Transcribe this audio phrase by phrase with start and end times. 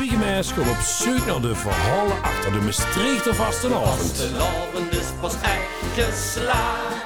[0.00, 3.98] Twiegemeis gaat op zoek naar de verhalen achter de Maastrichter vastenavond.
[3.98, 5.62] Vastelavond is pas echt
[5.94, 7.04] geslaagd.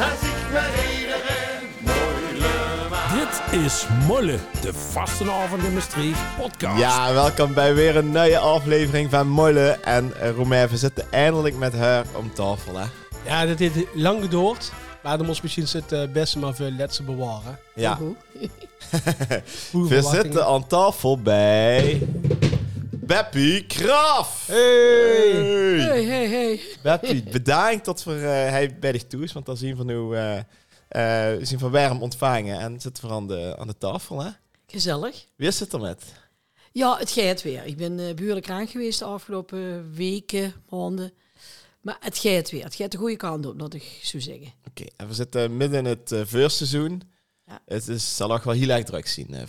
[0.00, 3.50] Als ik met iedereen moeilijk maak.
[3.50, 6.78] Dit is Molle, de vastenavond in Maastricht podcast.
[6.78, 10.68] Ja, welkom bij weer een nieuwe aflevering van Molle en uh, Romain.
[10.68, 12.84] We zitten eindelijk met haar om tafel, hè?
[13.24, 14.72] Ja, dat heeft lang geduurd.
[15.16, 17.58] Misschien het uh, beste maar veel letsen bewaren.
[17.74, 17.98] Ja.
[19.72, 22.08] We zitten aan tafel bij...
[22.90, 24.46] Beppie Kraf!
[24.46, 25.30] Hey!
[25.80, 26.60] Hey, hey, hey.
[26.82, 30.14] Beppie, bedankt dat we, eh, hij bij dich toe is, want dan zien we nu...
[30.14, 30.38] eh
[30.88, 34.30] eh, zien we warm ontvangen en zitten we aan de, aan de tafel, hè?
[34.66, 35.26] Gezellig.
[35.36, 36.04] Wie is het er met?
[36.72, 37.64] Ja, het gaat weer.
[37.64, 41.12] Ik ben uh, behoorlijk krank geweest de afgelopen weken, maanden.
[41.80, 42.64] Maar het gaat weer.
[42.64, 44.52] Het gaat de goede kant op, dat ik zou zeggen.
[44.68, 47.02] Oké, en we zitten midden in het uh, voorseizoen.
[47.46, 47.62] Ja.
[47.64, 49.42] Het is, zal ook wel heel erg druk zien, uh.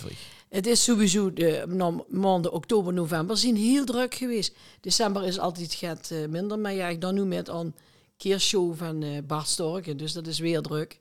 [0.50, 4.56] Het is sowieso de nou, maanden oktober, november zijn heel druk geweest.
[4.82, 7.76] December is altijd gaat uh, minder, maar ja, ik dan nu met een
[8.18, 11.00] keershow van uh, Bart Storken, dus dat is weer druk.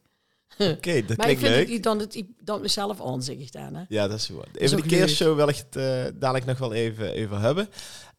[0.59, 1.77] Oké, okay, dat maar klinkt ik vind leuk.
[1.77, 3.75] Ik dan het ik dan mezelf aanzeg ik dan.
[3.75, 3.85] Hè?
[3.89, 4.57] Ja, dat is goed.
[4.57, 7.69] Even de keershow wil ik het uh, dadelijk nog wel even, even hebben.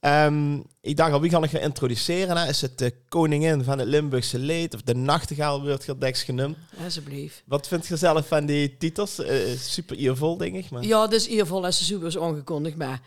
[0.02, 2.38] Um, ik dacht al, wie gaan ik gaan introduceren?
[2.38, 2.48] Hè?
[2.48, 6.58] Is het de koningin van het Limburgse leed of de nachtegaal wordt gedeks genoemd?
[6.84, 7.44] Alsjeblieft.
[7.46, 9.20] Wat vind je zelf van die titels?
[9.20, 10.70] Uh, super eervol, denk ik.
[10.70, 10.84] Maar...
[10.84, 13.02] Ja, dat is eervol ze super is aangekondigd, maar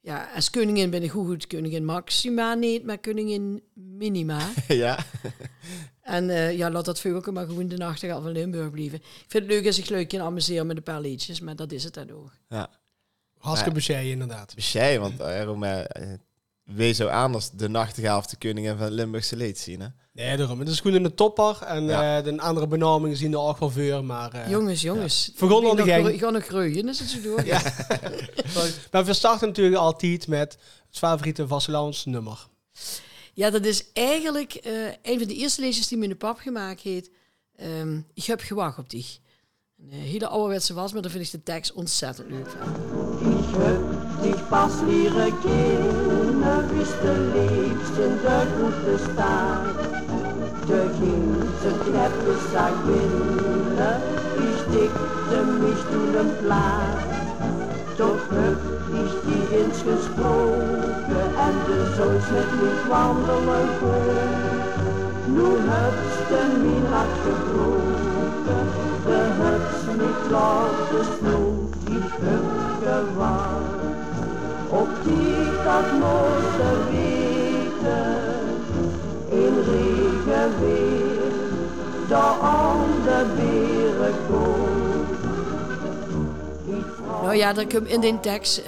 [0.00, 4.48] ja, als koningin ben ik goed, goed koningin Maxima niet, maar koningin Minima.
[4.68, 4.98] ja.
[6.02, 8.98] En uh, ja, laat dat ook maar gewoon de nachtegaal van Limburg blijven.
[8.98, 11.72] Ik vind het leuk als ik leuk kan amuseren met een paar liedjes, maar dat
[11.72, 12.32] is het dan ook.
[12.48, 12.70] Ja.
[13.72, 14.54] Bescheiden, inderdaad.
[14.54, 15.80] Bescheiden, want daarom uh,
[16.64, 19.86] wees zo aan als de nachtegaal of de koningin van Limburgse leed zien, hè?
[20.12, 20.58] Nee, daarom.
[20.58, 21.62] Het is goed in de topper.
[21.62, 22.18] En ja.
[22.18, 24.34] uh, de andere benamingen zien er ook wel maar...
[24.34, 25.26] Uh, jongens, jongens.
[25.26, 25.32] Ja.
[25.36, 26.08] Vergon de gang.
[26.08, 27.44] Ik ga nog groeien, is het zo door.
[27.54, 27.62] ja.
[28.92, 30.58] maar we starten natuurlijk altijd met
[30.88, 32.46] het favoriete Vasilans nummer.
[33.34, 37.10] Ja, dat is eigenlijk uh, een van de eerste leesjes die mijn pap gemaakt heeft.
[37.62, 39.18] Um, ik heb gewacht op dich.
[39.78, 43.07] Een hele ouderwetse was, maar daar vind ik de tekst ontzettend leuk van.
[43.48, 49.78] Ich hab dich pas leren kennen, wist de liefst in de goede staat.
[50.66, 53.96] De ginse kneppe zag binnen,
[54.48, 57.00] ich dikte mich toen een plaat.
[57.96, 58.60] Toch heb
[59.02, 64.30] ich die eens gesproken en de zoons met mich wandelen kon.
[65.34, 68.64] Nu hebt ze mijn hart gebroken,
[69.06, 73.76] de hebt ze niet laten snoep, ik gewacht.
[74.70, 78.16] Op die dat mooiste weten,
[79.30, 81.32] in regen weer,
[82.08, 83.26] daar aan de
[87.22, 88.62] Nou ja, dat komt in de tekst,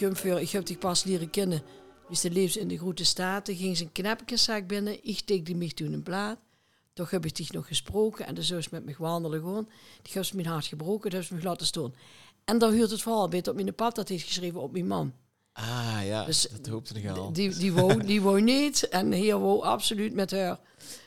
[0.00, 1.62] uh, voor, ik heb dich pas leren kennen.
[2.08, 5.04] Wist de leefs in de grote staten, ging zijn knappenzaak binnen.
[5.04, 6.38] Ik tikte mich toen een plaat.
[6.92, 9.68] Toch heb ik dich nog gesproken en de zus met me wandelen gewoon.
[10.02, 11.94] Die heeft mijn hart gebroken, ze me laten staan.
[12.44, 15.12] En dan huurt het verhaal beter op mijn pap, dat heeft geschreven op mijn man.
[15.52, 17.32] Ah ja, dus dat hoopte ik al.
[17.32, 20.58] Die, die, wou, die wou niet en hij wou absoluut met haar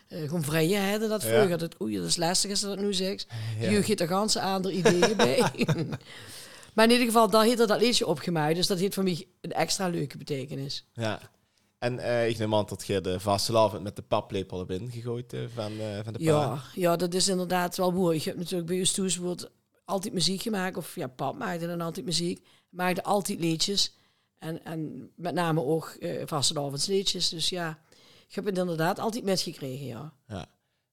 [0.09, 1.09] uh, gewoon vrijheden.
[1.09, 1.57] Dat vroeger, ja.
[1.57, 3.27] dat, oei, dat is lastig als ze dat nu zegt.
[3.59, 3.69] Ja.
[3.69, 5.43] Je geeft er ganse andere ideeën bij.
[6.73, 8.55] Maar in ieder geval, daar heeft er dat liedje opgemaakt.
[8.55, 10.85] Dus dat heeft voor mij een extra leuke betekenis.
[10.93, 11.19] Ja.
[11.79, 15.41] En uh, ik neem aan dat je de vastelavond met de paplepel hebt ingegooid uh,
[15.53, 16.25] van, uh, van de pa.
[16.25, 18.17] Ja, ja, dat is inderdaad wel mooi.
[18.17, 19.51] Je hebt natuurlijk bij Stoes wordt
[19.85, 20.77] altijd muziek gemaakt.
[20.77, 22.47] Of ja, pap maakte dan altijd muziek.
[22.69, 23.95] Maakte altijd liedjes.
[24.39, 27.29] En, en met name ook uh, vastelavondsliedjes.
[27.29, 27.79] Dus ja,
[28.27, 30.13] ik heb het inderdaad altijd metgekregen, ja.
[30.27, 30.45] Ja,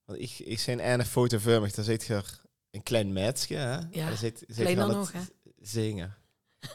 [0.05, 1.71] want ik, ik zijn ene foto voor me.
[1.75, 2.23] Daar zit je
[2.71, 3.79] een klein meisje, hè?
[3.91, 5.21] Ja, zit, zit kleiner nog, hè?
[5.61, 6.17] zingen.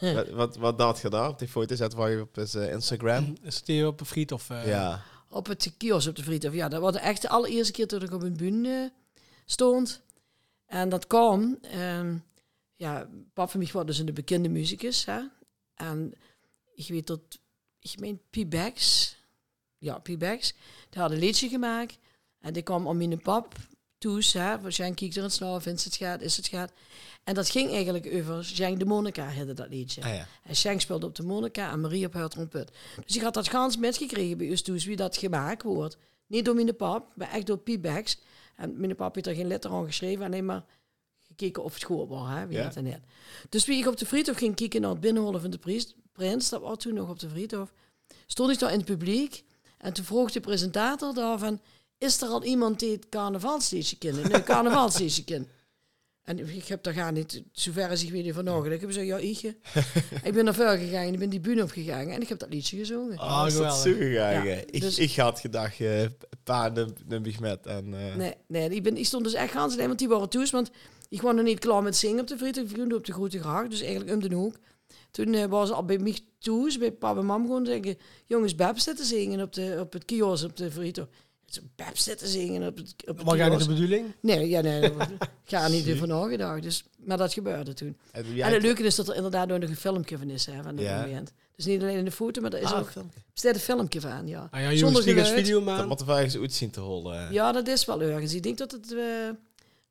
[0.00, 1.74] wat, wat, wat dacht je daar op die foto?
[1.74, 3.36] Zet waar je op uh, Instagram?
[3.42, 4.50] Is op een friet of...
[4.50, 4.66] Uh...
[4.66, 5.02] Ja.
[5.28, 6.54] Op het kiosk op de Friedhof.
[6.54, 8.92] Ja, dat was echt de allereerste keer toen ik op een bühne
[9.44, 10.02] stond.
[10.66, 11.58] En dat kwam...
[11.74, 12.24] Um,
[12.76, 15.04] ja, pap van mij was dus een bekende muzikus.
[15.04, 15.20] Hè?
[15.74, 16.14] En
[16.74, 17.20] ik weet dat...
[17.80, 19.16] Ik meen P-Bags.
[19.78, 20.54] Ja, P-Bags.
[20.90, 21.98] Die had een liedje gemaakt.
[22.40, 23.54] En die kwam om mijn pap
[23.98, 24.32] toes.
[24.32, 24.58] Hè?
[24.94, 26.72] Kijkt er eens naar is het gaat, is het gaat.
[27.24, 30.02] En dat ging eigenlijk over Jean de Monica, heette dat liedje.
[30.02, 30.26] Ah, ja.
[30.42, 32.70] En Jean speelde op de Monica en Marie op haar trompet.
[33.06, 35.96] Dus ik had dat gans metgekregen bij Ustus, wie dat gemaakt wordt.
[36.26, 38.18] Niet door mijn pap, maar echt door P-Bags.
[38.56, 40.64] En mijn pap heeft er geen letter aan geschreven, alleen maar
[41.26, 42.68] gekeken of het goed was, hè, wie Ja.
[42.68, 43.00] dat net.
[43.48, 46.48] Dus wie ik op de friedhof ging kijken naar het binnenholen van de priest, prins,
[46.48, 47.72] dat was toen nog op de friedhof,
[48.26, 49.44] stond ik daar in het publiek
[49.78, 51.60] en toen vroeg de presentator daar van,
[51.98, 54.28] is er al iemand die het carnavalsliedje kent?
[54.28, 55.48] Nee, carnavalsliedje kent.
[56.26, 58.74] En ik heb daar gaan niet, zover als ik weet, van nagedacht.
[58.74, 59.56] Ik heb gezegd, ja, Ietje.
[60.28, 62.48] ik ben naar ver gegaan en ik ben die bühne opgegaan en ik heb dat
[62.48, 63.20] liedje gezongen.
[63.20, 63.76] Oh, is dat geweldig.
[63.76, 64.46] zo gegaan?
[64.46, 66.04] Ja, ik, dus- ik had gedacht, eh
[66.44, 66.72] pa,
[67.06, 67.66] neem ik met.
[67.66, 70.28] En, eh, Nee, nee ik, ben, ik stond dus echt gaan alleen, want die waren
[70.28, 70.50] toes.
[70.50, 70.70] Want
[71.08, 73.70] ik was nog niet klaar met zingen op de Friedrich Vrienden op de Grote Gracht.
[73.70, 74.56] Dus eigenlijk om de hoek.
[75.10, 77.98] Toen eh, was ze al bij mij toes, bij papa en mam gewoon zeggen...
[78.24, 81.08] Jongens, Beb zitten zingen op, de, op het kiosk op de Friedrich.
[81.76, 84.06] Beb zitten zingen op het, op het Was jij niet de bedoeling?
[84.20, 84.92] Nee, ja, nee, ik
[85.44, 86.62] ga niet over nagedacht.
[86.62, 87.96] Dus, maar dat gebeurde toen.
[88.12, 90.76] en het leuke is dat er inderdaad ook nog een filmpje van is hè, van
[90.76, 91.00] dat Ja.
[91.00, 91.32] moment.
[91.56, 92.90] Dus niet alleen de foto, maar er is Ah, ook
[93.34, 94.48] staat een filmpje van, ja.
[94.50, 95.28] Ah ja, je Zonder geluid.
[95.28, 95.86] video, Dat maar...
[95.86, 97.32] moet er eens uit zien te holen.
[97.32, 98.34] Ja, dat is wel ergens.
[98.34, 98.98] Ik denk dat het eh,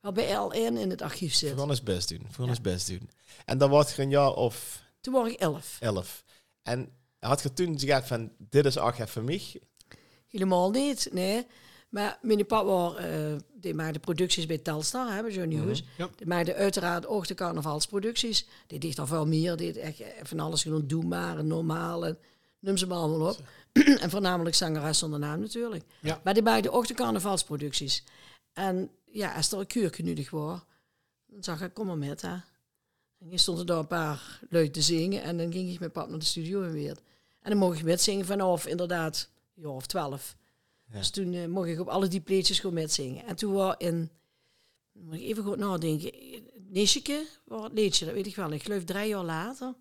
[0.01, 1.49] wel bij LN in het archief zit.
[1.49, 2.27] Gewoon eens best doen.
[2.31, 3.09] Gewoon eens best doen.
[3.45, 5.77] En dan wordt je een jaar of Toen was ik elf.
[5.79, 6.23] elf.
[6.63, 9.61] En had je toen gezegd van, dit is echt voor mij?
[10.35, 11.47] Helemaal niet, nee.
[11.89, 15.83] Maar mijn papa was, eh, die maakte producties bij Telstar, bij Johnny Hoes.
[15.97, 16.09] Ja.
[16.15, 18.47] Die maakte uiteraard ook de carnavalsproducties.
[18.67, 19.55] Die deed al veel meer.
[19.55, 22.17] Die echt eh, van alles gewoon doe maar normaal en
[22.59, 23.39] noem ze maar allemaal op.
[24.03, 25.83] en voornamelijk zangeres zonder naam natuurlijk.
[26.01, 26.21] Ja.
[26.23, 28.03] Maar die maakte ook de carnavalsproducties.
[28.53, 30.59] En ja, als er een kuurtje nudig was,
[31.25, 32.35] dan zag ik, kom maar met, hè.
[33.19, 35.91] En je stond er daar een paar leuk te zingen en dan ging ik met
[35.91, 36.97] pap naar de studio weer.
[37.41, 40.35] En dan mocht ik metzingen vanaf inderdaad, ja, of twaalf.
[40.87, 40.97] Ja.
[40.97, 43.25] Dus toen eh, mocht ik op alle die pleetjes gewoon metzingen.
[43.25, 44.09] En toen was in,
[44.91, 46.11] moet ik even goed nadenken,
[46.69, 48.51] Nischeke was het liedje, dat weet ik wel.
[48.51, 49.73] Ik geloof drie jaar later,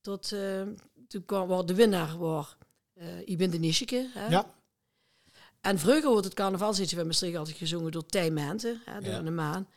[0.00, 0.62] tot, eh,
[1.08, 2.56] toen kwam waar de winnaar was,
[2.94, 4.10] eh Ik ben de Nischeke.
[4.14, 4.26] Hè?
[4.26, 4.54] Ja.
[5.60, 9.18] En vroeger wordt het carnavalsliedje van Maastricht altijd gezongen door Tij Mente, hè, door Ja.
[9.18, 9.68] een maan.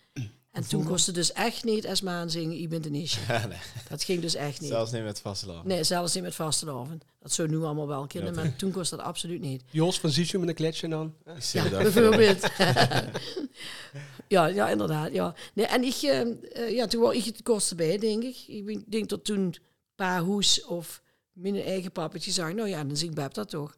[0.58, 3.34] En toen kostte dus echt niet als maan zingen, Ik ben de Nischeke.
[3.34, 3.58] Ja, nee.
[3.90, 4.70] Dat ging dus echt niet.
[4.70, 5.66] Zelfs niet met vasteland.
[5.66, 7.04] Nee, zelfs niet met vastelavond.
[7.20, 8.42] Dat zou nu allemaal wel kunnen, Ja.
[8.42, 9.64] maar toen kost dat absoluut niet.
[9.72, 11.14] Jos van Zietje met een kletsje dan.
[11.36, 11.72] Ik zie Ja, ook.
[11.82, 12.42] bijvoorbeeld.
[14.28, 15.14] ja, ja, inderdaad.
[15.14, 15.36] Ja.
[15.54, 18.44] Nee, en ik, eh, eh, ja, toen was ik het kosten bij, denk ik.
[18.48, 19.56] Ik ben- denk dat toen
[19.96, 21.02] Pa Hoes of
[21.32, 23.78] mijn eigen papetje zei, nou ja, dan zing Beb dat toch.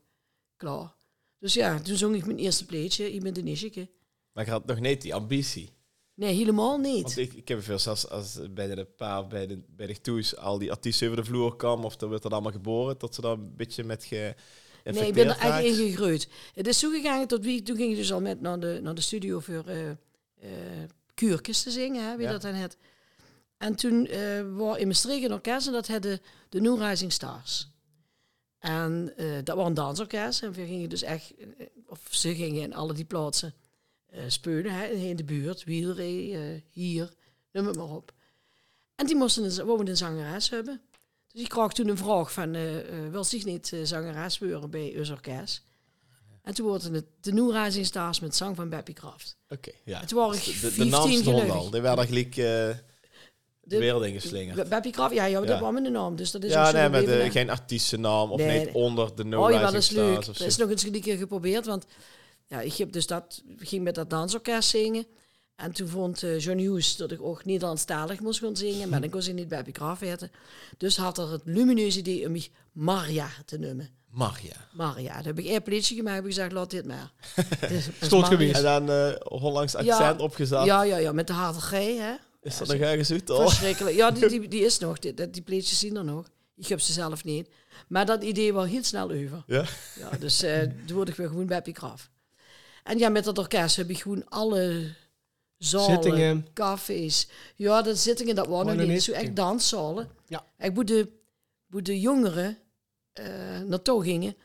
[0.58, 0.96] Klaar.
[1.40, 3.90] Dus ja, toen zong ik mijn eerste pleetje, Ik ben de Nischeke.
[4.34, 5.70] Maar ik had nog niet die ambitie.
[6.20, 7.02] Nee, helemaal niet.
[7.02, 10.36] Want ik, ik heb veel zelfs als bij de pa bij de, bij de toes
[10.36, 13.22] al die artiesten over de vloer kwamen of er werd dat allemaal geboren, tot ze
[13.22, 14.36] daar een beetje met ge
[14.84, 16.30] Nee, ik ben er echt in gegroeid.
[16.54, 19.02] Het is toegegaan tot wie, toen ging ik dus al met naar de, naar de
[19.02, 20.50] studio voor eh
[21.14, 22.32] kuurtjes te zingen, hè, wie Ja.
[22.32, 22.78] dat dan het.
[23.58, 26.20] En toen eh was in Maastricht een orkest en dat hadden
[26.50, 27.70] de New Rising Stars.
[28.60, 29.14] En
[29.44, 31.34] dat was een dansorkest en we gingen dus echt,
[31.88, 33.54] of ze gingen in alle die plaatsen
[34.12, 37.10] eh, spelen, hè, in de buurt, Wielree, eh, hier,
[37.52, 38.12] noem het maar op.
[38.96, 40.82] En die moesten een, wouden een zangeres hebben.
[41.32, 42.62] Dus ik kreeg toen een vraag van, eh
[43.12, 45.64] wil zich niet zangeres worden bij ons orkest?
[46.44, 49.38] En toen wordt het de Rising Stars met zang van Beppie Kraft.
[49.50, 50.00] Oké, ja.
[50.00, 51.70] Dus de, de 15 naam stond al.
[51.70, 52.76] Die werden gelijk eh de,
[53.76, 54.56] De- wereld ingeslingerd.
[54.56, 56.16] Be- Beppie Kraft, ja, dat was mijn naam.
[56.16, 57.30] Dus dat is Ja, nee, de, hè.
[57.32, 60.26] geen artiestennaam of Nee, niet onder de Oh, ja, Rising dat is leuk.
[60.26, 61.86] Dat is nog eens een keer geprobeerd, want
[62.50, 65.06] ja, ik heb dus dat, ging met dat dansorkest zingen.
[65.56, 69.10] En toen vond eh Johnny Hoes dat ik ook Nederlandstalig moest gaan zingen, maar dan
[69.10, 70.32] kon ze niet Beppie Kraft weten.
[70.78, 73.90] Dus had er het lumineuze idee om mij Maria te noemen.
[74.10, 74.68] Maria.
[74.74, 75.14] Maria.
[75.16, 77.12] Dan heb ik een pleetje gemaakt en heb ik gezegd, laat dit maar.
[77.70, 78.26] Dus, Maria.
[78.28, 78.56] geweest.
[78.56, 80.16] En dan eh Hollands accent Ja.
[80.18, 80.66] opgezet.
[80.66, 82.14] Ja, ja, ja, met de harde G, hè.
[82.42, 83.48] Is dat nog ergens uit al?
[83.50, 83.96] Verschrikkelijk.
[83.96, 85.00] Ja, die, die, die is nog.
[85.00, 86.28] Die, die pleetjes zien er nog.
[86.56, 87.50] Ik heb ze zelf niet.
[87.88, 89.44] Maar dat idee was heel snel over.
[89.48, 89.66] Ja.
[90.00, 92.10] Ja, dus eh toen word ik weer gewoon Beppie Graf.
[92.84, 94.94] En ja, met dat orkest heb ik gewoon alle
[95.58, 96.48] zalen, Zittingen.
[96.54, 97.28] cafés.
[97.56, 99.04] Ja, de zittingen, dat waren nog niet.
[99.04, 100.10] Zo echt danszalen.
[100.28, 100.46] Ja.
[100.58, 101.12] Ik moet de,
[101.68, 102.58] moet de jongeren
[103.14, 104.36] eh naartoe gingen.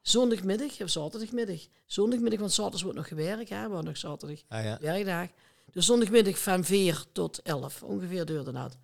[0.00, 1.60] Zondagmiddag of zaterdagmiddag.
[1.86, 3.48] Zondagmiddag, want zaterdags wordt nog gewerkt.
[3.48, 4.78] Hè, want nog zaterdag Ah, ja.
[4.80, 5.28] werkdag.
[5.72, 8.76] Dus zondagmiddag van 4 tot 11, ongeveer duurde dat.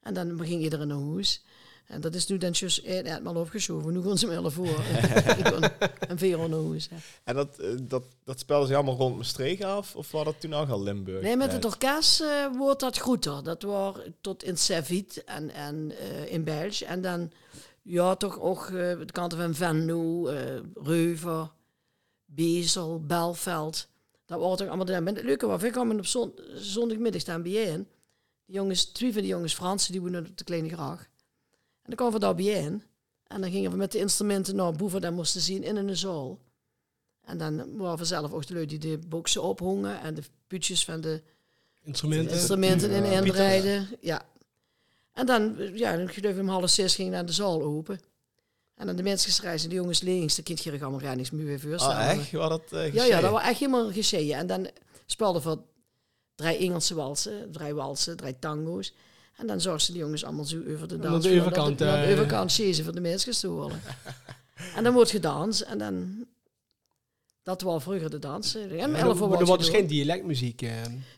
[0.00, 1.42] En dan ging iedereen naar huis.
[1.88, 3.92] En dat is nu dan juist eenmaal opgeschoven.
[3.92, 4.80] Nu gaan ze me 11 voor.
[6.08, 6.88] en 4 uur naar huis.
[6.90, 6.96] hè.
[7.24, 9.96] En dat, eh, dat, dat spelden ze allemaal rond Maastricht af?
[9.96, 11.22] Of was dat toen ook al Limburg?
[11.22, 13.42] Nee, met het orkest eh, wordt dat groter.
[13.42, 16.84] Dat was tot in Serviet en, en eh, in België.
[16.84, 17.30] En dan,
[17.82, 21.50] ja, toch ook de kanten van Venlo, eh Reuver,
[22.24, 23.88] Bezel, Belveld.
[24.26, 25.02] Dat wordt ook allemaal gedaan.
[25.02, 27.88] Maar het leuke was, we kwamen op zon, zondagmiddag staan bijeen.
[28.46, 31.08] Die jongens, twee van die jongens Fransen, die woonden op de Kleine Graag.
[31.88, 32.82] En dan kwamen we daar bijeen.
[33.26, 36.38] En dan gingen we met de instrumenten naar boven dat moesten zien in een zaal.
[37.24, 40.84] En dan waren we zelf ook de lui die de boksen ophongen en de putjes
[40.84, 41.22] van de
[41.82, 42.34] Instrumenten.
[42.36, 43.10] instrumenten in Ja.
[43.20, 43.88] inrijden.
[44.00, 44.22] Ja.
[45.12, 48.00] En dan, ja, dan geloof ik om half zes ging dan de zaal open.
[48.74, 52.30] En dan de mensen schrijven, de jongens links, de kinderen allemaal meer voor Ah, echt?
[52.30, 54.36] Was dat eh Ja, ja, dat was echt helemaal geschehen.
[54.38, 54.68] En dan
[55.06, 55.58] speelden we
[56.34, 58.92] drie Engelse walsen, drie walsen, drie tango's.
[59.38, 61.24] En dan zorgden ze de jongens allemaal zo over de Aan dans.
[61.24, 63.80] de overkant, Naar de eh, overkant chasen voor de mensen te horen.
[64.76, 66.26] en dan wordt gedanst en dan...
[67.42, 68.52] Dat was vroeger de dans.
[68.52, 68.60] hè.
[68.60, 70.62] Ja, om Ja, elf uur er wordt dus geen dialectmuziek.
[70.62, 70.70] eh.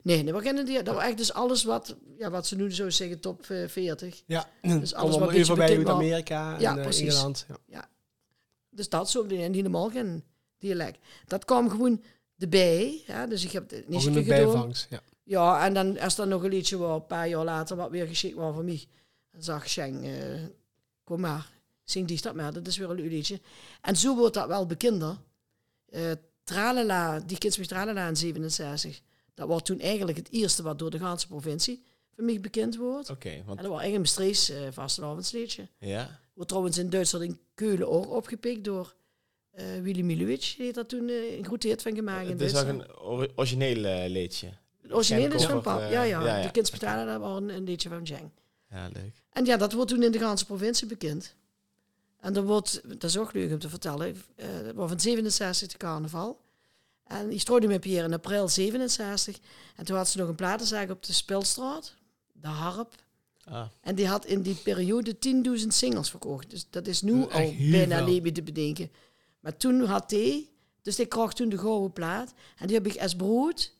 [0.02, 0.82] Nee, nee, we kennen die.
[0.82, 4.22] Dat was echt dus alles wat, ja, wat ze nu zo zeggen, top eh, 40.
[4.26, 5.94] Ja, Dus alles wat over bij was.
[5.94, 7.14] Amerika Ja, en eh, precies.
[7.14, 7.46] Engeland.
[7.66, 7.88] Ja.
[8.70, 9.44] Dus dat dingen.
[9.44, 10.24] En helemaal geen
[10.58, 10.98] dialect.
[11.26, 12.02] Dat kwam gewoon
[12.38, 13.02] erbij.
[13.06, 14.24] Ja, dus ik heb het niet gedaan.
[14.24, 14.86] bijvangst.
[14.90, 15.00] Ja.
[15.30, 18.06] Ja, en dan als er nog een liedje was, een paar jaar later, wat weer
[18.06, 18.84] geschikt was voor mij.
[19.32, 20.40] Dan zag Schenk, eh,
[21.04, 21.50] kom maar,
[21.84, 23.40] zing die stad maar, dat is weer een liedje.
[23.80, 25.16] En zo wordt dat wel bekender.
[25.88, 26.10] Eh
[26.44, 29.00] Tralala, die Kids met Tralala in 67,
[29.34, 31.82] dat was toen eigenlijk het eerste wat door de ganse provincie
[32.14, 33.10] voor mij bekend wordt.
[33.10, 35.68] Oké, want En dat was eigenlijk een uh, vastelavondsliedje.
[35.78, 36.20] ja.
[36.34, 38.94] Wordt trouwens in Duitsland in Keulen ook opgepikt door
[39.50, 40.40] eh Willy Milovic.
[40.40, 43.32] Die heeft daar toen eh, een grote hit van gemaakt Het is ook een ori-
[43.36, 44.48] origineel eh, liedje.
[44.90, 45.80] Het origineel is van pap.
[45.80, 46.42] ja, eh, ja, ja.
[46.42, 48.30] De kindspitalen, dat was een, een liedje van Jeng.
[48.70, 49.22] Ja, leuk.
[49.32, 51.34] En ja, dat wordt toen in de ganse provincie bekend.
[52.20, 54.16] En er wordt, dat is ook leuk om te vertellen,
[54.64, 56.40] dat was van 67 de carnaval.
[57.04, 59.38] En die strooide met Pierre in april 67.
[59.76, 61.94] En toen had ze nog een platenzaak op de Spilstraat,
[62.32, 62.94] de Harp.
[63.44, 65.16] Ah, En die had in die periode
[65.60, 66.50] 10.000 singles verkocht.
[66.50, 68.90] Dus dat is nu al bijna leven te bedenken.
[69.40, 70.48] Maar toen had hij,
[70.82, 72.34] dus ik kreeg toen de gouden plaat.
[72.58, 73.72] En die heb ik als brood,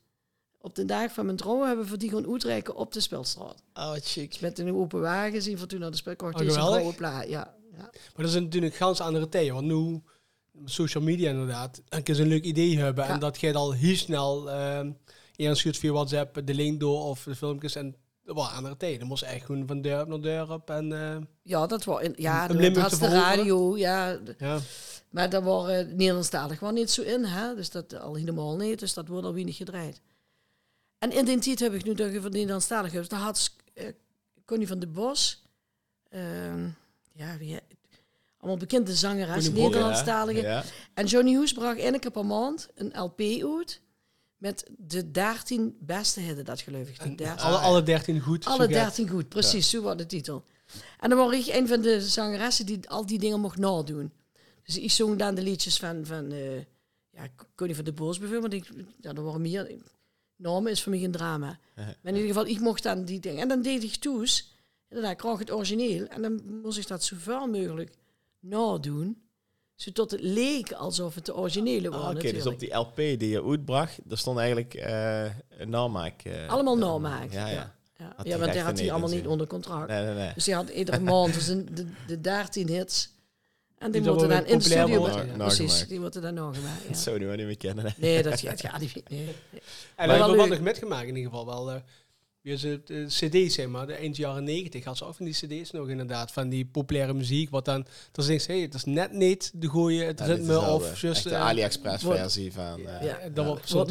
[0.61, 3.63] op de dag van mijn trouwen, hebben we die gewoon uitreiken op de Spelstraat.
[3.73, 4.31] oh, wat chic.
[4.31, 6.15] Dus met een open wagen zien voor toen naar de spel.
[6.15, 6.95] kreeg Oh, geweldig.
[6.95, 7.29] plaat.
[7.29, 7.89] Ja, ja.
[7.91, 9.53] Maar dat is natuurlijk gans andere tijden.
[9.53, 10.01] Want nu,
[10.65, 13.05] social media inderdaad, kun je een leuk idee hebben.
[13.05, 13.09] Ja.
[13.09, 14.49] En dat jij al heel snel
[15.37, 17.75] uh, stuurt via WhatsApp de link door of de filmpjes.
[17.75, 18.99] En waren andere tijden.
[18.99, 20.69] Dan moest echt gewoon van deur naar deur op.
[20.69, 23.77] En, eh, ja, dat was in, ja, dat te de radio.
[23.77, 24.59] Ja, ja.
[25.09, 27.25] maar daar waren Nederlandstalig wel niet zo in.
[27.25, 27.55] Hè?
[27.55, 28.79] Dus dat al helemaal niet.
[28.79, 30.01] Dus dat wordt al weinig gedraaid.
[31.01, 33.09] En in die tijd heb ik nu dat je van Nederlandstalig hebt.
[33.09, 33.83] Daar had uh,
[34.45, 35.43] Connie van de Bos.
[36.09, 36.69] ehm,
[37.13, 37.59] ja, wie,
[38.37, 40.41] allemaal bekende zangeres, Nederlandstalige.
[40.41, 40.63] Ja.
[40.93, 43.81] En Johnny Hoes bracht keer per maand een LP uit.
[44.37, 47.03] Met de 13 beste hitten, dat geloof ik.
[47.03, 47.45] De 13.
[47.45, 48.45] alle, alle 13 goed.
[48.45, 48.67] Alle.
[48.67, 50.43] 13 goed, precies, zo was de titel.
[50.99, 54.11] En dan was ik een van de zangeressen die al die dingen mocht nadoen.
[54.63, 56.57] Dus ik zong dan de liedjes van, van eh,
[57.09, 58.53] ja, Connie van de Boos bijvoorbeeld.
[58.53, 59.71] Ik, ja, er waren meer.
[60.41, 61.59] Namen is voor mij geen drama.
[61.75, 63.41] Maar in ieder geval, ik mocht dan die dingen.
[63.41, 64.53] En dan deed ik toes.
[64.89, 66.05] En dan kreeg ik het origineel.
[66.07, 67.91] En dan moest ik dat zoveel mogelijk
[68.39, 69.21] nadoen.
[69.75, 72.01] Zodat het leek alsof het de originele was.
[72.01, 76.21] Ah, Oké, dus op die LP die je uitbracht, daar stond eigenlijk eh een namaak.
[76.23, 77.75] eh, Allemaal namaak, Ja, ja.
[77.97, 79.27] Ja, ja want daar had hij allemaal niet zin.
[79.27, 79.87] onder contract.
[79.87, 80.31] Nee, nee, nee.
[80.33, 83.09] Dus die had iedere maand dus een, de, de 13 hits.
[83.81, 84.97] En die Die moeten dan wel in de studio...
[84.97, 85.45] worden, be- ja.
[85.47, 86.83] Precies, die moeten dan nagemaakt.
[86.89, 86.93] Ja.
[86.95, 87.85] Zo nu maar niet meer kennen.
[87.85, 87.91] hè.
[87.97, 89.25] Nee, dat gaat ja, die, nee.
[89.27, 89.33] En
[89.95, 90.49] Maar we wel hebben leuk.
[90.49, 91.71] nog metgemaakt in ieder geval wel.
[91.71, 91.81] eh
[92.43, 95.33] is het, eh, cd's, zeg maar, de eind jaren 90 had ze ook van die
[95.33, 98.83] cd's nog inderdaad, van die populaire muziek, wat dan, dan zegt ze, hey, het is
[98.83, 101.25] net niet de goeie, het Ja, dit is ritme wel of de just...
[101.25, 102.87] echte eh, AliExpress wordt- versie van...
[102.87, 103.89] eh, Ja, dat wordt wordt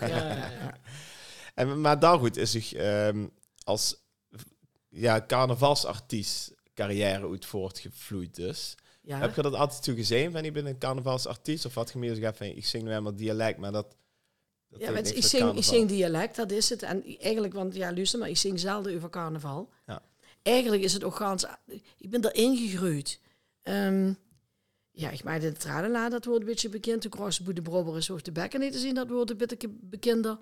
[0.00, 0.74] ja, ja, ja.
[1.54, 3.26] En, maar daar goed is zich ehm,
[3.64, 3.96] als
[4.88, 8.74] ja, carnavalsartiest carrière uit voortgevloeid dus.
[9.02, 9.18] Ja.
[9.18, 11.64] Heb je dat altijd toe gezien van je bent een carnavalsartiest?
[11.64, 13.96] Of had je meer gezegd van ik zing nu helemaal dialect, maar dat...
[14.68, 16.82] dat Ja, niks ik zing, ik zing dialect, dat is het.
[16.82, 19.70] En eigenlijk, want ja, luister maar, ik zing zelden over carnaval.
[19.86, 20.02] Ja.
[20.42, 21.46] Eigenlijk is het ook gans...
[21.98, 23.20] Ik ben erin gegroeid.
[23.62, 24.12] Ehm,
[24.90, 27.02] ja, ik maakte de Tranela, dat wordt een beetje bekend.
[27.02, 29.36] Toen kreeg ze Boede Brobber is hoog de bekken niet te zien, dat wordt een
[29.36, 30.38] beetje bekender.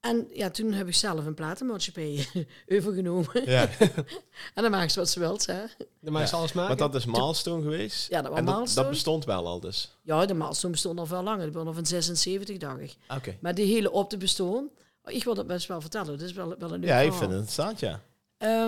[0.00, 2.26] En ja, toen heb ik zelf een platenmaatschappij
[2.76, 3.50] overgenomen.
[3.50, 3.68] Ja,
[4.54, 5.62] En dan maak ze wat ze wilt, hè.
[6.00, 6.76] Dan je alles maken.
[6.76, 8.10] want dat is milestone geweest.
[8.10, 8.82] Ja, dat was en dat, Milestone.
[8.82, 9.96] dat bestond wel al dus.
[10.02, 11.44] Ja, de milestone bestond al veel langer.
[11.44, 12.90] Dat was nog van 76 dagen.
[13.08, 13.36] Oké.
[13.40, 14.68] Maar die hele op te bestaan...
[15.04, 16.18] Ik wil dat best wel vertellen.
[16.18, 17.18] Dat is wel, wel een leuk Ja, ik verhaal.
[17.18, 18.00] vind het interessant, ja.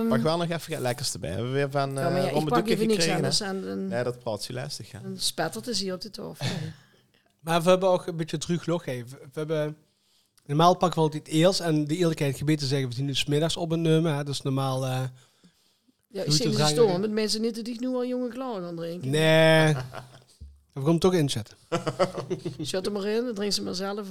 [0.09, 1.31] Pak wel nog even het lekkers erbij.
[1.31, 3.89] Hebben we weer van ja, maar uh, ja, ik pak even niks anders en een,
[3.89, 5.01] Nee, dat praat je lastig, ja.
[5.05, 6.47] een spettert is hier op de tafel.
[7.41, 9.19] Maar we hebben ook een beetje terug geven.
[9.19, 9.77] We hebben...
[10.47, 13.25] Normaal pakken we altijd eerst en de eerlijkheid gebied te zeggen, we zien nu 's
[13.25, 14.15] middags op een nummer.
[14.17, 14.85] Hè, dus normaal...
[14.87, 15.03] eh,
[16.09, 19.11] Ja, ik dus storm met mensen niet te dicht nu al jonge klaar gaan drinken.
[19.11, 19.75] nee.
[20.73, 21.57] We komen toch inzetten.
[22.61, 24.09] Zet er maar in, dan drink ze maar zelf.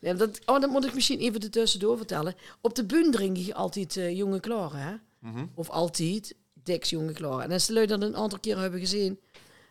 [0.00, 2.34] Nee, dat, oh, dat moet ik misschien even tussendoor vertellen.
[2.60, 4.94] Op de bun drink je altijd eh, jonge klaar, hè?
[5.18, 5.44] Mhm.
[5.54, 7.38] Of altijd, diks jonge klaar.
[7.40, 9.18] En als de lui dat een aantal keer hebben gezien,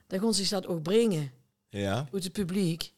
[0.07, 1.31] dan gaan ze zich dat ook brengen
[1.69, 2.07] Ja.
[2.13, 2.93] uit het publiek.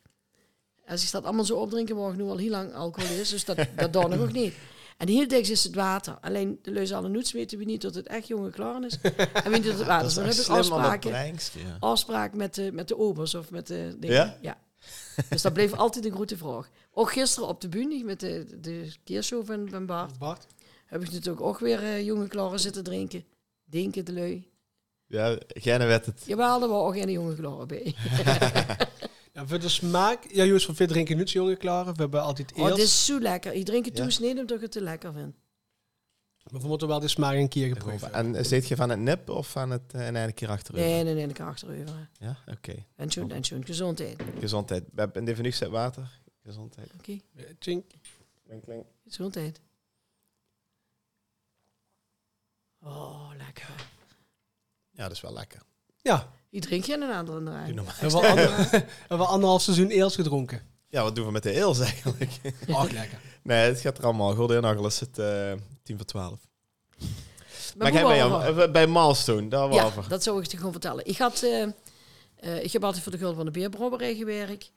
[0.94, 3.58] Als ik dat allemaal zo opdrinken, ik nu al heel lang alcohol is, dus dat,
[3.76, 4.54] dat dan nog ook niet.
[4.98, 6.18] En heel diks is het water.
[6.22, 8.98] Alleen de alle noets weten we niet dat het echt jonge klaar is.
[9.44, 11.78] En wie dat het water Dan heb ik afspraken, brengst, ja.
[11.80, 14.16] afspraak met de, met de obers of met de dingen.
[14.16, 14.38] Ja?
[14.42, 14.58] ja.
[15.30, 16.70] Dus dat bleef altijd een grote vraag.
[16.92, 20.18] Ook gisteren op de bühne met de, de keershow van, van Bart.
[20.18, 20.46] Bart?
[20.86, 23.26] Heb ik natuurlijk ook weer eh, jonge klaren zitten drinken.
[23.64, 24.52] Denken de lui.
[25.08, 26.22] Ja, Gerne werd het.
[26.26, 27.96] Jawel, er waren ook geen jonge klaren bij.
[29.34, 30.32] Ja, voor de smaak...
[30.32, 31.94] Ja, Joost van drinken nu jonge klaren.
[31.94, 32.72] We hebben altijd Oh, eerst...
[32.72, 33.54] het is zo lekker.
[33.54, 34.08] Ik drink het Ja.
[34.08, 35.36] toen niet omdat ik het te lekker vind.
[36.52, 39.30] Maar we moeten wel de smaak een keer geproefd En zit je van het nip
[39.30, 40.88] of van het uh, in een keer achterover?
[40.88, 42.10] Nee, nee, nee, ik ga achterover.
[42.20, 42.86] Ja, oké.
[42.96, 43.66] En schoon, en schoon.
[43.66, 44.22] Gezondheid.
[44.40, 44.84] Gezondheid.
[44.94, 46.20] We hebben in de zet water.
[46.44, 46.92] Gezondheid.
[46.94, 47.20] Oké,
[47.60, 47.92] Tjink.
[48.46, 48.86] Klink, klink.
[49.04, 49.62] gezondheid.
[52.82, 53.70] Oh, lekker.
[54.92, 55.62] Ja, dat is wel lekker.
[56.04, 57.74] Ja, Wie drink je een aantal in de rij?
[57.74, 60.62] we hebben ander- we hebben al anderhalf seizoen eels gedronken.
[60.88, 62.32] Ja, wat doen we met de eels eigenlijk?
[62.72, 63.20] Ach, lekker.
[63.44, 64.36] nee, het gaat er allemaal.
[64.36, 65.52] Goedemorgen, is het eh
[65.84, 66.40] 10 voor 12.
[67.78, 70.10] Maar, bij, jou, eh, bij Milestone, daar Ja, waren we.
[70.10, 71.06] dat zou ik je gewoon vertellen.
[71.06, 71.62] Ik, had, eh,
[72.36, 74.72] eh, ik heb altijd voor de Gulden van de Beerbrouwerij gewerkt.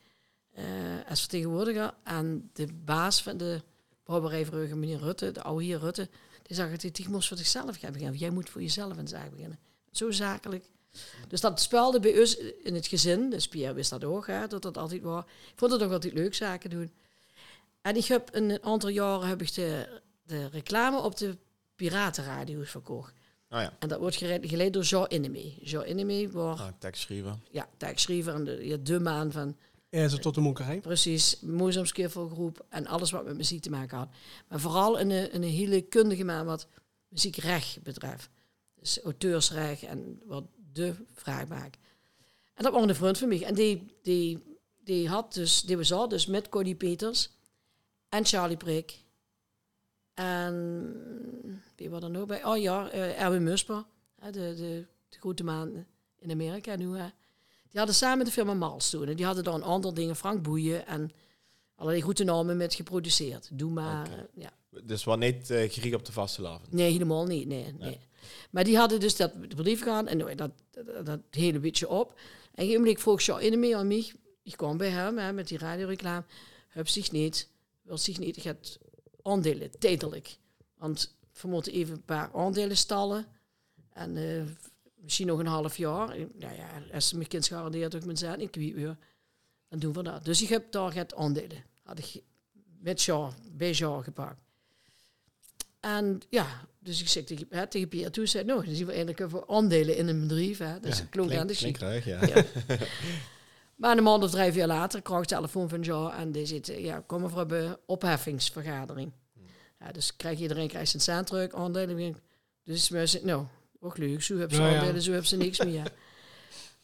[0.54, 0.64] eh,
[1.09, 1.95] als vertegenwoordiger.
[2.04, 3.62] En de baas van de
[4.02, 6.09] brouwerij Vreugen, meneer Rutte, de oude heer Rutte,
[6.42, 8.18] die zag dat hij moest voor zichzelf gaan beginnen.
[8.18, 9.59] Jij moet voor jezelf een zaak beginnen.
[9.90, 10.64] Zo zakelijk.
[11.28, 13.30] Dus dat speelde bij ons in het gezin.
[13.30, 15.24] Dus Pierre wist dat ook, hè, dat dat altijd was.
[15.24, 16.90] Ik vond het ook altijd leuk zaken doen.
[17.80, 21.36] En ik heb een aantal jaren heb ik de, de reclame op de
[21.76, 23.12] piratenradio's verkocht.
[23.50, 25.58] Oh ja, En dat wordt geleid, door Jean Innemee.
[25.62, 27.38] Jean Innemee was nou, tekstschrijver.
[27.50, 29.56] ja, tekstschrijver en de, ja, de man van
[29.88, 30.80] Ja, zo tot de monkerij.
[30.80, 34.08] precies Mozamskiffelgroep en alles wat met muziek te maken had.
[34.48, 36.66] Maar vooral een, een hele kundige man wat
[37.08, 38.28] muziekrecht betreft.
[38.80, 40.44] Dus auteursrecht en wat
[40.76, 41.78] de vraag maakt.
[42.54, 43.42] En dat was een vriend van mij.
[43.42, 47.30] En die, die, die had dus, die was al dus met Cody Peters
[48.09, 49.04] en Charlie Prik.
[50.14, 50.95] En
[51.76, 52.45] wie was er nog bij?
[52.45, 53.85] Oh ja, eh, Erwin Musper,
[54.25, 55.85] de, de, de grote man
[56.18, 56.97] in Amerika nu.
[56.97, 57.09] Hè.
[57.68, 59.09] Die hadden samen de firma Mals toen.
[59.09, 61.12] En die hadden dan andere dingen, Frank Boeien en
[61.75, 63.49] allerlei goede namen met geproduceerd.
[63.52, 64.09] Doe maar.
[64.35, 64.52] Ja.
[64.85, 66.68] Dus wat niet uh, gericht op de vaste laven.
[66.71, 67.47] Nee, helemaal niet.
[67.47, 68.00] Nee, nee.
[68.50, 70.52] Maar die hadden dus dat brief gehad en dat,
[71.04, 72.21] dat, hele beetje op.
[72.54, 74.12] En een ik vroeg Jean Innemee aan mij.
[74.42, 76.25] Ik kwam bij hem met die radioreclame.
[76.69, 77.49] Heb zich niet,
[77.82, 78.45] wil zich niet.
[78.45, 78.78] Had
[79.23, 80.36] aandelen, tijdelijk.
[80.76, 83.26] Want we moeten even een paar aandelen stallen.
[83.93, 84.43] En eh,
[84.95, 86.08] misschien nog een half jaar.
[86.19, 88.97] Nou ja, als mijn kind gegarandeerd ook mijn zaad, ik weet weer.
[89.69, 90.25] Dan doen we dat.
[90.25, 91.65] Dus ik heb daar het aandelen.
[91.82, 92.23] Had ik
[92.80, 94.41] met Jean, bij Jean gepakt.
[95.80, 98.92] En ja, dus ik zeg tegen, hè, tegen Pierre toe, zei, nou, dan zien we
[98.92, 100.58] eindelijk even aandelen in een bedrijf.
[100.58, 100.80] Hè.
[100.80, 101.75] Dus het klonk aan de chic.
[101.75, 102.26] Klinkt ja.
[102.26, 102.44] Ja.
[103.76, 106.66] Maar een maand of drie, vier later kreeg ik telefoon van Jean en die zit,
[106.66, 109.12] ja, kom maar voor een opheffingsvergadering.
[109.80, 112.16] Ja, dus krijg iedereen krijgt zijn cent terug, aandelen.
[112.64, 113.46] Dus we zeiden, nou,
[113.80, 114.78] ook leuk, zo hebben ze Ja, ja.
[114.78, 115.92] aandelen, zo hebben ze niks meer.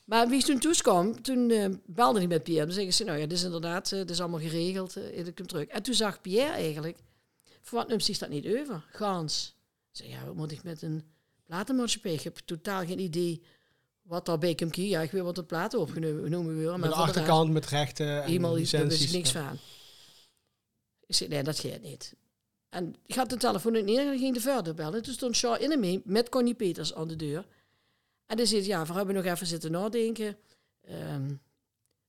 [0.05, 2.65] Maar wie toen toeskwam, toen eh, belde ik met Pierre.
[2.65, 5.35] Dan zeggen ze, nou ja, dit is inderdaad, eh, dit is allemaal geregeld, uh, ik
[5.35, 5.67] kom terug.
[5.67, 6.99] En toen zag Pierre eigenlijk,
[7.63, 8.85] voor wat noemt zich dat niet over?
[8.93, 9.55] Gans.
[9.93, 11.03] Zei, ja, wat moet ik met een
[11.45, 12.13] platenmaatschappij?
[12.13, 13.43] Ik heb totaal geen idee
[14.03, 14.77] wat daar bij komt.
[14.77, 16.81] Ja, ik weet wat de platen opgenomen worden.
[16.81, 19.13] Met de rest- achterkant, met rechten en Helemaal iets, daar licenties.
[19.13, 19.59] niks van.
[21.07, 22.15] Ik zei, nee, dat gaat niet.
[22.69, 25.03] En ik had de telefoon neer en ging de verder bellen.
[25.03, 27.47] Toen stond Shaw in mee met Connie Peters aan de deur.
[28.27, 30.37] En die zei, ja, we hebben nog even zitten nadenken.
[30.81, 31.35] Ehm,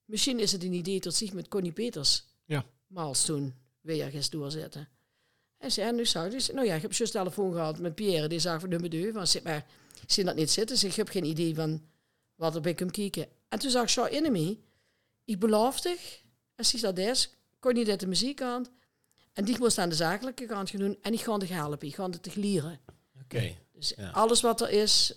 [0.05, 2.25] misschien is het een idee tot zich met Connie Peters.
[2.45, 2.65] Ja.
[2.87, 4.87] Maals toen weer eens doorzetten.
[5.63, 8.27] Hij zei, en nu zou ik, nou ja, ik heb juist telefoon gehad met Pierre,
[8.27, 9.13] die zag van nummer deur.
[9.13, 9.65] Van, zeg maar,
[10.01, 11.81] ik zie dat niet zitten, dus ik heb geen idee van
[12.35, 13.27] wat er bij komt kijken.
[13.49, 14.59] En toen zag Shaw in mee,
[15.25, 15.97] ik beloofde,
[16.55, 18.65] als hij dat is, kon niet uit de muziek aan.
[19.33, 21.95] En die moest aan de zakelijke kant gaan doen en ik ga het helpen, ik
[21.95, 22.79] ga het te glieren.
[23.23, 23.55] Oké.
[23.73, 24.09] Dus Ja.
[24.09, 25.13] alles wat er is,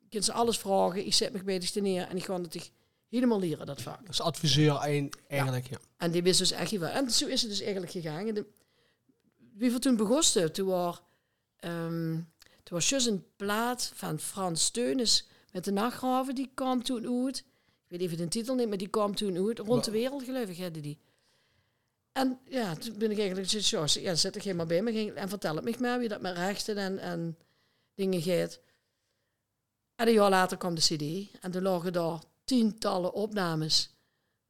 [0.00, 2.70] je kunt ze alles vragen, ik zet me bij de neer en ik ga het
[3.08, 4.06] helemaal leren, dat vak.
[4.06, 5.78] Als adviseur eigenlijk, ja.
[5.96, 6.92] En die wist dus echt niet waar.
[6.92, 8.44] En zo is het dus eigenlijk gegaan.
[9.60, 11.02] Wie voor toen begonnen, toen was,
[11.56, 12.14] ehm,
[12.62, 17.38] toen was juist een plaat van Frans Steunis met de nachtgraven, die kwam toen uit.
[17.38, 17.44] Ik
[17.88, 19.58] weet even de titel niet, maar die kwam toen uit.
[19.58, 20.98] Rond de wereld, geloof ik, hadden die.
[22.12, 25.14] En ja, toen ben ik eigenlijk gezegd, ja, zet er geen maar bij me ging-
[25.14, 27.38] en vertel het me maar wie dat met rechten en, en
[27.94, 28.60] dingen gaat.
[29.94, 33.90] En een jaar later kwam de cd en er lagen daar tientallen opnames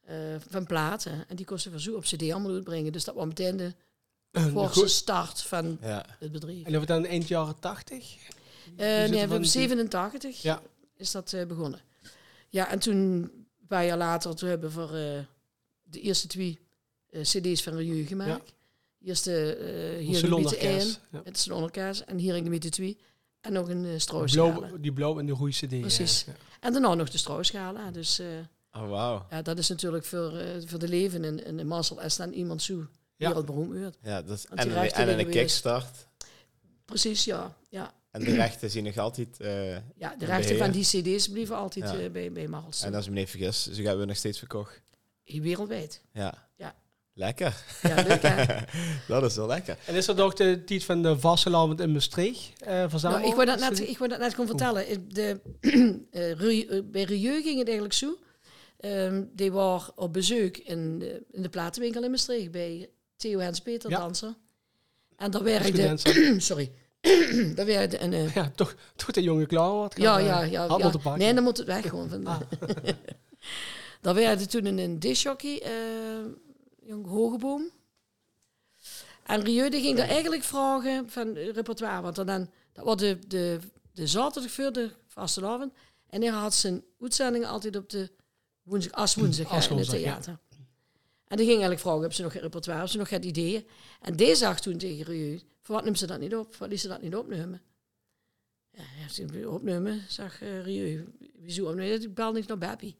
[0.00, 0.16] eh,
[0.48, 1.28] van platen.
[1.28, 2.92] En die kosten we zo op cd allemaal uitbrengen.
[2.92, 3.74] Dus dat was meteen de
[4.32, 6.04] forse goed- start van Ja.
[6.18, 6.64] het bedrijf.
[6.66, 8.04] En dat we dan eind jaren tachtig?
[8.14, 8.26] Eh,
[8.76, 10.62] zitten nee, we van hebben die- 87 Ja.
[10.96, 11.80] is dat eh, begonnen.
[12.48, 15.24] Ja, en toen, een paar jaar later, toen hebben we eh,
[15.82, 16.58] de eerste twee
[17.10, 18.52] eh, cd's van Revue gemaakt.
[19.04, 20.98] Eerste uh, hier in de Mythe 1, Salonderkers.
[21.10, 21.20] Ja.
[21.24, 22.04] met de Salonderkaas.
[22.04, 22.98] En hier in de Mythe 2.
[23.40, 25.80] En nog een uh, die blauw en de goede cd.
[25.80, 26.24] Precies.
[26.26, 26.32] Ja.
[26.60, 27.92] En daarna nog de strooschalen.
[27.92, 28.26] Dus, eh,
[28.72, 29.26] Oh, wauw.
[29.30, 32.32] Ja, dat is natuurlijk voor, eh, voor de leven in, in de mazzel als dan
[32.32, 32.86] iemand zo Ja.
[33.28, 33.98] Wereldberoemd wordt.
[34.02, 36.06] Ja, dat en, die een, rechten en een kickstart.
[36.84, 37.56] Precies, ja.
[37.68, 39.40] Ja, En de rechten zien nog altijd...
[39.40, 41.98] eh, ja de rechten van die cd's blijven altijd Ja.
[41.98, 42.82] eh, bij, bij Marls.
[42.82, 44.80] En als ik me niet vergis, ze hebben we nog steeds verkocht.
[45.24, 46.02] Wereldwijd.
[46.12, 46.48] Ja.
[46.56, 46.74] Ja.
[47.12, 47.64] Lekker.
[47.82, 48.56] Ja, leuk hè?
[49.08, 49.76] dat is wel lekker.
[49.86, 52.52] En is dat ook de tijd van de Vasselavond in Maastricht?
[52.62, 53.20] eh verzameld?
[53.20, 55.08] Nou, ik wou dat net, ik wou dat net gewoon vertellen.
[55.08, 55.40] De,
[56.90, 58.18] bij Rieu ging het eigenlijk zo.
[58.78, 62.88] Ehm, die was op bezoek in de, in de platenwinkel in Maastricht bij
[63.20, 63.98] Theo Hens Peter Ja.
[63.98, 64.34] Danser.
[65.16, 65.96] En daar werkte,
[66.38, 66.72] sorry,
[67.54, 69.22] daar werkte een, eh, Ja, toch, toch de
[69.78, 69.96] wordt.
[69.96, 70.90] ja, gaat, ja, eh, ja, had ja.
[70.90, 71.18] pakken.
[71.18, 72.08] Nee, dan moet het weg gewoon.
[72.08, 72.40] Van, Ah.
[74.00, 75.72] daar werkte toen een disjockey, eh
[76.86, 77.70] jong Hogeboom.
[79.26, 83.58] En Rieu die ging daar eigenlijk vragen van repertoire, want dan, dat was de, de,
[83.92, 85.72] de zaterdag voor de vastelavond.
[86.08, 88.10] En hij had zijn uitzendingen altijd op de
[88.62, 90.40] woensdag, als woensdag hè, in het Aswoensdag, ja.
[91.30, 93.66] En die ging eigenlijk vragen, hebben ze nog geen repertoire, hebben ze nog geen ideeën?
[94.00, 96.46] En die zag toen tegen Rieu, voor wat neemt ze dat niet op?
[96.50, 97.62] Voor wat liet ze dat niet opnemen?
[98.70, 101.04] Ja, ze opnemen, zag uh, Rieu.
[101.38, 102.02] Wieso opnemen?
[102.02, 102.96] Ik bel niet naar Bappie.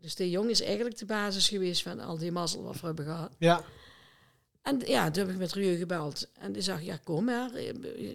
[0.00, 3.04] Dus die jongen is eigenlijk de basis geweest van al die mazzel wat we hebben
[3.04, 3.34] gehad.
[3.38, 3.64] Ja,
[4.62, 6.28] En ja, toen heb ik met Rieu gebeld.
[6.32, 7.62] En die zag, ja, kom maar.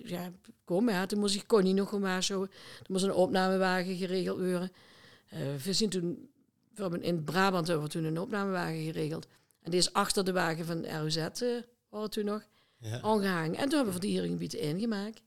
[0.03, 0.31] Ja,
[0.63, 1.07] kom maar.
[1.07, 2.45] Toen moest ik Connie nog maar zo.
[2.45, 4.71] Toen moest een opnamewagen geregeld worden.
[5.29, 6.29] Eh, we zien toen,
[6.75, 9.27] we hebben in Brabant hebben we toen een opnamewagen geregeld.
[9.61, 12.43] En die is achter de wagen van ROZ, eh waren toen nog,
[12.77, 13.01] Ja.
[13.01, 13.55] aangehangen.
[13.55, 15.21] En toen hebben we voor de ingemaakt.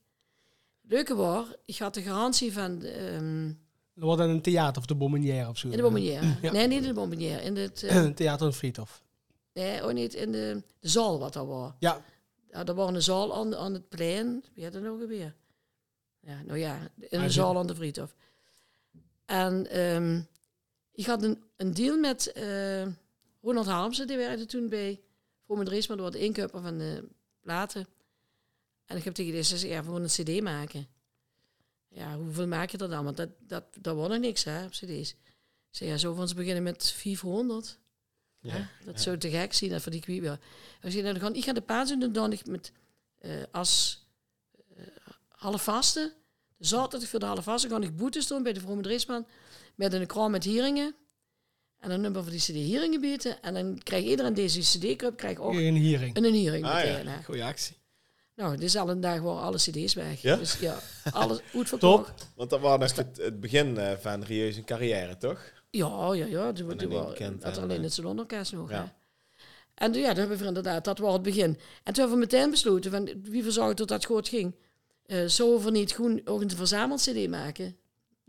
[0.81, 3.45] Leuke was, ik had de garantie van ehm,
[3.93, 5.67] dat wordt dan een theater of de Bombonière of zo.
[5.69, 6.35] in de Bombonière.
[6.41, 6.51] Ja.
[6.51, 7.41] Nee, niet in de Bombonière.
[7.41, 9.01] In het, eh, Een theater in Friedhof.
[9.53, 11.71] nee, ook niet in de, de zaal wat dat was.
[11.79, 12.01] Ja,
[12.51, 14.43] Ja, er was een zaal aan, aan het plein.
[14.53, 15.35] Wie had er nog weer?
[16.19, 18.15] Ja, nou ja, in Ah, een zaal aan de Friedhof.
[19.25, 20.21] En ehm,
[20.97, 22.85] ik had een, een deal met eh,
[23.41, 24.07] Ronald Harmsen.
[24.07, 25.01] Die werkte toen bij
[25.45, 27.07] Vrome Drees, maar dat was de inkoper van de
[27.39, 27.87] platen.
[28.85, 30.87] En ik heb tegen die gezegd, ja, we een cd maken.
[31.87, 33.03] Ja, hoeveel maak je er dan?
[33.03, 35.11] Want dat, dat, dat wordt nog niks, hè, op cd's.
[35.11, 35.17] Ik
[35.69, 37.79] zei, ja, zo van ze beginnen met 400.
[38.39, 38.51] Ja.
[38.51, 38.65] Hè?
[38.85, 40.37] Dat zou te gek zien, dat voor die kwie wel.
[40.81, 42.71] Dan ik ga de paas doen, dan ik met
[43.17, 44.05] eh, als
[44.75, 44.83] eh
[45.27, 46.13] half vaste.
[46.57, 49.27] De zaterdag voor de half vaste ga ik boetes doen bij de Vrome Dreesman
[49.77, 50.95] met een kraam met hieringen.
[51.79, 53.41] En dan nummer van die CD hieringen bieden.
[53.41, 56.17] En dan krijgt iedereen deze CD-cup krijgt ook een hearing.
[56.17, 57.05] een hiering Ah meteen.
[57.05, 57.75] ja, goeie actie.
[58.35, 60.21] Nou, dit is al een dag gewoon alle CD's weg.
[60.21, 60.35] Ja?
[60.35, 60.79] Dus ja,
[61.11, 62.27] alles goed verkocht.
[62.35, 65.51] Want dat was nog het, het begin eh, van Rieu zijn carrière, toch?
[65.69, 66.51] Ja, ja, ja.
[66.51, 68.69] Toen, bekend, had er hè, alleen maar- het Salonorkest nog.
[68.69, 68.95] Ja.
[69.73, 71.49] En ja, dat hebben we inderdaad, dat was het begin.
[71.83, 74.55] En toen hebben we meteen besloten, van, wie verzorgde dat dat goed ging.
[75.05, 77.77] Eh zouden we niet gewoon ook een verzameld CD maken?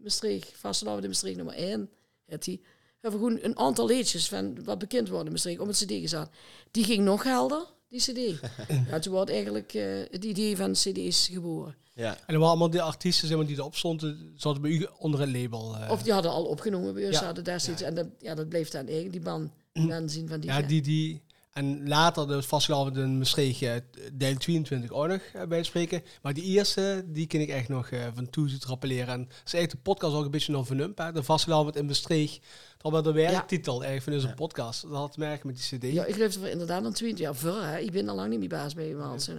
[0.02, 1.90] Maastricht, vastelavond in Maastricht nummer 1,
[2.26, 2.60] het die.
[3.00, 5.90] We hebben gewoon een aantal liedjes van wat bekend worden in Maastricht op het CD
[5.90, 6.28] gezet.
[6.70, 8.40] Die ging nog helder, die CD.
[8.90, 11.76] ja, toen wordt eigenlijk eh, het idee van CD's geboren.
[11.94, 12.10] Ja.
[12.12, 15.20] En er waren allemaal de artiesten zeg maar, die erop stonden, zaten bij u onder
[15.20, 15.76] het label.
[15.76, 15.90] eh.
[15.90, 17.24] Of die hadden al opgenomen bij ons, Ja.
[17.24, 17.82] hadden destijds.
[17.82, 20.50] En dat, ja, dat bleef dan eigenlijk, die man, die aanzien van die.
[20.50, 21.22] ja, die, die.
[21.58, 23.72] En later de vastelavond in Maastricht, eh,
[24.12, 26.02] deel 22 ook nog bij spreken.
[26.22, 29.08] Maar die eerste, die ken ik echt nog eh, van toe te rappelleren.
[29.14, 30.98] En dat is eigenlijk de podcast ook een beetje nog van Ump.
[30.98, 31.12] hè.
[31.12, 32.46] De vastelavond in Maastricht.
[32.78, 34.82] Dat was de werktitel eigenlijk van deze podcast.
[34.82, 35.92] Dat had te merken met die cd.
[35.92, 37.78] Ja, ik geloof dat we inderdaad aan 20 jaar voor, hè.
[37.78, 39.30] Ik ben al lang niet meer baas bij iemand.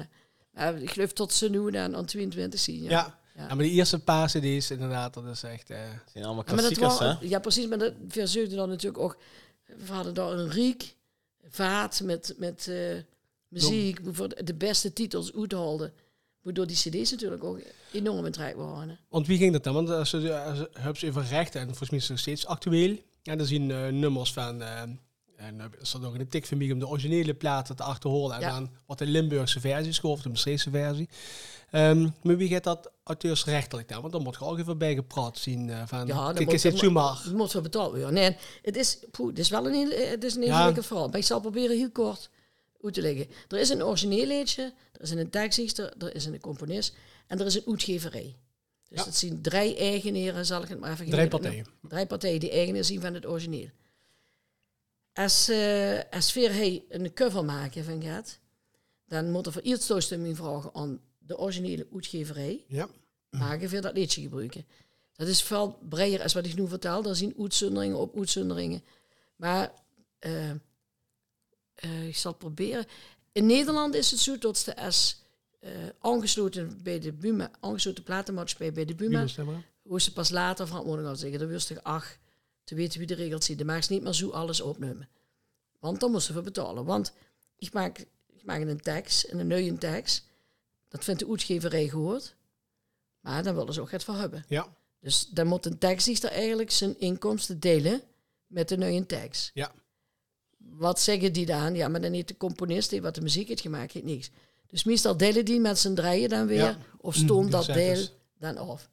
[0.53, 2.83] Maar ik geloof tot ze nu dan aan 22 zien.
[2.83, 2.89] Ja.
[2.89, 3.17] Ja.
[3.35, 3.41] Ja.
[3.47, 3.55] Ja.
[3.55, 5.69] maar die eerste paar cd's inderdaad, dat is echt...
[5.69, 5.77] eh,
[6.13, 7.27] zijn allemaal Ja, klassiekers, was, hè?
[7.27, 7.67] ja, precies.
[7.67, 9.17] Maar dat verzuigde dan natuurlijk ook.
[9.65, 10.95] We hadden daar een riek
[11.49, 12.97] vaat met, met eh,
[13.47, 13.99] muziek.
[14.45, 15.93] De beste titels uithaalden.
[16.41, 17.59] Waardoor die cd's natuurlijk ook
[17.91, 18.89] enorm in waren.
[18.89, 18.95] hè.
[19.09, 19.73] Want wie ging dat dan?
[19.73, 22.45] Want als je als je hebt even rechten en volgens mij is het nog steeds
[22.45, 22.97] actueel.
[23.21, 24.61] Ja, dan zien eh, nummers van...
[25.39, 27.83] eh, en dan is er nog een tik van mij om de originele platen te
[27.83, 28.35] achterhoren.
[28.35, 28.49] En Ja.
[28.53, 31.09] dan wat de Limburgse versie is, of de Maastrichtse versie.
[31.71, 34.01] Ehm, maar wie gaat dat auteursrechtelijk dan?
[34.01, 36.07] Want dan moet je ook even bijgepraat zien uh, van...
[36.07, 36.63] Ja, kijk, is?
[36.63, 36.81] Het
[37.33, 38.13] moet wel betaald worden.
[38.13, 40.55] Nee, het is, poeh, het is wel een, heel, het is een heel Ja.
[40.57, 41.07] ingewikkeld verhaal.
[41.07, 42.29] Maar ik zal proberen heel kort
[42.83, 43.27] uit te leggen.
[43.47, 46.95] Er is een origineel liedje, er is een tekstdichter, er is een componist
[47.27, 48.35] en er is een uitgeverij.
[48.89, 49.03] Dus Ja.
[49.05, 51.65] dat zien drie eigenaren, zal ik het maar even Drie partijen.
[51.87, 53.69] Drie partijen die eigenaar zien van het origineel.
[55.19, 58.39] Als, eh als hij een cover maken van gaat,
[59.05, 62.89] dan moet er voor iets toestemming vragen aan de originele uitgeverij Ja.
[63.29, 64.65] maken voor dat liedje gebruiken.
[65.13, 67.01] Dat is veel breder als wat ik nu vertel.
[67.01, 68.83] Daar zien uitzonderingen op uitzonderingen.
[69.35, 69.71] Maar
[70.19, 72.85] eh, eh, ik zal het proberen.
[73.31, 75.21] In Nederland is het zo dat de als
[75.99, 79.25] aangesloten bij de Buma, aangesloten platenmaatschappij bij de Buma,
[79.81, 81.39] hoe ze pas later verantwoording gaan zeggen.
[81.39, 82.17] Dat wist ik, ach,
[82.69, 83.57] te weten wie de regels zijn.
[83.57, 85.09] Dan mag ze niet meer zo alles opnemen.
[85.79, 86.85] Want dan moesten we betalen.
[86.85, 87.13] Want
[87.57, 90.23] ik maak, ik maak een tekst, een nieuwe tekst.
[90.87, 92.35] Dat vindt de uitgeverij gehoord.
[93.19, 94.45] Maar dan willen ze ook het voor hebben.
[94.47, 94.75] Ja.
[94.99, 98.01] Dus dan moet een tekstdichter eigenlijk zijn inkomsten delen
[98.47, 99.51] met de nieuwe tekst.
[99.53, 99.71] Ja.
[100.57, 101.75] Wat zeggen die dan?
[101.75, 104.29] Ja, maar dan niet de componist die wat de muziek heeft gemaakt, heeft niks.
[104.67, 106.57] Dus meestal delen die met z'n drieën dan weer.
[106.57, 106.77] Ja.
[106.97, 108.11] Of Mm, stond die dat deel cijfers.
[108.39, 108.89] dan af.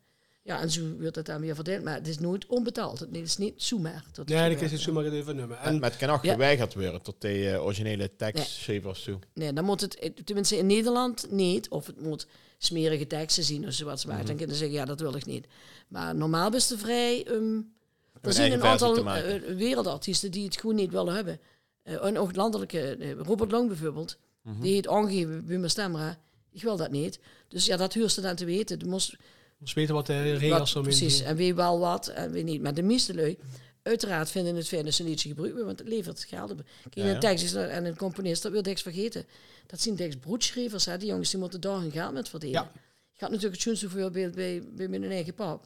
[0.47, 1.85] Ja, en zo wordt het dan weer verdeeld.
[1.85, 3.01] Maar het is nooit onbetaald.
[3.01, 4.05] Het is niet zomaar.
[4.13, 5.59] tot het Nee, kun je het zomaar even noemen.
[5.59, 6.33] En, maar het kan ook Ja.
[6.33, 9.19] geweigerd worden tot de eh, originele tekstschrijvers toe.
[9.35, 11.69] Nee, dan moet het, eh, tenminste in Nederland niet.
[11.69, 12.27] Of het moet
[12.59, 14.05] smerige teksten zien of zoiets.
[14.05, 15.47] Mm Dan kunnen ze zeggen, ja, dat wil ik niet.
[15.89, 17.27] Maar normaal is het vrij...
[17.31, 17.75] Um,
[18.21, 21.41] er zijn een aantal eh, wereldartiesten die het gewoon niet willen hebben.
[21.83, 24.19] Eh, en ook landelijke, eh, Robert Long bijvoorbeeld,
[24.61, 26.19] die heeft aangegeven bij mijn stemra,
[26.51, 27.21] ik wil dat niet.
[27.49, 28.79] Dus ja, dat huurt ze dan te weten.
[28.81, 29.17] Er moest,
[29.61, 32.63] ons weten wat de regels zo precies, en wie wel wat en wie niet.
[32.63, 33.39] Maar de meeste lui,
[33.83, 36.57] uiteraard vinden het fijn dat ze niet gebruiken, want het levert geld op.
[36.57, 37.19] Kijk, Ja, een ja.
[37.19, 39.27] tekst is en een componist, dat wil niks vergeten.
[39.67, 40.99] Dat zijn tekst broedschrijvers, hè.
[40.99, 42.63] die jongens die moeten daar hun geld met verdienen.
[42.63, 42.71] Ja.
[43.15, 45.65] Ik had natuurlijk het schoonste voorbeeld bij, bij mijn eigen pap.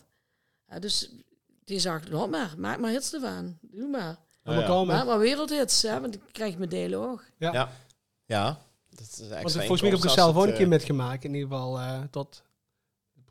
[0.68, 1.10] Ja, dus
[1.64, 3.58] die zag, laat maar, maak maar hits ervan.
[3.60, 4.18] Doe maar.
[4.42, 4.68] aan ja.
[4.68, 5.06] Maak met.
[5.06, 7.24] maar wereldhits, hè, want ik krijg mijn delen ook.
[7.38, 7.52] Ja.
[7.52, 7.72] Ja.
[8.24, 8.60] Ja.
[8.90, 11.24] Dat is Want volgens mij heb ik er zelf ook een keer eh, metgemaakt.
[11.24, 12.42] In ieder geval eh, tot,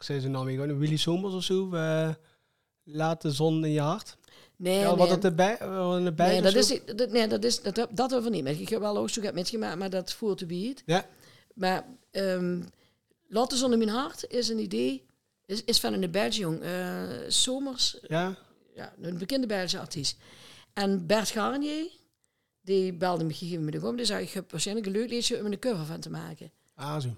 [0.07, 1.73] een naam weet ik ook niet, Willy Somers of zo.
[1.73, 2.09] eh,
[2.83, 4.17] Laat de zon in je hart.
[4.55, 4.95] Nee, ja, nee.
[4.97, 8.31] wat het erbij, wat erbij nee, dat is, dat, nee, dat is, dat, dat hoeven
[8.31, 8.47] niet.
[8.59, 10.83] Ik heb wel ook zo metgemaakt, maar dat voert te bied.
[10.85, 11.05] Ja.
[11.53, 12.61] Maar ehm
[13.27, 15.05] Laat de zon in mijn hart is een idee,
[15.45, 16.61] is, is van een Belgische jong.
[16.61, 18.35] eh, Somers, Ja,
[18.75, 20.17] ja, een bekende Belgische artiest.
[20.73, 21.87] En Bert Garnier,
[22.61, 23.95] die belde me gegeven moment om.
[23.95, 26.51] Die zei, ik heb waarschijnlijk een leuk liedje om een cover van te maken.
[26.75, 27.09] ah zo.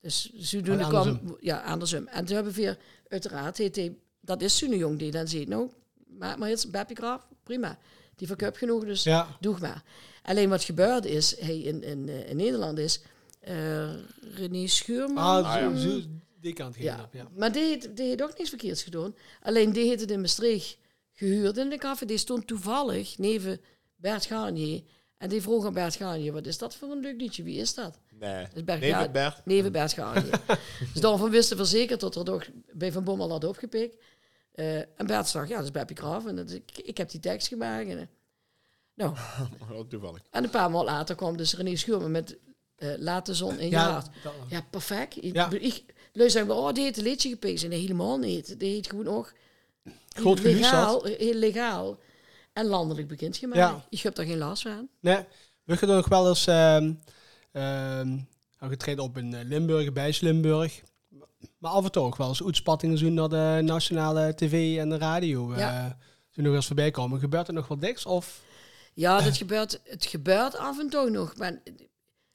[0.00, 1.36] Dus zodoende En kwam...
[1.40, 2.06] Ja, andersom.
[2.06, 5.48] En toen hebben we weer, uiteraard, heet hij, dat is zo'n jong die dan ziet,
[5.48, 5.70] nou,
[6.06, 7.78] maak maar iets, Beppie Graaf, prima.
[8.16, 9.82] Die verkoopt genoeg, dus Ja, doe maar.
[10.22, 13.02] Alleen wat gebeurde is, hij in, in, eh, in Nederland is,
[13.40, 13.94] eh
[14.34, 15.44] René Schuurman...
[15.44, 16.00] ah, zo, zo,
[16.40, 16.96] die kant ging ja.
[16.96, 17.28] het op, ja.
[17.36, 19.14] maar die heeft, die heeft ook niks verkeerds gedaan.
[19.42, 20.78] Alleen die heeft het in Maastricht
[21.12, 22.06] gehuurd in de café.
[22.06, 23.60] Die stond toevallig neven
[23.96, 24.82] Bert Garnier.
[25.16, 27.42] En die vroeg aan Bert Garnier, wat is dat voor een leuk liedje?
[27.42, 27.98] Wie is dat?
[28.20, 28.46] Nee.
[28.64, 29.92] Bert Nee, Gar- Bert.
[29.92, 30.30] Garnier.
[30.92, 33.96] dus daarvan wisten we zeker dat er toch bij Van Bommel had opgepikt.
[34.52, 36.26] Eh, en Bert zag, ja, dat is Beppie Graaf.
[36.26, 37.88] En dat, ik, ik heb die tekst gemaakt.
[37.88, 38.04] En, eh,
[38.94, 39.14] nou,
[39.88, 40.20] toevallig.
[40.30, 42.36] en een paar maal later kwam dus René Schuurman met
[42.76, 44.08] eh, Laat de zon in je Ja, hart.
[44.22, 45.16] dat- Ja, perfect.
[45.24, 45.50] Ik, Ja.
[45.50, 47.68] ik luister zeggen, oh, die heeft een liedje gepikt.
[47.68, 48.58] Nee, helemaal niet.
[48.58, 49.26] Die heeft gewoon
[50.08, 51.98] Groot gehuurd legaal, heel legaal
[52.52, 53.58] en landelijk bekend gemaakt.
[53.58, 53.84] Ja.
[53.88, 54.88] Ik heb daar geen last van.
[55.00, 55.24] Nee,
[55.64, 56.46] we gaan nog wel eens
[57.52, 58.18] ehm
[58.58, 60.82] ehm getreden op in eh, Limburg, bij Limburg.
[61.58, 64.98] Maar af en toe ook wel eens uitspattingen doen naar de nationale tv en de
[64.98, 65.56] radio.
[65.56, 65.86] Ja.
[65.86, 65.92] eh
[66.30, 67.20] zo nog eens voorbij komen.
[67.20, 68.06] Gebeurt er nog wat niks?
[68.06, 68.42] Of
[68.94, 71.62] Ja, dat gebeurt, het gebeurt af en toe nog, maar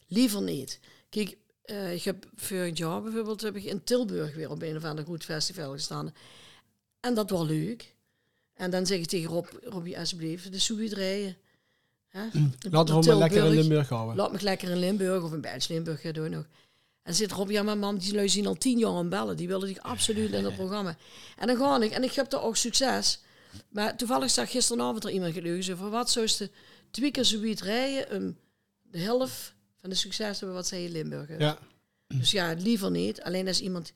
[0.07, 0.79] liever niet.
[1.09, 4.83] Kijk, eh, ik heb vorig jaar bijvoorbeeld heb ik in Tilburg weer op een of
[4.83, 6.13] ander goed festival gestaan.
[6.99, 7.95] En dat was leuk.
[8.53, 11.37] En dan zeg ik tegen Rob, Robbie, alsjeblieft, de soebiet rijden.
[12.15, 12.27] Hè?
[12.69, 14.15] laten we lekker in Limburg houden.
[14.15, 16.43] Laat me lekker in Limburg of in Belgisch Limburg gaan doen nog.
[16.43, 19.37] En dan zit Rob, ja, maar mam, die lui zien al tien jaar aan bellen.
[19.37, 20.97] Die willen zich absoluut in het programma.
[21.37, 21.91] En dan ga ik.
[21.91, 23.19] En ik heb er ook succes.
[23.69, 25.63] Maar toevallig zag gisteravond er iemand geleugen.
[25.63, 26.49] Zo van, wat zou ze
[26.91, 28.37] twee keer zoiets rijden...
[28.81, 31.29] de helft van de succes hebben wat zij in Limburg.
[31.37, 31.57] Ja.
[32.07, 33.21] Dus ja, liever niet.
[33.21, 33.93] Alleen als iemand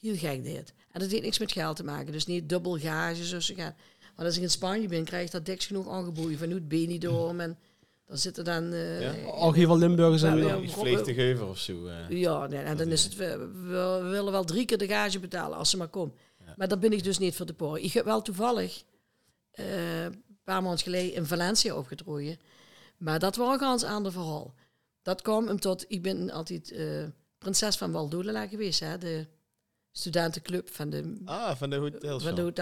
[0.00, 0.72] heel gek deed.
[0.92, 2.12] En dat heeft niks met geld te maken.
[2.12, 3.76] Dus niet dubbel gage zoals ze gaan.
[4.18, 6.38] Want als ik in Spanje ben, krijg ik dat dik genoeg aangeboeid.
[6.38, 7.40] Van het Benidorm.
[7.40, 7.58] En
[8.06, 8.72] dan zitten dan...
[8.72, 9.30] eh, Ja?
[9.30, 10.56] Al geval Limburgers en Ja.
[10.56, 10.74] Iets
[11.12, 11.86] geven of zo.
[11.86, 12.08] eh.
[12.08, 13.48] Ja, nee, en dan is het, we,
[14.10, 16.14] willen wel drie keer de gage betalen als ze maar komt.
[16.56, 17.82] Maar dat ben ik dus niet voor de poren.
[17.84, 18.82] Ik heb wel toevallig
[19.50, 22.38] eh, een paar maanden geleden in Valencia opgetrooien.
[22.96, 24.54] Maar dat was een ganz ander verhaal.
[25.02, 27.04] Dat kwam omdat ik ben altijd eh,
[27.38, 29.26] prinses van Waldolala geweest, hè, de
[29.92, 32.52] studentenclub van de, Ah, van de van de.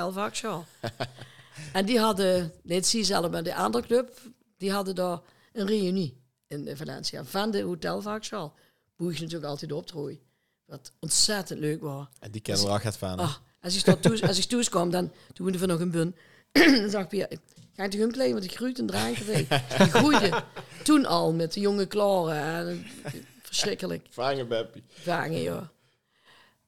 [1.73, 4.21] en die hadden, niet zie zelf, maar de andere club,
[4.57, 5.21] die hadden daar
[5.53, 8.51] een reunie in Valencia van de Hotel Vakshaw.
[8.97, 10.19] Boeg je natuurlijk altijd optrooien.
[10.65, 12.07] Wat ontzettend leuk was.
[12.19, 13.19] En die kennen we al gaat van.
[13.19, 16.17] Ah, als ik toe, als ik thuis kwam, dan toen we nog een bun.
[16.53, 17.39] dan zag ik weer,
[17.73, 19.49] ga ik de gum kleden, want ik groeit een draai kreeg.
[19.49, 20.43] Die groeide
[20.83, 22.67] toen al met de jonge klaren.
[22.67, 22.87] En,
[23.43, 24.07] verschrikkelijk.
[24.11, 24.85] Vangen, Beppie.
[24.89, 25.71] Vangen, ja.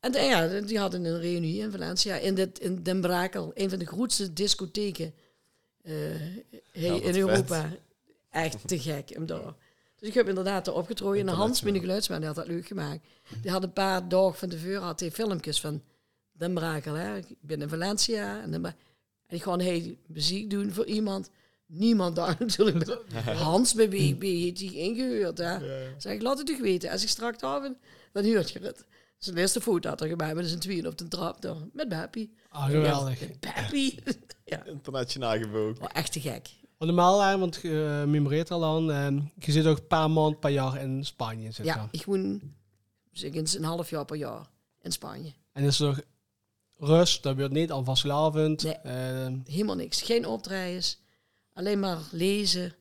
[0.00, 3.70] En de- ja, die hadden een reunie in Valencia, in, dit, in Den Brakel, een
[3.70, 5.14] van de grootste discotheken
[5.82, 5.92] eh,
[6.72, 7.16] hey, in vet.
[7.16, 7.70] Europa.
[8.30, 9.54] Echt te gek om daar.
[9.98, 11.28] Dus ik heb inderdaad daar opgetrooien.
[11.28, 13.06] En Hans, mijn geluidsman, die had dat leuk gemaakt.
[13.42, 15.82] Die had een paar dagen van tevoren had hij filmpjes van
[16.32, 16.94] Den Brakel.
[16.94, 17.16] Hè.
[17.16, 18.42] Ik ben in Valencia.
[18.42, 18.76] En, En
[19.28, 21.30] ik ga een hele muziek doen voor iemand.
[21.66, 22.98] Niemand daar natuurlijk.
[23.24, 25.38] Hans bij wie, wie heeft die ingehuurd?
[25.38, 25.58] Hè?
[25.98, 26.90] Zeg ik, laat het toch weten.
[26.90, 27.76] Als ik straks ben,
[28.12, 28.84] dan huurt je het.
[29.18, 31.56] Dus de eerste foto had er gemaakt met zijn tweeën op de trap.
[31.72, 32.34] Met Bappie.
[32.48, 33.20] Ah, geweldig.
[33.20, 34.02] Met Bappie.
[34.44, 35.78] ja, Internationaal gebogen.
[35.78, 36.50] wel echt te gek.
[36.78, 40.38] Want normaal, want je uh, memoreert al aan, eh, je zit ook een paar maanden
[40.38, 41.50] per jaar in Spanje.
[41.50, 42.40] Zit Ja, ik woon
[43.12, 44.46] zeg, een half jaar per jaar
[44.80, 45.32] in Spanje.
[45.52, 46.04] En is er
[46.76, 48.62] rust, dat wordt niet aan vastelavond.
[48.62, 48.74] Nee.
[48.74, 50.02] Eh, Helemaal niks.
[50.02, 51.00] Geen optredens.
[51.52, 52.74] Alleen maar lezen,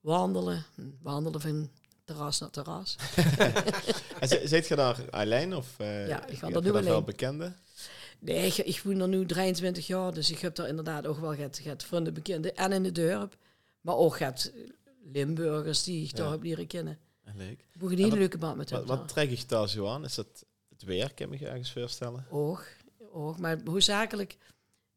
[0.00, 0.64] wandelen.
[0.74, 1.70] Hm, Wandelen van
[2.14, 2.96] terras naar terras.
[4.20, 7.04] En zit je daar alleen of eh, Ja, ik ga daar je nu daar alleen.
[7.04, 7.56] bekenden?
[8.18, 11.34] Nee, ik, ik woon er nu 23 jaar, dus ik heb daar inderdaad ook wel
[11.34, 12.56] het, het vrienden bekenden.
[12.56, 13.36] En in de dorp.
[13.80, 14.52] Maar ook het
[15.12, 16.32] Limburgers die ik daar Ja.
[16.32, 16.98] heb leren kennen.
[17.26, 17.50] Ah, Leuk.
[17.60, 18.78] Ik heb een hele leuke band met hem.
[18.86, 20.04] Wat, wat trek ik daar zo aan?
[20.04, 21.14] Is dat het weer?
[21.14, 22.26] Kan ik me ergens voorstellen?
[22.30, 22.66] Oog,
[23.12, 23.38] oog.
[23.38, 24.36] Maar hoezakelijk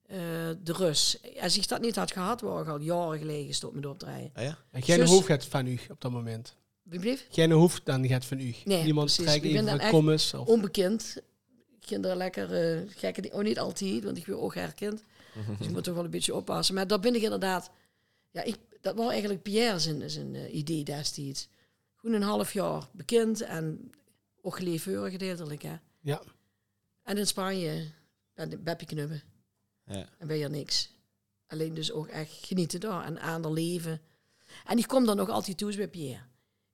[0.07, 0.17] eh
[0.63, 1.19] de rust.
[1.41, 4.29] Als ik dat niet had gehad, was ik al jaren geleden gestopt met opdraaien.
[4.33, 4.57] Ah ja?
[4.71, 6.55] en geen Zus- hoofd van u op dat moment.
[7.29, 8.55] Geen hoofd dan gaat van u.
[8.65, 9.25] Nee, Iemand precies.
[9.25, 10.33] trekt Ik ben even van echt commas.
[10.33, 11.17] Of, Onbekend.
[11.79, 13.37] Kinderen lekker uh, gekke dingen.
[13.37, 15.03] Oh, niet altijd, want ik ben ook herkend.
[15.57, 16.75] Dus ik moet toch wel een beetje oppassen.
[16.75, 17.71] Maar daar ben ik inderdaad...
[18.31, 21.49] Ja, ik, dat was eigenlijk Pierre zijn, zijn eh, idee destijds.
[21.95, 23.91] Gewoon een half jaar bekend en
[24.41, 25.75] ook geleefd gedeeltelijk, hè.
[25.99, 26.21] ja.
[27.03, 27.91] En in Spanje
[28.33, 29.23] ben, ben je knubben.
[29.85, 30.09] Ja.
[30.17, 30.91] En ben je niks.
[31.47, 34.01] Alleen dus ook echt genieten daar en aan het leven.
[34.65, 36.21] En ik kom dan nog altijd toe bij Pierre.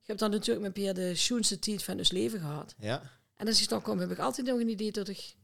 [0.08, 2.76] Ik heb dan natuurlijk met Pierre de schoonste tijd van ons leven gehad.
[2.80, 3.02] Ja?
[3.36, 5.36] En als ik dan kom, heb ik altijd nog een idee dat ik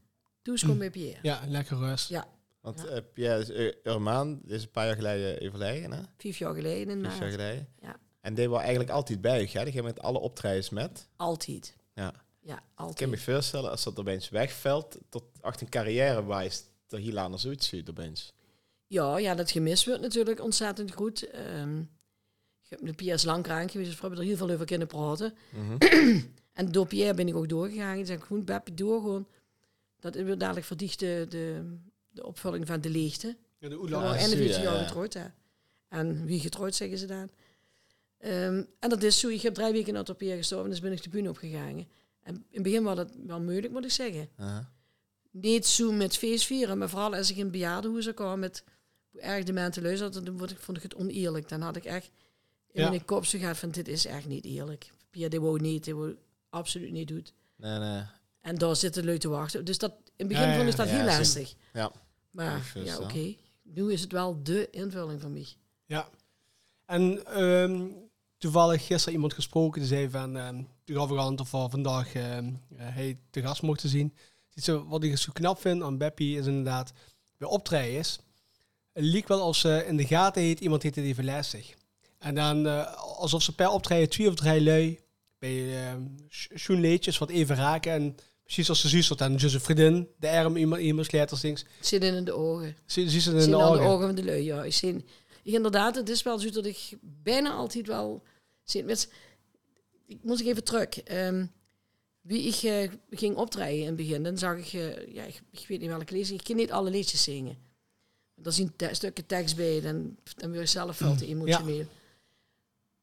[0.42, 1.18] thuis kom bij Pierre.
[1.22, 2.08] ja, lekker rust.
[2.08, 2.26] Ja,
[2.60, 2.86] Want Ja.
[2.86, 6.02] eh Pierre Urmaan is een paar jaar geleden overleden, hè?
[6.18, 7.68] vijf jaar geleden in Vijf jaar geleden.
[7.80, 7.96] Ja.
[8.20, 9.64] En die was eigenlijk altijd bij je, hè?
[9.64, 11.08] Die ging met alle optredens met.
[11.16, 11.76] Altijd.
[11.94, 12.14] Ja.
[12.40, 13.20] Ja, Ik kan me altijd.
[13.22, 18.32] voorstellen, als dat opeens wegvalt, tot achter een carrière wijst, er heel anders uitziet opeens.
[18.86, 21.30] Ja, ja, dat gemis wordt natuurlijk ontzettend goed.
[21.30, 21.82] Ehm
[22.74, 24.86] heb met Pierre is lang krank geweest, dus we hebben er heel veel over kunnen
[24.86, 25.34] praten.
[26.52, 27.98] en door Pierre ben ik ook doorgegaan.
[27.98, 29.26] Ik zeg gewoon, Beppe, door gewoon.
[30.00, 31.76] Dat is weer dadelijk verdicht de, de,
[32.10, 33.36] de opvulling van de leegte.
[33.58, 34.16] Ja, de oela.
[34.16, 34.82] en de zie je, 14 jaar ja.
[34.82, 35.24] getrouwd, hè.
[35.88, 37.30] En wie getrouwd, zeggen ze dan.
[38.18, 41.02] Ehm, en dat is zo, ik heb drie weken op Pierre gestorven, dus ben ik
[41.02, 41.86] de bühne opgegaan.
[42.22, 44.28] En in het begin was dat wel moeilijk, moet ik zeggen.
[44.36, 44.72] Aha.
[45.30, 48.64] Niet zo met feestvieren, maar vooral als ik in bejaardenhuizen kwam met
[49.10, 51.48] hoe erg de mensen luisterden, dan vond ik het oneerlijk.
[51.48, 52.10] Dan had ik echt
[52.74, 52.88] in Ja.
[52.88, 54.90] mijn kop zo gehad van, dit is echt niet eerlijk.
[55.10, 56.16] Pierre, dit wou niet, dit wou
[56.50, 57.26] absoluut niet doen.
[57.56, 58.02] Nee, nee.
[58.40, 59.64] En daar zitten lui te wachten.
[59.64, 61.54] Dus dat, in het begin Ja, ja, vond ik dat ja, heel lastig.
[61.72, 61.92] Ja.
[62.30, 63.34] Maar ja, oké.
[63.62, 65.46] Nu is het wel de invulling van mij.
[65.86, 66.08] Ja.
[66.86, 67.86] En ehm,
[68.38, 72.14] toevallig gisteren iemand gesproken die zei van, ehm toen gaf ik aan of we vandaag
[72.14, 74.14] ehm, eh, hij te gast mochten zien.
[74.54, 76.92] Zei, Wat ik zo knap vind aan Beppie is inderdaad,
[77.36, 78.18] bij optreden is,
[78.92, 81.74] het lijkt wel als ze in de gaten heeft, iemand heeft het even lastig.
[82.24, 85.00] En dan uh, alsof ze per optreden twee of drie lui
[85.38, 85.54] bij
[87.06, 87.92] uh, wat even raken.
[87.92, 91.64] En precies als ze zuistert en dus een vriendin, de arm iemand, iemand letters links.
[91.76, 92.76] Het zit in de ogen.
[92.86, 93.80] Het in zit de ogen.
[93.80, 94.64] de ogen van de lui, ja.
[94.64, 95.04] Ik zie,
[95.42, 98.22] inderdaad, het is wel zo dat ik bijna altijd wel...
[98.62, 99.12] Zie, met,
[100.06, 101.02] ik moet ik even terug.
[101.02, 101.46] Ehm,
[102.20, 104.72] wie ik eh, ging optreden in het begin, dan zag ik...
[104.72, 106.34] eh, ja, ik, ik weet niet welke lezen.
[106.34, 107.56] Ik kan niet alle liedjes zingen.
[108.42, 111.86] Er zien te stukken tekst bij, dan, dan word je zelf veel te emotioneel.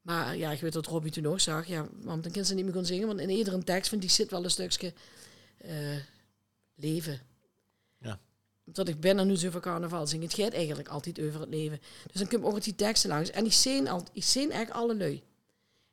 [0.02, 1.66] Maar ja, ik weet dat Robbie toen ook zag.
[1.66, 3.06] Ja, want dan kan ze niet meer gaan zingen.
[3.06, 4.92] Want in iedere tekst van die zit wel een stukje
[5.58, 5.96] eh,
[6.74, 7.20] leven.
[7.98, 8.20] Ja.
[8.64, 10.22] Dat ik ben er nu zo voor carnaval zing.
[10.22, 11.80] Het gaat eigenlijk altijd over het leven.
[12.10, 13.30] Dus dan kom ik ook die teksten langs.
[13.30, 15.22] En die zien, al, die zien echt alle lui.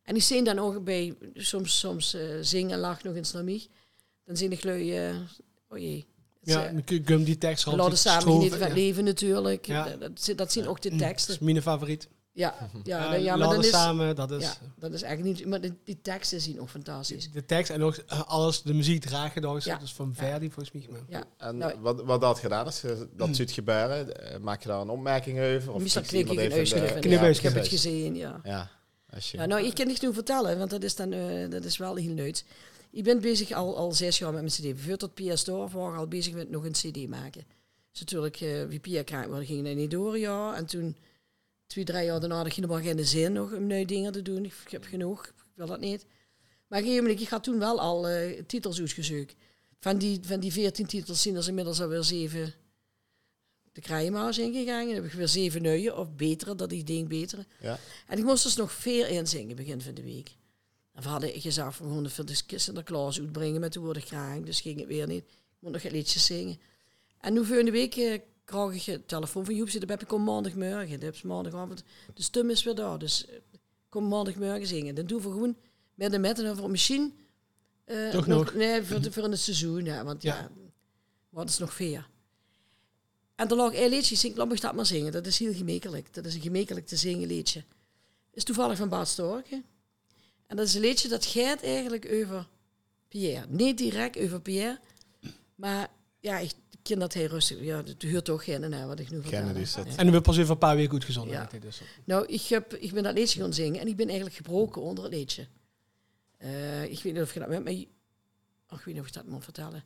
[0.04, 3.68] En die zien dan ook bij, soms, soms uh, zingen, lach nog eens naar mij.
[4.26, 5.16] Dan zing ik lui, uh,
[5.70, 6.06] oh jee.
[6.42, 8.74] Ja, uh, gum die tekst We laten samen het ja.
[8.74, 9.66] leven natuurlijk.
[9.66, 9.84] Ja.
[9.84, 11.34] Dat, dat, dat zien ook de teksten.
[11.34, 12.08] Dat is mijn favoriet.
[12.40, 14.44] Ja, ja, Ja, dan, ja maar dan is, samen, dat is...
[14.44, 15.48] ja, dat is eigenlijk niet...
[15.48, 17.32] Maar de, die teksten zien ook fantastisch.
[17.32, 19.66] De tekst en ook uh, alles, de muziek dragen nog eens.
[19.66, 19.74] Ja.
[19.74, 20.88] Dat is van Verdi volgens mij.
[20.90, 21.02] Maar.
[21.08, 21.24] Ja.
[21.38, 22.84] En Nou, wat, wat dat gedaan is,
[23.16, 25.74] dat ziet gebeuren, eh, maak je daar een opmerking over?
[25.74, 28.40] Of Misschien klik ik een Ja, ik heb het gezien, ja.
[28.44, 28.70] Ja,
[29.14, 29.38] als je...
[29.38, 29.46] ja.
[29.46, 32.14] Nou, ik kan niet nu vertellen, want dat is dan uh, dat is wel heel
[32.14, 32.44] leuk.
[32.92, 34.82] Ik ben bezig al, al zes jaar met mijn cd.
[34.82, 37.44] Voor tot Pia waren al bezig met nog een cd maken.
[37.92, 40.56] Dus natuurlijk, uh, wie Pia krijgt, we gingen niet door, ja.
[40.56, 40.98] En toen,
[41.70, 44.46] twee, drie jaar daarna, had ik nog geen zin nog om nieuwe dingen te doen.
[44.46, 46.06] Ik heb genoeg, ik wil dat niet.
[46.68, 49.36] Maar gegeven ik had toen wel al uh, titels uitgezocht.
[49.80, 52.54] Van die, van die veertien titels zien er inmiddels alweer zeven
[53.72, 54.86] de krijgenmaus ingegaan.
[54.86, 57.46] Dan heb ik weer zeven nieuwe, of betere, dat ik denk betere.
[57.62, 57.80] Ja.
[58.08, 60.36] En ik moest dus nog vier inzingen begin van de week.
[60.94, 64.40] En we hadden gezegd, we gaan de Sinterklaas uitbrengen met de woorden graag.
[64.40, 65.24] Dus ging het weer niet.
[65.24, 66.60] Ik moet nog een liedje zingen.
[67.20, 70.24] En nu voor de week uh, krijg een telefoon van Joep, dat heb ik om
[70.24, 71.00] maandagmorgen.
[71.00, 71.84] Dat heb maandagavond.
[72.14, 73.36] De stem is weer daar, dus eh,
[73.90, 74.96] kom maandagmorgen zingen.
[74.96, 75.56] Dan doen we gewoon
[75.96, 77.14] met de met en over misschien.
[77.86, 78.54] eh, Toch nog?
[78.54, 80.04] Nee, voor, de- voor in het seizoen, ja.
[80.04, 80.50] Want ja, Ja.
[81.30, 82.10] wat is nog veer?
[83.36, 85.12] En dan lag een liedje, zing, laat me dat maar zingen.
[85.12, 86.14] Dat is heel gemakkelijk.
[86.14, 87.64] Dat is een gemakkelijk te zingen liedje.
[88.32, 89.64] Is toevallig van Bart Storke.
[90.48, 92.48] En dat is een liedje dat gaat eigenlijk over
[93.08, 93.46] Pierre.
[93.50, 94.80] Niet direct over Pierre,
[95.56, 95.90] maar
[96.20, 96.52] ja, ik
[96.90, 97.62] ken dat heel rustig.
[97.62, 99.84] Ja, dat huurt toch geen naar wat ik nu vertel.
[99.86, 99.96] Ja.
[99.96, 101.34] En we pas even een paar weken goed gezonden.
[101.34, 101.50] Ja.
[101.60, 101.82] Dus.
[102.04, 105.04] Nou, ik, heb, ik ben dat liedje gaan zingen en ik ben eigenlijk gebroken onder
[105.04, 105.48] het liedje.
[106.38, 107.88] Eh, ik weet niet of je dat met mij...
[108.68, 109.84] Ach, ik weet niet of ik dat moet vertellen.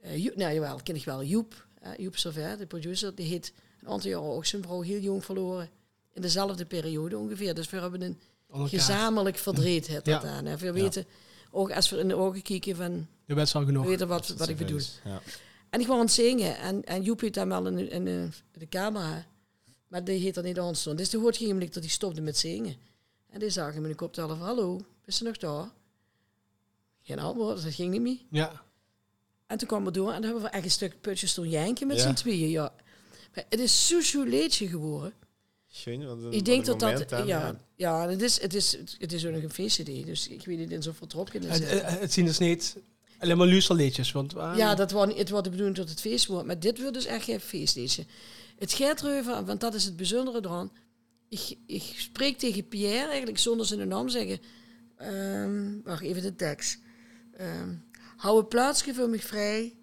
[0.00, 1.24] Eh Joep, nou jawel, ken ik wel.
[1.24, 1.66] Joep,
[1.98, 5.70] Joep Servet, de producer, die heeft een aantal jaren ook zijn vrouw heel jong verloren.
[6.12, 7.54] In dezelfde periode ongeveer.
[7.54, 8.18] Dus we hebben een
[8.68, 10.22] gezamenlijk verdriet het Ja.
[10.22, 10.44] aan.
[10.44, 10.56] hè.
[10.56, 11.06] We weten,
[11.50, 13.86] ook als we in de ogen kijken van, De wet is al we genoeg.
[13.86, 14.80] weten wat, wat ik bedoel.
[15.04, 15.20] Ja.
[15.70, 18.04] En ik was aan het zingen en, en Joep heeft dan wel in, de- in
[18.04, 19.26] de, de camera.
[19.88, 20.96] Maar die heeft er niet aan staan.
[20.96, 22.76] Dus hoort geen moment dat hij stopte met zingen.
[23.30, 24.38] En die zag hem in de koptelefoon.
[24.40, 25.70] Hallo, is ze nog daar?
[27.02, 28.18] Geen antwoord, dat ging niet meer.
[28.30, 28.62] Ja.
[29.46, 31.86] En toen kwam we door en dan hebben we echt een stuk putjes toen janken
[31.86, 32.02] met Ja.
[32.02, 32.48] z'n tweeën.
[32.50, 32.72] Ja.
[33.34, 35.12] Maar het is zo'n liedje geworden.
[35.70, 37.26] Schön, een- Ik denk wat dat een dat...
[37.26, 40.06] Ja, ja het, is, het, is, het is ook nog een feestcd.
[40.06, 41.06] Dus ik weet niet in zoveel.
[41.08, 42.76] Het, het, het zien dus niet
[43.18, 44.12] alleen maar luisterliedjes.
[44.12, 46.46] Want ah, Ja, dat was, niet- het was de bedoeling tot het feest wordt.
[46.46, 48.04] Maar dit wordt dus echt geen feestliedje.
[48.58, 50.72] Het gaat erover, want dat is het bijzondere eraan.
[51.28, 54.40] Ik, ik spreek tegen Pierre eigenlijk zonder zijn naam zeggen.
[54.96, 56.78] ehm, wacht even de tekst.
[57.32, 57.74] Ehm,
[58.16, 59.76] hou een plaatsje voor mij vrij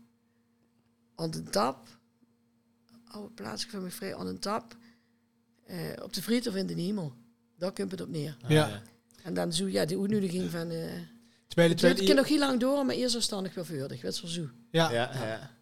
[1.15, 1.87] aan de tap.
[3.03, 4.77] Hou een plaatsje voor mij vrij aan de tap.
[5.65, 7.13] eh, op de friet of in de hemel.
[7.57, 8.37] Daar komt het op neer.
[8.47, 8.81] ja.
[9.23, 10.69] En dan zo, ja, die uitnodiging van...
[10.69, 10.91] eh
[11.55, 13.63] Terwijl het nog heel lang door, maar eerst verstandig wel.
[14.03, 14.41] Weet je wel zo.
[14.71, 14.91] Ja.
[14.91, 15.53] Ja, ja.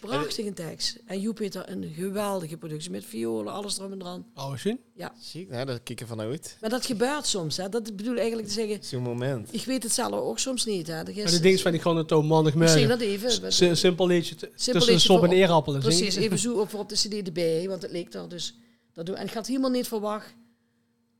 [0.00, 0.98] Prachtige tekst.
[1.06, 1.20] En
[1.52, 4.26] daar een geweldige productie met violen, alles erop en eraan.
[4.34, 4.80] Oh, zien?
[5.20, 6.56] Zie ik, nou, daar kijk ik vanuit.
[6.60, 7.56] Maar dat gebeurt soms.
[7.56, 7.68] Hè.
[7.68, 9.48] Dat bedoel ik eigenlijk te zeggen, Zo'n moment.
[9.54, 10.86] ik weet het zelf ook soms niet.
[10.86, 10.96] Hè.
[11.04, 12.88] Dat is- Maar de ding is van, ik gewoon het ik zeg maandagmorgen.
[12.88, 13.52] dat even.
[13.52, 15.74] S- Simpel liedje tussen een liedje sop en voor- eerappel.
[15.74, 18.54] en Precies, even zo op, voor op de cd erbij, want het leek daar dus.
[18.92, 19.16] Dat doen.
[19.16, 20.34] En ik had helemaal niet verwacht,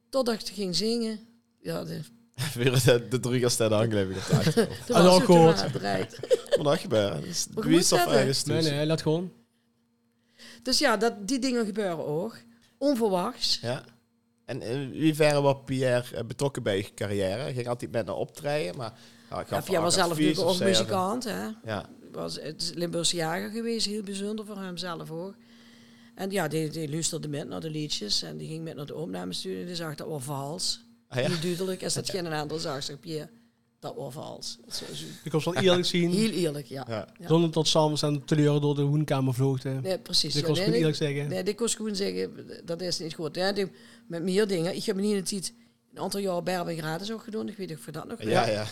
[0.09, 1.18] totdat ik ging zingen.
[1.61, 2.01] Ja, de,
[2.55, 2.82] Weer
[3.20, 5.72] de, gasten aangeleverd op de het toen gehoord.
[6.62, 6.82] Wat?
[6.91, 8.70] Dat is bewijs of ergens Nee, toes.
[8.70, 9.32] nee, laat gewoon.
[10.62, 12.37] Dus ja, dat, die dingen gebeuren ook.
[12.78, 13.59] Onverwachts.
[13.62, 13.85] Ja.
[14.45, 17.41] En in hoeverre was Pierre eh, betrokken bij je carrière?
[17.43, 18.93] Hij ging altijd met naar optreden, maar...
[19.30, 21.24] Ja, ik Ja, gaf Pierre was zelf natuurlijk ook muzikant.
[21.24, 21.49] Hè.
[21.64, 25.35] Ja, was het is Limburgse jager geweest, heel bijzonder voor hem zelf ook.
[26.14, 28.95] En ja, die, die luisterde met naar de liedjes en die ging met naar de
[28.95, 30.84] opnamestudio en die zag dat was vals.
[31.15, 31.29] Ah, ja.
[31.29, 33.29] Heel duidelijk, als dat geen ander zag, zeg Pierre,
[33.81, 34.59] dat was vals.
[34.67, 34.83] Is
[35.25, 36.11] Ik kon wel eerlijk zien.
[36.11, 36.85] Heel eerlijk, ja.
[36.89, 37.09] Ja.
[37.21, 37.29] Ja.
[37.29, 39.71] Zonder tot Sam en teleur door de hoenkamer vloogde.
[39.71, 40.35] Nee, precies.
[40.37, 41.29] Ik ja, kon nee, nee, eerlijk zeggen.
[41.29, 43.37] nee, ik kon gewoon zeggen, dat is niet goed.
[43.37, 43.71] Ja, die-
[44.07, 44.75] met meer dingen.
[44.77, 45.55] Ik heb niet in het tijd
[45.95, 47.49] een aantal jaar Berben gratis ook gedaan.
[47.49, 48.67] Ik weet niet of je dat nog Ja, ja.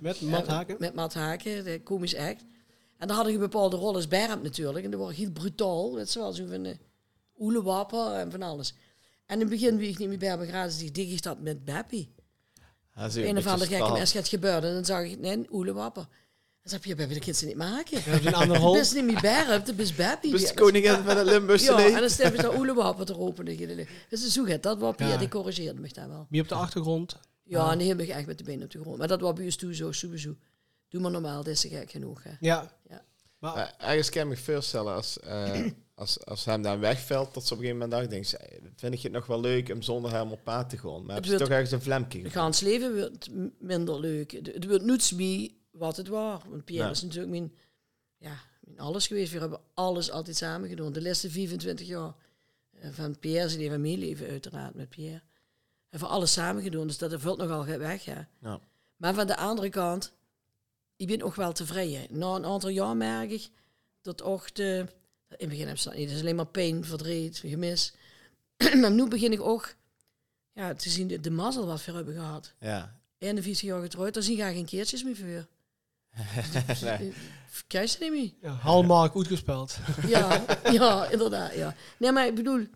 [0.00, 0.76] Met Matt Haken.
[0.78, 2.44] Met Matt Haken, de komisch act.
[2.98, 4.84] En dan had ik een bepaalde rol als Bernd natuurlijk.
[4.84, 5.94] En dat was heel brutaal.
[5.94, 6.66] Weet je wel, zo van
[7.38, 8.74] oelewapper en van alles.
[9.26, 11.64] En in het begin, wie ik niet meer Berben gratis, die dik is dat met
[11.64, 12.14] Beppie.
[13.06, 14.62] Is Een of andere gekke mes gaat gebeuren.
[14.68, 16.02] En dan zag ik, nee, oelewapper.
[16.62, 17.96] Dan zei je, Beppie, dat kind ze niet maken.
[17.98, 18.74] Je hebt een andere rol.
[18.74, 20.30] Het is niet meer Bernd, het is Beppie.
[20.30, 23.44] Dus de koningin van het Limburgse Ja, en dan stem je daar oelewapper te roepen.
[24.08, 25.20] Dus zo gaat dat was Pierre, Ja.
[25.20, 26.26] die corrigeerde me daar wel.
[26.30, 27.16] Wie op de achtergrond.
[27.42, 28.98] Ja, en die heb ik echt met de benen op de grond.
[28.98, 30.36] Maar dat bij ons toe zo, sowieso.
[30.88, 32.22] Doe maar normaal, dat is gek genoeg.
[32.22, 32.30] Hè.
[32.40, 32.72] Ja.
[32.88, 33.02] Ja.
[33.38, 35.60] Maar Maar ergens kan ik me voorstellen als, eh,
[35.96, 38.94] als, als hem dan wegvalt, dat ze op een gegeven moment dacht, denk ze, vind
[38.94, 41.04] ik het nog wel leuk om zonder hem op paard te gaan.
[41.04, 42.32] Maar heb je toch ergens een Het gevoeld?
[42.32, 43.28] Gans leven wordt
[43.58, 44.30] minder leuk.
[44.30, 46.40] Het- Het wordt niets meer wat het was.
[46.48, 46.90] Want Pierre Ja.
[46.92, 47.52] is natuurlijk mijn,
[48.18, 49.32] ja, mijn alles geweest.
[49.32, 50.92] We hebben alles altijd samen gedaan.
[50.92, 52.14] De laatste 24 jaar
[52.72, 53.60] eh, van Pierre zijn
[53.98, 55.22] leven uiteraard met Pierre.
[55.88, 56.86] En voor alles samen gedaan.
[56.86, 58.04] Dus dat vult nogal weg.
[58.04, 58.28] Ja.
[58.40, 58.60] Ja.
[58.96, 60.12] Maar van de andere kant,
[60.96, 62.06] ik ben ook wel tevreden.
[62.18, 63.48] Na een aantal jaar merk ik
[64.02, 64.86] dat ook de...
[65.38, 66.04] In het begin heb je dat niet.
[66.06, 67.92] Het is alleen maar pijn, verdriet, gemis.
[68.80, 69.74] maar nu begin ik ook
[70.52, 72.52] ja, te zien de, de mazzel wat we hebben gehad.
[72.60, 72.98] Ja.
[73.18, 75.46] En de 40 jaar getrouwd, daar zie je geen keertjes meer voor.
[76.82, 77.12] Nee.
[77.66, 78.30] Krijg je niet meer?
[78.50, 79.76] ja, Halmark uitgespeeld.
[80.06, 81.74] Ja, ja, inderdaad, ja.
[81.98, 82.66] Nee, maar ik bedoel,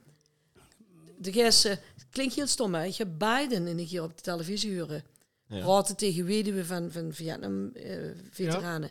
[1.18, 2.84] de gast, eh, het klinkt heel stom, hè.
[2.84, 5.04] Ik heb Biden een keer op de televisie horen
[5.46, 5.60] Ja.
[5.60, 8.90] praten tegen weduwen van, van Vietnam-veteranen.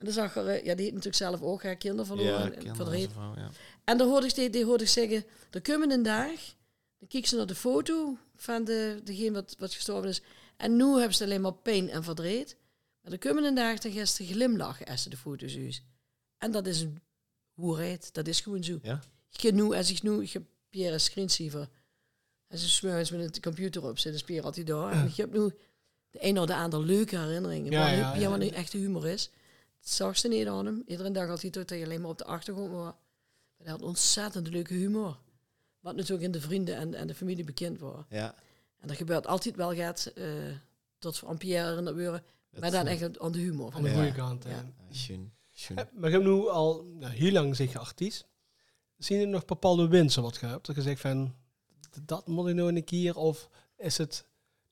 [0.00, 2.44] En dan zag er, eh, ja, die heeft natuurlijk zelf ook haar kinderen verloren Ja,
[2.44, 3.04] en kinderen verdriet.
[3.06, 3.50] en vrouw, ja.
[3.84, 6.30] En dan hoorde ik, die, die hoorde ik zeggen, er komen een dag,
[6.98, 10.22] dan kijken ze naar de foto van de, degene wat, wat gestorven is.
[10.56, 12.56] En nu hebben ze alleen maar pijn en verdriet.
[13.02, 15.74] Maar de komende dag dan gaan ze glimlachen als ze de foto zien.
[16.38, 17.00] En dat is een
[17.54, 18.14] hoerheid.
[18.14, 18.78] Dat is gewoon zo.
[18.82, 19.00] Ja?
[19.30, 21.68] Heb nu, als ik nu, ik heb Pierre een screensaver.
[22.48, 24.92] Als ik s'morgens met de computer op zit, is Pierre altijd daar.
[24.92, 25.50] En ik heb nu
[26.10, 27.70] de een of de andere leuke herinneringen.
[27.72, 28.30] Ja, Ja, ja, ja, ja.
[28.30, 29.30] wat een echte humor is.
[29.80, 30.82] Dat zag ze niet aan hem.
[30.86, 32.84] Iedere dag had hij tot hij alleen maar op de achtergrond was.
[32.84, 32.94] Maar
[33.56, 35.18] hij had ontzettend leuke humor.
[35.80, 38.04] Wat natuurlijk in de vrienden en, en de familie bekend was.
[38.08, 38.34] Ja.
[38.78, 40.24] En dat gebeurt altijd wel gaat, eh
[40.98, 42.22] tot aan Pierre herinnerd worden.
[42.58, 43.72] Maar dan echt aan de humor.
[43.74, 44.44] Aan de goede kant.
[44.44, 44.64] Ja.
[45.68, 48.26] Eh, Maar je hebt nu al nou, heel lang je artiest.
[48.96, 50.66] Zie je nog bepaalde winsten wat je hebt?
[50.66, 51.34] Dat je zegt van,
[52.02, 53.16] dat moet ik nog een keer.
[53.16, 54.24] Of is het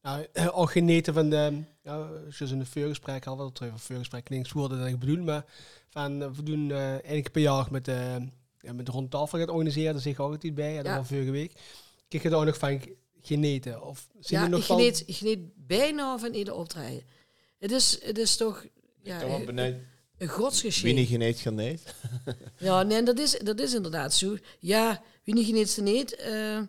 [0.09, 4.29] nou, ook geneten van de, ja, zoals in een voorgesprek hadden, dat even een voorgesprek
[4.29, 5.45] niks woorden dan ik bedoel, maar
[5.91, 8.29] van, eh, we doen eh één keer per jaar met de,
[8.59, 11.31] ja, met de rondtafel gaat organiseren, daar ik ook altijd bij, ja, dat was vorige
[11.31, 11.53] week.
[12.09, 12.81] Kijk je daar ook nog van
[13.23, 13.83] geneten?
[13.83, 17.03] Of Ja, nog ik geniet, ik geniet bijna van ieder optreden.
[17.59, 18.67] Het is, het is toch
[19.03, 20.87] ja, een, godsgeschenk.
[20.87, 21.95] Wie niet geneet, geneet.
[22.59, 24.37] Ja, nee, dat is, dat is inderdaad zo.
[24.59, 26.17] Ja, wie niet geniet ze niet.
[26.17, 26.61] Eh,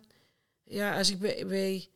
[0.64, 1.88] ja, als ik bij, bij...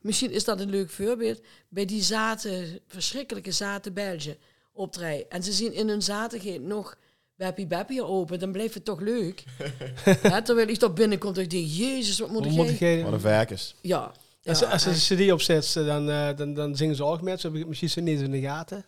[0.00, 1.40] Misschien is dat een leuk voorbeeld.
[1.68, 4.36] Bij die zaten, verschrikkelijke zaten Belgen
[4.72, 5.30] optreden.
[5.30, 6.96] En ze zien in hun zatigheid nog
[7.36, 8.38] Beppie Beppie open.
[8.38, 9.44] Dan blijft het toch leuk.
[10.22, 13.12] ja, terwijl ik toch binnenkom en ik denk, jezus, wat moet Wat ik jij- Wat
[13.12, 13.74] een verkers.
[13.80, 14.12] Ja.
[14.44, 17.40] Als, ja, als ze een cd opzet, dan, eh, dan, dan zingen ze ook met.
[17.40, 18.84] Ze hebben misschien ze niet in de gaten.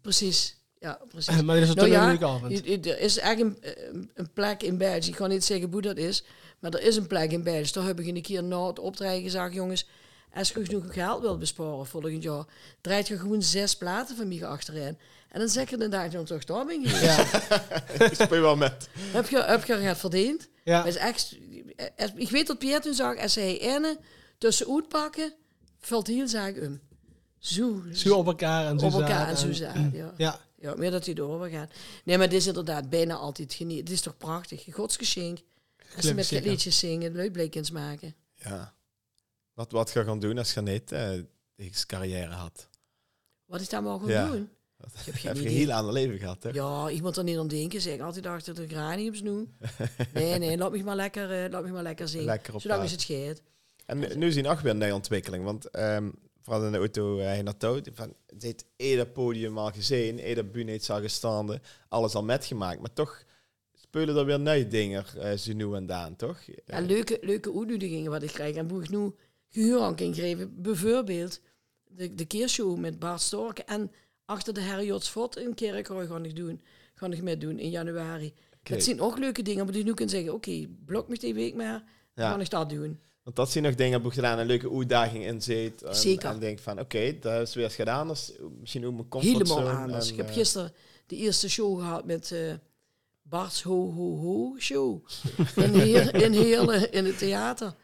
[0.00, 0.56] precies.
[0.80, 1.42] Ja, precies.
[1.42, 2.86] maar dat is het Nou toch ja, een leuke avond.
[2.86, 3.56] Er is echt een,
[3.92, 5.08] een- een plek in België.
[5.08, 6.24] Ik kan niet zeggen hoe dat is.
[6.64, 7.72] Maar er is een plek in België.
[7.72, 9.54] Daar heb ik een keer na het optreden gezegd...
[9.54, 9.86] Jongens,
[10.34, 12.44] als je genoeg geld wilt besparen volgend jaar...
[12.80, 14.98] draait je gewoon zes platen van mij achterin.
[15.28, 16.88] En dan zeg je de dag dan toch daar ben je.
[16.88, 17.24] Ja,
[18.06, 18.88] Ik speel wel met.
[19.12, 20.48] heb, je, heb je het verdiend?
[20.64, 20.78] ja.
[20.78, 21.36] Maar is echt,
[21.96, 23.18] als- ik weet dat Pierre toen zag...
[23.18, 23.98] Als hij ene
[24.38, 25.32] tussen uitpakken...
[25.80, 26.80] valt heel zaak om.
[27.38, 27.82] Zo.
[27.92, 30.14] Zo op elkaar en zo op elkaar en zo zaten, ja.
[30.16, 31.70] Ja, Ja, meer dat hij erover gaat.
[32.04, 33.78] Nee, maar het is inderdaad bijna altijd geniet.
[33.80, 34.64] Het is toch prachtig.
[34.70, 35.38] Godsgeschenk.
[35.96, 38.14] Als ze met liedjes zingen, luidblikens maken.
[38.34, 38.74] Ja.
[39.54, 41.10] Wat, wat ga je gaan doen als je niet eh
[41.56, 42.68] deze carrière had?
[43.44, 44.30] Wat is daar mogen Ja.
[44.30, 44.48] doen?
[44.76, 46.48] Wat, Ik heb geen heb je heel ander leven gehad, hè?
[46.50, 47.80] Ja, ik moet er niet aan denken.
[47.80, 49.48] Zeg altijd achter de graniums nu.
[50.14, 52.26] Nee, nee, laat me maar lekker, eh, laat me maar lekker zingen.
[52.26, 52.88] Lekker op Zolang pad.
[52.90, 53.42] is het geet.
[53.86, 55.44] En nu- nu zien we ook weer een nieuwe ontwikkeling.
[55.44, 56.10] Want ehm
[56.42, 60.80] vooral in de auto uh, heen naartoe, van dit ieder podium al gezien, ieder bühne
[60.88, 62.80] al gestaan, alles al metgemaakt.
[62.80, 63.22] Maar toch
[63.94, 66.38] spelen er weer nieuwe dingen, eh zo nu en dan, toch?
[66.66, 68.56] Ja, leuke, leuke uitnodigingen wat ik krijg.
[68.56, 69.12] En hoe ik nu
[69.50, 70.62] gehuur aan kan geven.
[70.62, 71.40] Bijvoorbeeld
[71.84, 73.58] de, de keershow met Bart Stork.
[73.58, 73.90] En
[74.24, 76.60] achter de Herjotsfort in Kerkrooi ga ik doen.
[76.94, 78.32] Ga ik mee doen in januari.
[78.60, 78.72] Oké.
[78.74, 81.54] Dat zijn ook leuke dingen, maar die nu kan zeggen, oké, blok me die week
[81.54, 81.82] maar,
[82.14, 82.30] dan Ja.
[82.30, 82.98] kan ik dat doen.
[83.22, 85.82] Want dat zijn nog dingen je dan een leuke uitdaging in zit.
[85.82, 86.30] En, Zeker.
[86.30, 88.06] En denk van, oké, dat is weer eens gedaan.
[88.08, 89.70] Dat is misschien ook mijn Helemaal comfortzone.
[89.82, 90.06] anders.
[90.06, 90.72] en, ik heb eh, gisteren
[91.06, 92.52] de eerste show gehad met eh
[93.34, 95.04] Bart's Ho Ho Ho Show.
[95.56, 97.74] in, Heer, in Heerlen, in het theater.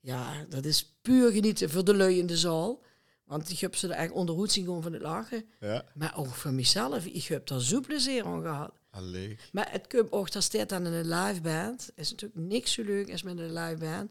[0.00, 2.82] Ja, dat is puur genieten voor de lui in de zaal.
[3.24, 5.44] Want ik heb ze er echt onderhoed zien gewoon van het lachen.
[5.60, 7.04] Ja, Maar ook voor mezelf.
[7.06, 8.72] Ik heb daar zo plezier aan gehad.
[8.90, 9.38] allee.
[9.52, 11.90] Maar het komt ook, daar staat in een live band.
[11.94, 14.10] is natuurlijk niks zo leuk als met een live band.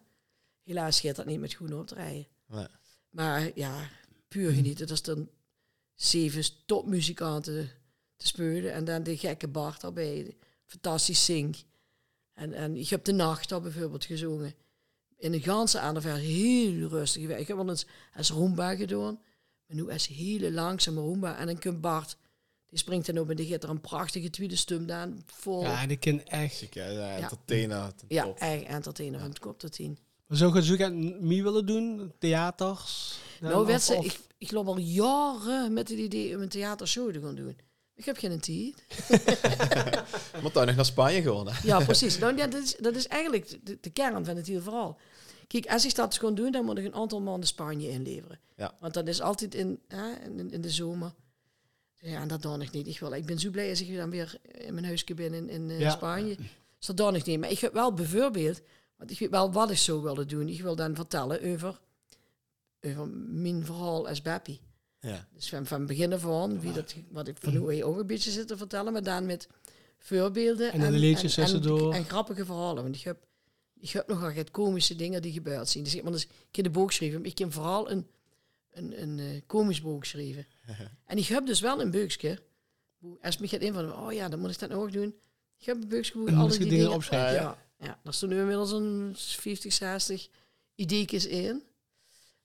[0.63, 2.27] Helaas gaat dat niet met goed optreden.
[2.47, 2.67] Nee.
[3.09, 3.89] Maar ja,
[4.27, 4.87] puur genieten.
[4.87, 5.29] Dat is dan
[5.95, 7.69] zeven topmuzikanten
[8.15, 8.73] te spelen.
[8.73, 10.35] En dan de gekke Bart erbij.
[10.67, 11.57] Fantastisch zing.
[12.33, 14.53] En, en ik heb de nacht al bijvoorbeeld gezongen.
[15.17, 17.23] In een ganse aanval heel rustig.
[17.29, 19.19] Ik heb wel eens als Roomba gedaan.
[19.67, 21.37] Maar nu is hele langzame Roomba.
[21.37, 22.17] En dan komt Bart.
[22.69, 25.23] Die springt dan op en die gaat er een prachtige tweede stum aan.
[25.25, 25.61] Vol.
[25.61, 26.55] ja, en ik ken echt.
[26.55, 26.87] Ziek, hè?
[26.89, 27.95] Ja, entertainer.
[27.95, 28.37] ten Ja, top.
[28.37, 29.97] echt entertainer van het kop tot tien.
[30.27, 32.11] Maar zou je zo gaan mee willen doen?
[32.19, 33.19] Theaters?
[33.41, 37.13] Nou, of- werd ze, ik, ik loop al jaren met het idee om een theatershow
[37.13, 37.57] te gaan doen.
[37.97, 38.83] Ik heb geen tijd.
[40.43, 41.59] Moet dan nog naar Spanje gewoon, hè?
[41.63, 42.17] Ja, precies.
[42.17, 44.99] Nou, ja, dat, is, dat is eigenlijk de, de kern van het hele verhaal.
[45.47, 48.39] Kijk, als ik dat gewoon doen, dan moet ik een aantal maanden Spanje inleveren.
[48.55, 48.75] Ja.
[48.79, 51.13] Want dat is altijd in, hè, in, in de zomer.
[51.99, 52.87] Ja, en dat dan nog niet.
[52.87, 55.49] Ik, wil, ik ben zo blij als ik dan weer in mijn huisje ben in,
[55.49, 55.89] in eh, Ja.
[55.89, 56.35] Spanje.
[56.77, 57.39] Dus dat dan nog niet.
[57.39, 58.61] Maar ik heb wel bijvoorbeeld,
[58.97, 60.47] want ik weet wel wat ik zo wilde doen.
[60.47, 61.79] Ik wil dan vertellen over,
[62.81, 64.59] over mijn verhaal als Beppie.
[64.99, 65.27] Ja.
[65.33, 68.31] Dus van, van begin af aan, wie dat, wat ik van nu ook een beetje
[68.31, 69.47] zit te vertellen, maar dan met
[69.97, 72.83] voorbeelden En dan de liedjes en, en, grappige verhalen.
[72.83, 73.25] Want ik heb,
[73.79, 75.83] ik heb nogal wat komische dingen die gebeurd zijn.
[75.83, 78.07] Dus ik, dus, ik heb de boek geschreven, maar ik heb vooral een,
[78.71, 80.47] een, een eh, komisch boek geschreven.
[81.05, 81.91] en ik heb dus wel een
[82.97, 85.15] hoe- Als me gaat in van, oh ja, dan moet ik dat ook doen.
[85.59, 87.41] Ik heb een hoe En alle je die dingen dingen opschrijven?
[87.41, 90.27] Ja, ja, daar staan nu inmiddels een 50, 60
[90.75, 91.63] ideetjes in.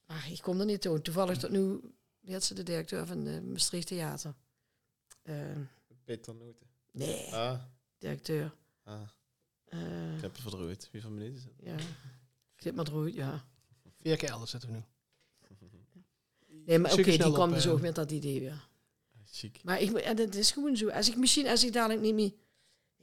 [0.06, 1.02] Maar ik kom er niet toe.
[1.02, 1.80] Toevallig tot nu
[2.22, 4.34] werd ze de directeur van de Maastricht Theater.
[5.22, 5.36] Eh,
[6.04, 6.66] Peter Noten.
[6.90, 7.62] nee, Ah,
[7.98, 8.54] directeur.
[8.82, 9.00] Ah,
[9.64, 10.88] Eh, ik heb het verdrooid.
[10.92, 11.52] Wie van minuut is het?
[11.56, 11.76] ja.
[12.54, 13.44] Knip maar ja.
[13.98, 14.82] Vier keer elders zitten we nu.
[16.66, 17.72] Nee, maar oké, die kwam dus eh.
[17.72, 18.68] ook met dat idee weer.
[19.24, 19.64] Chic.
[19.64, 20.88] Maar ik, en het is gewoon zo.
[20.88, 22.32] Als ik misschien, als ik dadelijk niet meer...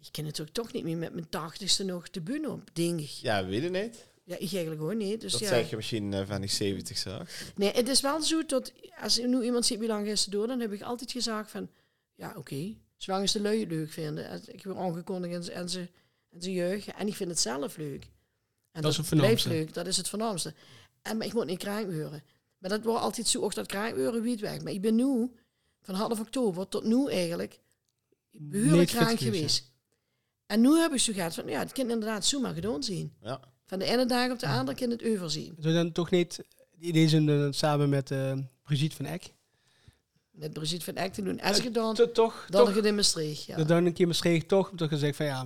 [0.02, 3.00] Ik ken het ook toch niet meer met mijn tachtigste nog de bühne op, denk
[3.00, 3.08] ik.
[3.08, 4.08] Ja, weet je niet.
[4.30, 5.22] Ja, ik eigenlijk gewoon niet.
[5.22, 5.48] Dus dat ja.
[5.48, 7.30] zeg je misschien eh, van die 70 zag.
[7.56, 8.72] Nee, het is wel zo dat
[9.02, 11.70] als nu iemand ziet wie lang is ze door, dan heb ik altijd gezegd van,
[12.16, 14.42] ja oké, zolang ze de lui het leuk vinden.
[14.46, 15.90] Ik word aangekondigd en ze, en ze,
[16.30, 18.08] en ze juichen en ik vind het zelf leuk.
[18.72, 19.50] En Dat is het blijft voornaamste.
[19.50, 20.54] leuk, dat is het voornaamste.
[21.02, 22.24] En maar ik moet niet kraaiuren.
[22.58, 24.62] Maar dat wordt altijd zo, ook dat wie het weg.
[24.62, 25.32] Maar ik ben nu,
[25.82, 27.60] van half oktober tot nu eigenlijk,
[28.52, 29.72] fit kraai geweest.
[30.46, 33.14] En nu heb ik zo gehad van, ja, het kind inderdaad zo maar gedaan zien.
[33.22, 33.49] Ja.
[33.70, 35.56] Van de ene dag op de andere kind het over zien.
[35.60, 39.34] Zou je dan toch niet het idee zijn eh, samen met eh, Brigitte van Eck?
[40.32, 41.42] Met Brigitte van Eck te doen.
[41.42, 42.46] Als ik het dan, To- toch?
[42.50, 43.64] dan toch in Maastricht, ja.
[43.64, 45.46] Dan een keer misschien toch toch gezegd van ja,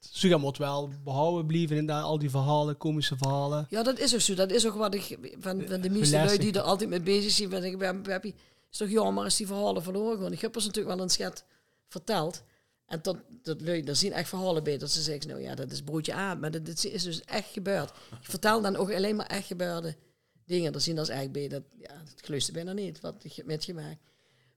[0.00, 3.66] Suga moet wel behouden blijven en daar al die verhalen, komische verhalen.
[3.70, 4.34] Ja, dat is ook zo.
[4.34, 6.24] Dat is ook wat ik van, van de meeste Gelastig.
[6.24, 7.50] lui die er altijd mee bezig zijn.
[7.50, 8.32] Van, ik ben, je,
[8.70, 10.32] is toch jammer als die verhalen verloren gaan.
[10.32, 11.44] Ik heb ons natuurlijk wel een schat
[11.88, 12.42] verteld.
[12.86, 14.78] En tot, dat lui, daar zien echt verhalen bij.
[14.78, 16.38] Dat ze zeggen, nou ja, dat is broodje aan.
[16.40, 17.90] Maar dat, dit is dus echt gebeurd.
[17.90, 19.96] Ik vertel dan ook alleen maar echt gebeurde
[20.44, 20.72] dingen.
[20.72, 21.48] Daar zien dat echt bij.
[21.48, 23.98] Dat, ja, dat geluisterd bijna niet, wat ik heb metgemaakt.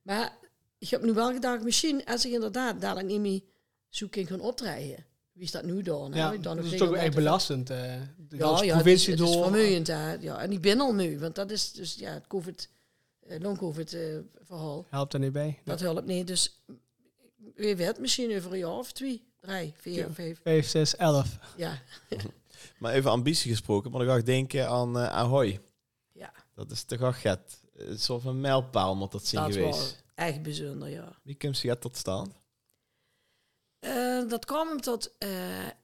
[0.02, 0.38] Maar
[0.78, 3.42] ik heb nu wel gedacht, misschien als ik inderdaad dadelijk niet meer
[3.90, 5.06] zoek in gaan optreden.
[5.32, 6.12] Wie is dat nu dan?
[6.14, 7.70] Ja, dan dat is toch echt belastend.
[7.70, 9.44] eh de ja, ja, het is, provincie het is door.
[9.44, 9.88] vermoeiend.
[9.88, 10.14] Hè.
[10.14, 12.70] Ja, en ik ben al moe, want dat is dus ja, het COVID,
[13.28, 14.02] eh, long-COVID eh,
[14.42, 14.86] verhaal.
[14.90, 15.60] Helpt er niet bij.
[15.64, 16.28] Dat helpt niet.
[16.28, 16.60] Dus
[17.60, 20.14] wie weet, misschien over een jaar of twee, drie, vier, Ja.
[20.14, 20.40] vijf.
[20.42, 21.38] 5, 6, 11.
[21.58, 21.82] Ja,
[22.80, 25.60] Maar even ambitie gesproken, maar dan ga ik denken aan eh Ahoy.
[26.14, 30.04] ja Dat is toch het, een soort van mijlpaal moet dat zien dat geweest.
[30.16, 31.20] echt bijzonder, ja.
[31.24, 32.34] Wie komt zich tot staan?
[33.80, 35.30] Eh, dat kwam hem tot eh,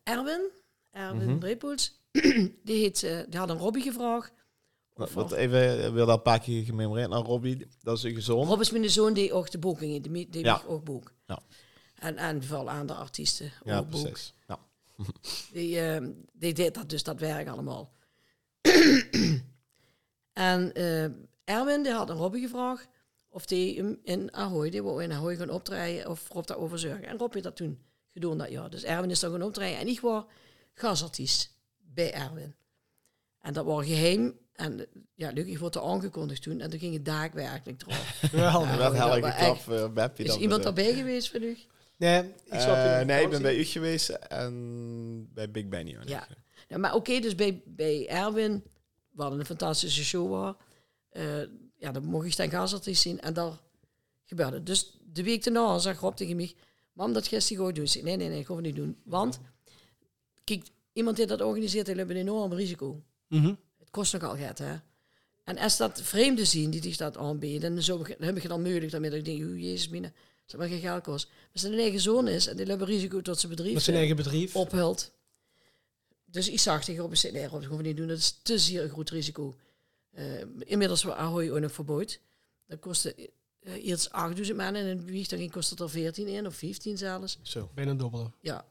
[0.03, 0.49] Erwin,
[0.91, 1.39] Erwin.
[1.39, 1.99] Brepoels.
[2.63, 2.99] die, heet,
[3.29, 4.33] die had een Robbie gevraagd.
[4.93, 7.67] Wat, even, ik wil dat een paar keer gememoreerd naar Robbie.
[7.81, 8.47] Dat is een gezond.
[8.49, 10.61] Rob is mijn zoon die ook de boekingen, die, die Ja.
[10.63, 10.67] ja.
[10.67, 11.13] ook boek.
[11.25, 11.39] Ja.
[11.95, 14.33] En, en vooral aan de artiesten Ja, ook precies.
[14.47, 14.59] Ja.
[15.53, 17.91] Die, eh, die deed dat dus, dat werk allemaal.
[20.33, 21.03] en eh,
[21.43, 22.87] Erwin, die had een Robbie gevraagd
[23.29, 27.07] of die hem in Ahoy, die wou in Ahoy gaan optreden, of Rob daarover zorgen.
[27.07, 27.79] En Rob heeft dat toen
[28.13, 28.69] gedaan dat jaar.
[28.69, 30.23] Dus Erwin is dan gaan optreden en ik was
[30.73, 32.55] gasartiest bij Erwin.
[33.41, 34.37] En dat was geheim.
[34.53, 36.59] En eh, ja, gelukkig wordt er aangekondigd toen.
[36.59, 38.05] En toen ging het daadwerkelijk erop.
[38.31, 38.61] Wel.
[38.63, 38.77] Ja.
[38.77, 41.57] Dat ik klap, echt- uh, Beppie Is dan iemand daarbij geweest van u?
[41.97, 45.97] Nee, ik Eh, nee, ik ben bij u geweest en bij Big Benny.
[45.97, 46.07] ook.
[46.07, 46.27] Ja.
[46.67, 48.63] Ja, maar oké, dus bij, bij Erwin,
[49.11, 50.55] we hadden een fantastische show waar.
[51.09, 51.41] eh,
[51.77, 53.51] ja, dan mocht ik dan gasartiest zien en daar
[54.25, 54.55] gebeurde.
[54.55, 54.65] het.
[54.65, 56.53] Dus de week daarna zag Rob tegen mij,
[56.93, 57.83] mam, dat gisteren gewoon doen.
[57.83, 58.97] Ik zei, nee, nee, nee, ik ga het niet doen.
[59.03, 59.39] Want,
[60.43, 63.01] kijk, iemand die dat organiseert, die heeft een enorm risico.
[63.27, 63.53] Mhm.
[63.79, 64.75] Het kost nogal geld, hè.
[65.43, 69.09] En als dat vreemden zien die zich dat aanbieden, dan, heb je dan moeilijk daarmee.
[69.09, 70.11] Dat ik denk, oeh, jezus mine,
[70.45, 71.27] dat maar geen geld kost.
[71.27, 73.83] Maar als het een eigen zoon is en die hebben risico tot zijn bedrijf Met
[73.83, 74.55] zijn eigen bedrijf.
[74.55, 75.11] ophult.
[76.25, 78.07] Dus ik zag tegen Rob, ik zei, nee Rob, dat gaan we niet doen.
[78.07, 79.55] Dat is te zeer een groot risico.
[80.11, 82.19] Eh, inmiddels was Ahoy ook nog verbood.
[82.67, 83.15] Dat kostte
[83.59, 86.97] eh, eerst 8000 maanden en in wieg, dan kostte het er 14 in of 15
[86.97, 87.39] zelfs.
[87.41, 87.69] Zo.
[87.73, 88.31] Bijna dubbele.
[88.41, 88.65] Ja.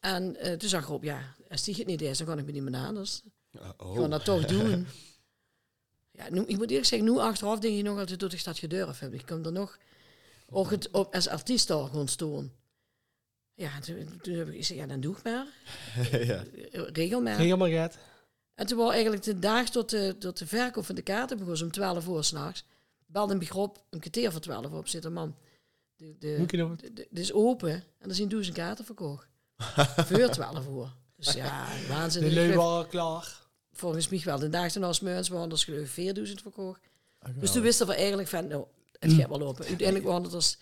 [0.00, 2.54] En eh, toen zag Rob, ja, als die het niet is, dan kan ik met
[2.54, 3.22] iemand anders.
[3.76, 3.94] Oh.
[3.94, 4.86] Ik ga dat toch doen.
[6.12, 8.58] Ja, nu, ik moet eerlijk zeggen, nu achteraf denk je nog altijd dat ik dat
[8.58, 9.14] gedurfd heb.
[9.14, 9.78] Ik kom er nog
[10.50, 12.52] ook het op, als artiest daar gewoon staan.
[13.54, 15.46] Ja, toen, toen heb ik gezegd, ja, dan doe ik maar.
[16.26, 16.44] ja.
[16.72, 17.34] Regel maar.
[17.34, 17.98] Ging helemaal gaat.
[18.54, 21.62] En toen was eigenlijk de dag tot de, tot de verkoop van de kaarten begon,
[21.62, 22.64] om 12 uur s'nachts.
[23.06, 25.36] Belde een op, een kwartier voor 12 op zit een man.
[25.96, 29.28] De, de, de, de- is open en er zijn duizend kaarten verkocht.
[30.08, 30.92] voor 12 uur.
[31.16, 32.32] Dus ja, De waanzinnig.
[32.32, 33.46] Ik geloof- was klaar.
[33.72, 34.38] Volgens mij wel.
[34.38, 36.80] De dag daarna smeurs waren er geloof ik 4000 verkocht.
[37.34, 38.66] Dus toen wisten we eigenlijk van, nou,
[39.00, 39.64] het gaat wel lopen.
[39.66, 40.58] Uiteindelijk waren het dus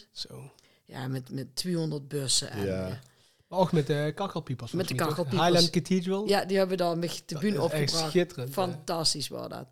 [0.00, 0.08] 13.500.
[0.12, 0.50] Zo.
[0.84, 2.50] Ja, met, met 200 bussen.
[2.50, 2.86] En, Ja.
[2.88, 3.00] ja.
[3.48, 4.72] Maar ook met de kakkelpiepers.
[4.72, 5.42] Met de kakkelpiepers.
[5.42, 6.28] Highland Cathedral.
[6.28, 8.08] ja, die hebben we dan met de bühne opgebracht.
[8.10, 8.52] schitterend.
[8.52, 9.68] Fantastisch was dat.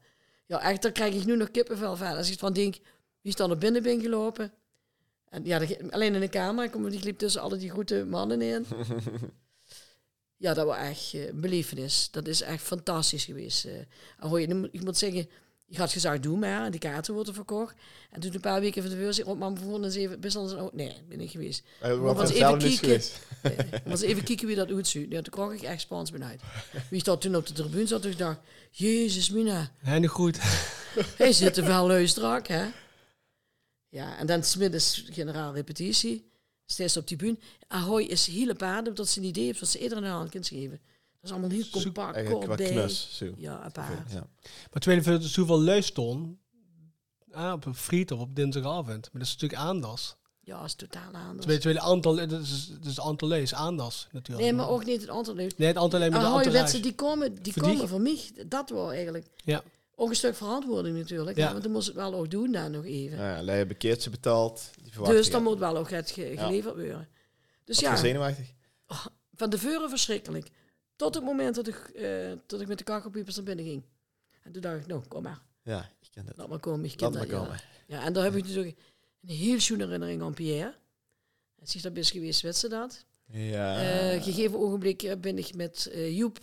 [0.46, 2.16] Ja, echt, daar krijg ik nu nog kippenvel van.
[2.16, 2.74] Als ik van denk,
[3.20, 4.52] wie is dan naar binnen ben gelopen?
[5.28, 5.60] En ja,
[5.90, 6.64] alleen in de kamer.
[6.64, 8.66] Ik kom, die liep tussen alle die grote mannen in.
[10.36, 12.08] ja, dat was echt eh, een belevenis.
[12.10, 13.64] Dat is echt fantastisch geweest.
[13.64, 13.78] eh.
[13.78, 15.28] En hoor je, ik moet zeggen,
[15.68, 16.64] ik had gezegd, doe maar.
[16.64, 17.76] En die kaarten worden verkocht.
[18.10, 20.42] En toen een paar weken van zei ik, oh, maar voor eens even, best wel
[20.42, 21.62] eens- oh, nee, ben ik geweest.
[21.78, 23.00] Hij Maar was was zelf even
[23.72, 25.12] maar eens even kijken wie dat uitziet.
[25.12, 26.40] Ja, toen kreeg ik echt Spaans benauwd.
[26.90, 28.38] Wie staat toen op de tribune zat, toen ik dacht,
[28.70, 30.38] jezus mina, de groet.
[31.16, 32.66] hij zit er wel leuk strak, hè?
[33.88, 36.30] Ja, en dan smiddags generaal repetitie.
[36.66, 37.38] steeds op die bühne.
[37.66, 40.80] Ahoy is hele paarden, omdat ze een idee heeft wat ze iedereen aan kan geven.
[41.20, 43.08] Dat is allemaal heel compact, Eigenlijk qua knus.
[43.16, 43.32] Zo.
[43.36, 44.12] Ja, paard.
[44.12, 44.26] Ja.
[44.70, 46.40] Maar tweede vind ik zoveel luisteren
[47.32, 48.86] ah, op een friet of op dinsdagavond.
[48.86, 50.16] Maar dat is natuurlijk aandas.
[50.40, 51.42] Ja, is totaal anders.
[51.42, 54.46] Tweede, tweede aantal, dat is, dat is het aantal is aandas natuurlijk.
[54.48, 55.34] Nee, maar ook niet het aantal.
[55.34, 58.00] Nee, het aantal lui met de Ahoy mensen die komen, die Voor die- komen voor
[58.00, 58.20] mij.
[58.46, 59.26] Dat wel eigenlijk.
[59.44, 59.62] Ja.
[59.94, 61.36] Ook een stuk verantwoording natuurlijk.
[61.36, 61.50] Ja.
[61.50, 63.18] want dan moest het wel ook doen daar nog even.
[63.18, 64.70] Ja, Lei hebben bekeertje betaald.
[64.82, 66.42] Die dus dan moet wel ook het ge- Ja.
[66.44, 67.08] geleverd worden.
[67.64, 68.52] Dus ja, zenuwachtig?
[69.34, 70.48] van tevoren verschrikkelijk.
[70.98, 73.82] Tot het moment dat ik, eh, dat ik met de kakkelpiepers naar binnen ging.
[74.42, 75.42] En toen dacht ik, nou, kom maar.
[75.62, 76.36] Ja, ik ken het.
[76.36, 76.84] Laat maar komen.
[76.84, 77.42] Ik Laat ken maar dat, ja.
[77.42, 77.60] komen.
[77.86, 78.76] Ja, en daar heb ik natuurlijk
[79.20, 80.74] een heel schoene herinnering aan Pierre.
[81.54, 83.04] Hij is daar best geweest, ze dat.
[83.26, 83.80] Ja.
[83.80, 86.36] Eh, gegeven ogenblik ben ik met eh, Joep,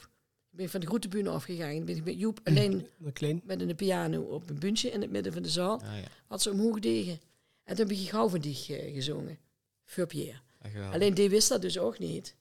[0.51, 1.85] ik ben van de groentebühne afgegaan.
[1.85, 3.41] Ben ik met Joep alleen klein.
[3.43, 5.81] met een piano op een buntje in het midden van de zaal.
[5.81, 6.07] Ah, ja.
[6.27, 7.19] Had ze omhoog tegen.
[7.63, 9.37] En toen heb ik Gauw van dich eh, gezongen.
[9.83, 10.39] Voor Pierre.
[10.61, 10.93] Geweldig.
[10.93, 12.35] Alleen die wist dat dus ook niet.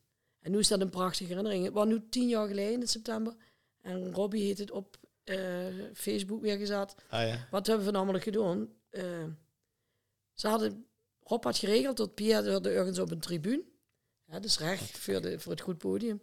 [0.45, 1.65] En nu is dat een prachtige herinnering.
[1.65, 3.35] Het was nu tien jaar geleden in september.
[3.81, 5.39] En Robbie heeft het op eh,
[5.95, 6.95] Facebook weer gezet.
[7.09, 7.49] Ah ja.
[7.51, 8.69] Wat hebben we namelijk gedaan?
[8.91, 9.25] Eh,
[10.33, 10.87] ze hadden,
[11.23, 13.65] Rob had geregeld dat Pierre wilde ergens op een tribune.
[14.25, 16.21] Ja, dus recht voor, de, voor het goed podium.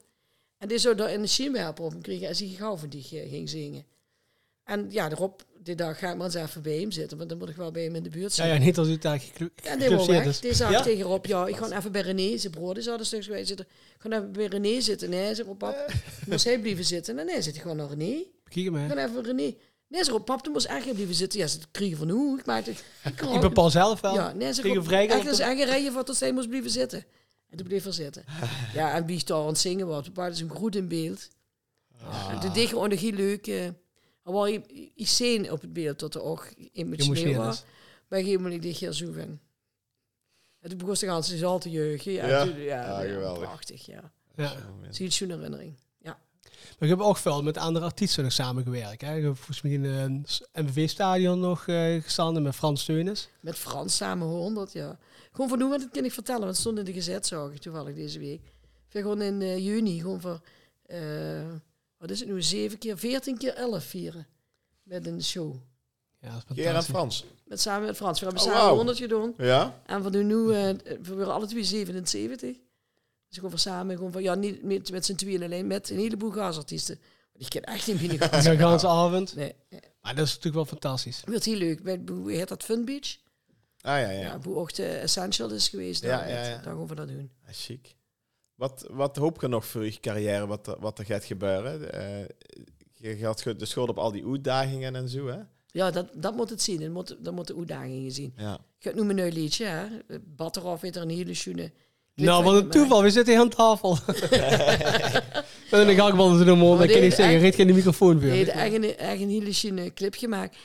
[0.58, 3.30] En die zou daar een scheenwerper op hem kregen als hij gauw van die eh,
[3.30, 3.86] ging zingen.
[4.72, 7.30] En ja, de Rob, die dag ga ik maar eens even bij hem zitten, want
[7.30, 8.54] dan moet ik wel bij hem in de buurt Ja, zijn.
[8.60, 10.26] ja, niet als u daar geclu- En die was weg.
[10.26, 10.40] is.
[10.40, 10.82] Die Ja?
[10.82, 13.46] tegen Rob, ja, ik ga even bij René, zijn broer, die zou er stukjes bij
[13.46, 13.66] zitten.
[13.66, 15.10] Ik ga even bij René zitten.
[15.10, 15.94] Nee, zei Rob, pap,
[16.28, 17.20] moest hij blijven zitten.
[17.20, 18.24] En nee, zit hij gewoon naar René.
[18.44, 18.90] Kijk Ik maar.
[18.90, 19.56] ga even René.
[19.88, 21.40] Nee, zei Rob, pap, toen moest echt blijven zitten.
[21.40, 22.72] Ja, ze kriegen van hoe, ik maakte...
[22.72, 22.78] Ik,
[23.34, 24.14] Ik bepaal zelf wel.
[24.14, 27.06] ja, nee, ze Rob, vrijdag echt op eigen rijden voor tot zij moest blijven zitten.
[27.50, 28.24] En toen bleef er zitten.
[28.74, 31.28] Ja, en wie daar aan het zingen was, bepaalde zijn groet in beeld.
[32.00, 33.46] Ja, en toen deed gewoon nog heel leuk.
[34.32, 37.64] Eh, er was iets scène op het beeld dat er ook emotioneel was.
[38.08, 39.40] een gegeven moment dacht je zo van...
[40.62, 42.04] Toen begon ze gaan, ze is al te jeugd.
[42.04, 43.00] Ja, Ja?
[43.00, 44.12] Ah, prachtig, ja.
[44.36, 44.54] Ja.
[44.90, 45.76] Zie je een herinnering.
[45.98, 46.20] Ja.
[46.42, 49.02] Maar ik heb ook veel met andere artiesten nog samengewerkt.
[49.02, 49.16] Hè.
[49.16, 53.30] Ik heb volgens mij in het MVV-stadion nog eh gestaan met Frans Steunis.
[53.40, 55.00] Met Frans samen 100, ja.
[55.32, 56.42] Gewoon voor doen, want dat kan ik vertellen.
[56.42, 58.42] Want het stond in de gezet, zag toevallig deze week.
[58.90, 60.40] Gewoon in eh, juni, gewoon voor...
[60.86, 61.00] eh,
[62.02, 62.41] wat is het nu?
[62.41, 64.28] Zeven keer, veertien keer elf vieren.
[64.84, 65.56] Met een show.
[66.20, 66.93] Ja, dat is Keer en fantastisch.
[66.93, 67.26] Frans.
[67.45, 68.20] Met, samen met Frans.
[68.20, 68.76] We hebben Oh, samen wauw.
[68.76, 69.34] 100 gedaan.
[69.38, 69.82] Ja?
[69.86, 70.70] En we doen nu, eh,
[71.02, 72.49] we worden alle twee 77.
[72.49, 75.97] Dus gewoon voor samen, gewoon van, ja, niet met, met z'n tweeën alleen, met een
[75.97, 76.99] heleboel gasartiesten.
[77.34, 79.36] Die ken echt niet binnen De hele avond.
[79.36, 79.56] Nee.
[80.02, 81.22] Maar dat is natuurlijk wel fantastisch.
[81.26, 81.84] Wordt heel leuk.
[81.84, 82.64] Bij, hoe heet dat?
[82.64, 83.18] Fun Beach?
[83.82, 84.39] Ah ja, ja.
[84.43, 86.04] Ja, de Essential is geweest.
[86.04, 86.58] Ja, daar, ja, ja.
[86.58, 87.32] Dan gaan we dat doen.
[87.45, 87.95] Ah, chic.
[88.62, 91.93] Wat, wat hoop je nog voor je carrière, wat, er- wat er gaat gebeuren?
[91.93, 92.26] Eh,
[92.93, 95.38] je gaat de school op al die uitdagingen en zo, hè?
[95.68, 96.80] Ja, dat, dat moet het zien.
[96.80, 98.34] Dat moet, dat moet de uitdagingen zien.
[98.38, 98.53] Ja.
[98.53, 99.86] Ik ga noemen een nieuw liedje, hè.
[100.36, 101.72] Batteroff heeft er een hele schoene...
[102.16, 103.03] clip Nou, wat een toeval.
[103.03, 103.97] We zitten hier aan tafel.
[105.72, 106.78] en dan ga ik wel doen, man.
[106.78, 108.30] Maar Dan kan ik zeggen, reed geen de microfoon weer.
[108.32, 110.57] Nee, eigen, eigen hele schoene clip gemaakt.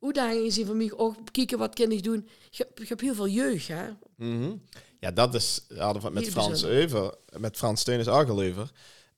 [0.00, 2.28] Uitdagingen zien voor mij ook kijken wat kan ik doen.
[2.50, 3.82] Je, hebt- je hebt heel veel jeugd, hè.
[4.16, 4.52] Mhm.
[5.02, 6.64] Ja, dat is, hadden we met Heel Frans.
[6.64, 8.70] Euver, met Frans Steunis ook al over.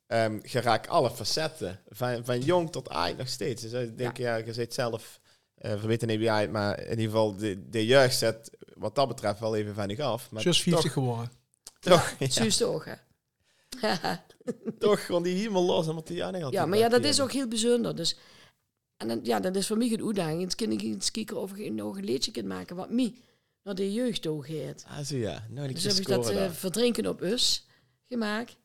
[0.06, 3.62] Ehm, je raakt alle facetten, van, van jong tot oud nog steeds.
[3.62, 5.20] Dus ik denk, ja, je zit zelf,
[5.54, 8.94] eh we weten niet wie uit, maar in ieder geval, de, de jeugd zet wat
[8.94, 10.30] dat betreft wel even van je af.
[10.30, 11.30] Maar Just 50 toch, geworden.
[11.80, 12.94] toch, ja, ook, hè.
[14.78, 15.86] toch gewoon die helemaal los.
[15.86, 17.96] En wat die ja, ja, maar ja, dat is ook heel bijzonder.
[17.96, 18.16] Dus,
[18.96, 20.40] en dan, ja, dat is voor mij een uitdaging.
[20.40, 23.14] Het kan ik iets kijken of je nog een liedje kunt maken wat mij
[23.64, 24.26] naar de jeugd.
[24.86, 25.46] Ah, zo ja.
[25.50, 27.66] Nou, Dus heb ik dat eh, verdrinken op us
[28.08, 28.56] gemaakt.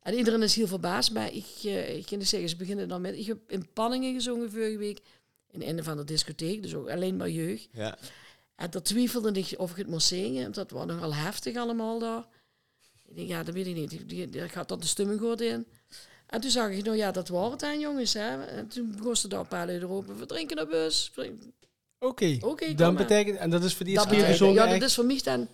[0.00, 3.00] En iedereen is heel verbaasd, maar ik, eh ik kan niet zeggen, ze beginnen dan
[3.00, 3.18] met...
[3.18, 5.00] Ik heb in Panningen gezongen vorige week,
[5.50, 7.68] in een van de discotheek, dus ook alleen maar jeugd.
[7.72, 7.98] Ja.
[8.56, 12.26] En dat twijfelde ik of ik het moest zingen, dat was nogal heftig allemaal daar.
[13.08, 15.66] Ik denk, ja, dat weet ik niet, daar gaat dat de stemming goed in.
[16.26, 18.44] En toen zag ik, nou ja, dat was het aan jongens, hè.
[18.44, 21.10] En toen begon ze daar een paar uur roepen, verdrinken op us.
[22.06, 23.38] Oké, dan betekent...
[23.38, 25.04] En dat is voor die Dat eerste keer betekent- gezongen ja, echt- dat is voor
[25.04, 25.48] mij dan...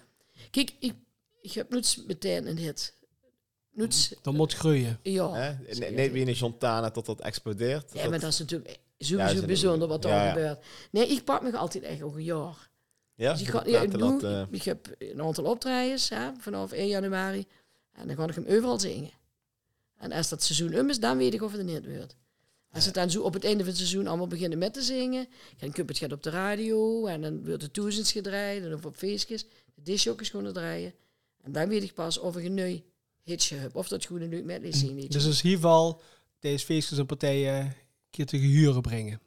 [0.50, 0.94] Kijk, ik,
[1.40, 2.98] ik heb nooit meteen een hit.
[4.22, 4.98] Dan moet groeien.
[5.02, 5.32] ja.
[5.32, 5.74] Hè?
[5.78, 7.90] Nee, nee, wie in Jontana tot dat explodeert.
[7.92, 10.32] Ja, Dat- maar dat is natuurlijk Ja, sowieso is bijzonder wat er ja, ja.
[10.32, 10.58] gebeurt.
[10.90, 12.70] Nee, ik pak me altijd echt ook een jaar.
[13.14, 16.30] ja, Dus ik, ga, ja, ik, laten doe, dat, ik heb een aantal optredens hè,
[16.38, 17.46] vanaf 1 januari.
[17.92, 19.10] En dan ga ik hem overal zingen.
[19.96, 22.16] En als dat seizoen om is, dan weet ik of het er niet wordt.
[22.72, 25.28] Als het dan zo op het einde van het seizoen allemaal beginnen met te zingen,
[25.60, 28.96] komt het gaat op de radio en dan wordt de toezens gedraaid en of op
[28.96, 29.44] feestjes,
[29.74, 30.94] de disjokjes gewoon draaien.
[31.42, 32.80] En dan weet ik pas of ik een nieuw
[33.22, 35.08] hitje heb, of dat gewoon een leuk medley zien liedje.
[35.08, 36.00] Dus in ieder geval
[36.38, 37.72] deze feestjes en partijen een
[38.10, 39.20] keer te gehuren brengen.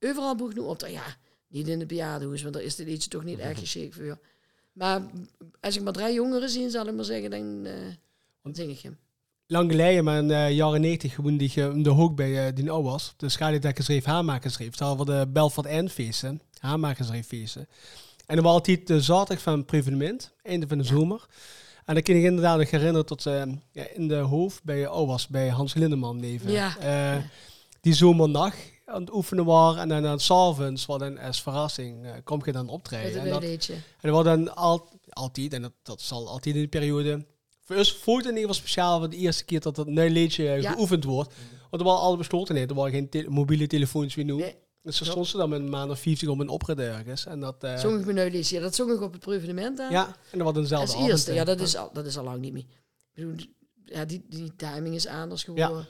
[0.00, 0.86] overal boeg nu op.
[0.86, 1.16] Ja,
[1.48, 4.18] niet in het bejaardenhuis, want daar is dit liedje toch niet echt geschikt voor.
[4.72, 5.02] Maar
[5.60, 7.74] als ik maar drie jongeren zie, zal ik maar zeggen, dan, eh
[8.42, 8.98] dan zing ik hem.
[9.50, 12.70] Lang geleden, maar in de jaren 90, gewoon die in de hoek bij eh die
[12.70, 13.14] oude was.
[13.16, 14.76] De schaliedekkersreef, haarmakersreef.
[14.76, 17.68] Daar hadden we de Belfort Endfeesten, haarmakersreeffeesten.
[18.26, 21.26] En dan was altijd de zaterdag van het prevenement, einde van de zomer.
[21.84, 23.42] En dan kan ik inderdaad nog herinneren tot eh,
[23.72, 26.50] ja, in de hoofd bij oude was, bij Hans Lindeman leven.
[26.50, 26.78] Ja.
[26.78, 27.22] Eh,
[27.80, 29.82] Die zomernacht aan het oefenen waren.
[29.82, 33.20] En dan aan het s'avonds, wat dan als verrassing, eh, kom je dan optreden.
[33.20, 36.60] een En dat, en dat was dan al, altijd, en dat, dat zal altijd in
[36.60, 37.24] die periode.
[37.68, 40.08] Voor ons voelt het in ieder geval speciaal voor de eerste keer dat het nieuw
[40.08, 40.72] liedje Ja.
[40.72, 41.34] geoefend wordt.
[41.70, 44.34] Want er waren alle beslotenheden, er waren geen te- mobiele telefoons wie nu.
[44.34, 44.56] Nee.
[44.82, 46.48] Dus stond ze dan met een maand of 50 om een
[46.78, 47.26] ergens.
[47.26, 48.56] En dat, eh, Zong ik mijn liedje.
[48.56, 49.90] Ja, dat zong ik op het prevenement aan.
[49.90, 51.36] ja, en dat was eenzelfde Als avond, eerste, eh.
[51.36, 52.64] ja, dat is, al, dat is al lang niet meer.
[53.14, 53.46] Ik bedoel,
[53.84, 55.86] ja, die, die timing is anders geworden.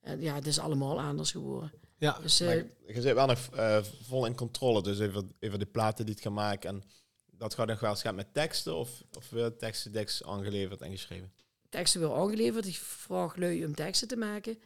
[0.00, 1.72] En ja, het is allemaal anders geworden.
[1.98, 2.56] Ja, Dus eh, Maar
[2.94, 6.22] je zit wel nog eh, vol in controle, dus even, even de platen die het
[6.22, 6.68] gaan maken.
[6.70, 6.82] En
[7.42, 10.90] dat gaat nog wel eens gaan met teksten of, of weer teksten tekst aangeleverd en
[10.90, 11.32] geschreven.
[11.68, 12.66] teksten weer aangeleverd.
[12.66, 14.58] Ik vraag lui om teksten te maken.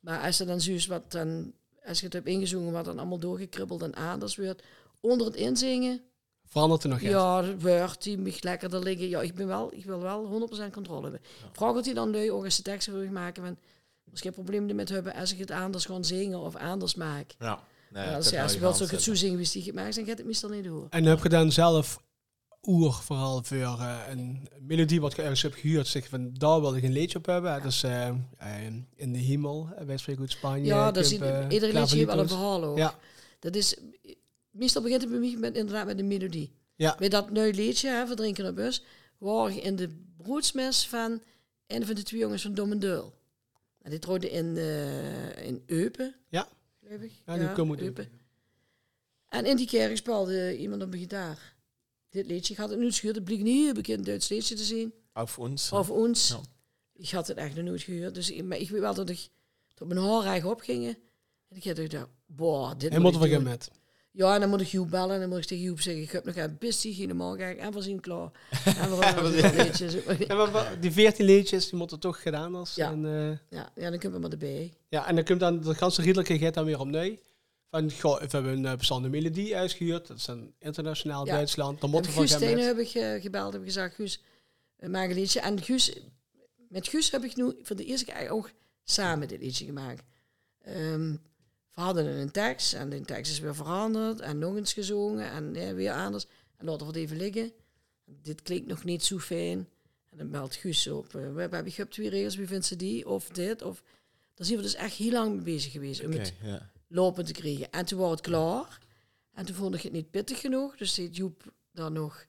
[0.00, 1.52] Maar als er dan zoiets wat dan,
[1.84, 4.62] als je het hebt ingezongen, wat dan allemaal doorgekribbeld en anders wordt,
[5.00, 6.00] onder het inzingen,
[6.46, 7.10] verandert er nog iets.
[7.10, 9.08] ja, wordt die mag lekkerder liggen.
[9.08, 11.20] Ja, ik ben wel, ik wil wel 100% controle hebben.
[11.52, 13.58] Vraag het hij dan lui ook als ze teksten wil maken van,
[14.10, 17.34] als geen probleem met hebben als ik het anders gewoon zingen of anders maak.
[17.38, 17.62] Ja.
[17.90, 19.94] Nee, Ja, als, ja, je je wilt zo het zo zingen wie die het maakt,
[19.94, 20.86] dan gaat het meestal niet door.
[20.90, 22.02] En heb je dan zelf
[22.66, 26.76] oer vooral voor eh, een melodie wat je ergens hebt gehuurd, zeg van daar wil
[26.76, 27.62] ik een liedje op hebben.
[27.62, 28.16] Dat is eh, eh,
[28.96, 30.64] in de hemel, eh, wij spreken uit Spanje.
[30.64, 32.76] Ja, dat is Cup, eh, ieder liedje heeft wel een verhaal.
[32.76, 32.98] Ja,
[33.38, 33.76] Dat is,
[34.50, 36.52] meestal begint het bij mij met, inderdaad met een melodie.
[36.76, 36.94] ja.
[36.98, 38.84] Bij dat nieuw liedje, hè, Verdrinken op bus,
[39.18, 41.20] waar in de broedsmes van
[41.66, 44.56] een van de twee jongens van Dom en die trouwde in,
[45.44, 46.48] in Eupen, Ja.
[46.84, 47.12] geloof ik.
[47.26, 48.08] Ja, die komen Eupen.
[49.28, 51.54] En in die kerk speelde iemand op een gitaar.
[52.10, 54.92] Dit liedje, had het nu gehuurd, het bleek niet een bekend Duits liedje te zien.
[55.12, 55.72] Auf ons.
[55.72, 56.28] Of ons.
[56.28, 56.40] Ja.
[57.02, 58.14] Ik had het echt nog nooit gehuurd.
[58.14, 59.28] Dus ik, maar ik weet wel dat ik
[59.74, 60.96] dat mijn haar eigen opgingen.
[61.48, 63.44] En ik had gedacht, boah, dit En moet moeten ik we doen.
[63.44, 63.70] gaan met.
[64.12, 66.10] Ja, en dan moet ik Joep bellen en dan moet ik tegen Joep zeggen, ik
[66.10, 68.30] heb nog een bistie, helemaal kijk, en voorzien klaar.
[68.64, 68.96] En we
[70.80, 72.74] die 14 liedjes, die moeten toch gedaan als.
[72.74, 72.90] Ja.
[72.90, 74.72] En, eh, Ja, ja, dan kunnen we maar erbij.
[74.88, 77.16] ja, en dan komt dan de ganse riedelijke gaat dan weer opnieuw.
[77.70, 80.06] Van, goh, we hebben een eh, bestaande melodie uitgehuurd.
[80.06, 81.32] Dat is een internationaal Ja.
[81.34, 81.80] Duitsland.
[81.80, 84.22] Dan En moeten we Guus Stenen heb ik eh, gebeld, heb gezegd, Guus,
[84.76, 85.40] eh, maak een liedje.
[85.40, 85.92] En Guus,
[86.68, 88.50] met Guus heb ik nu voor de eerste keer ook
[88.84, 90.04] samen dit liedje gemaakt.
[90.62, 91.10] Ehm,
[91.74, 95.74] we hadden een tekst en de tekst is weer veranderd en nog eens gezongen en
[95.74, 96.26] weer anders.
[96.56, 97.52] En laten we het even liggen.
[98.04, 99.68] Dit klinkt nog niet zo fijn.
[100.10, 101.14] En dan belt Guus op.
[101.14, 103.08] eh, we hebben je hebt twee regels, wie vindt ze die?
[103.08, 103.62] Of dit?
[103.62, 103.82] Of...
[104.34, 106.70] Daar zijn we dus echt heel lang mee bezig geweest om Oké, het ja.
[106.92, 107.70] Lopen te krijgen.
[107.70, 108.78] En toen was het klaar.
[109.34, 110.76] En toen vond ik het niet pittig genoeg.
[110.76, 112.26] Dus deed Joep dan nog...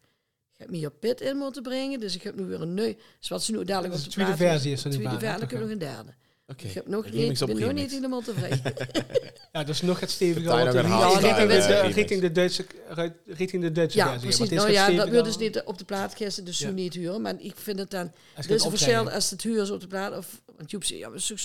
[0.54, 2.00] Ik heb meer pit in moeten brengen.
[2.00, 2.94] Dus ik heb nu weer een neu.
[3.20, 4.96] Dus wat ze nu dadelijk Dus op de de tweede plaat- versie is er nu
[4.96, 6.14] tweede versie, heb ik nog een derde.
[6.48, 6.66] Oké.
[6.68, 8.62] Ik heb nog niet, ben nog niet helemaal tevreden.
[9.52, 10.46] Ja, dus nog het stevige.
[10.48, 12.66] Wat richting, de, eh, de- richting de Duitse,
[13.26, 14.22] richting de Duitse ja, versie.
[14.28, 14.50] precies.
[14.52, 16.68] is Nou ja, dat wil dus niet op de plaat gisteren, dus Ja.
[16.68, 17.22] zo niet huren.
[17.22, 18.02] Maar ik vind het dan...
[18.02, 18.78] Als je is het een optreden.
[18.78, 20.18] verschil als het huur is op de plaat.
[20.18, 21.38] Of, want Joep zei, ja, maar dat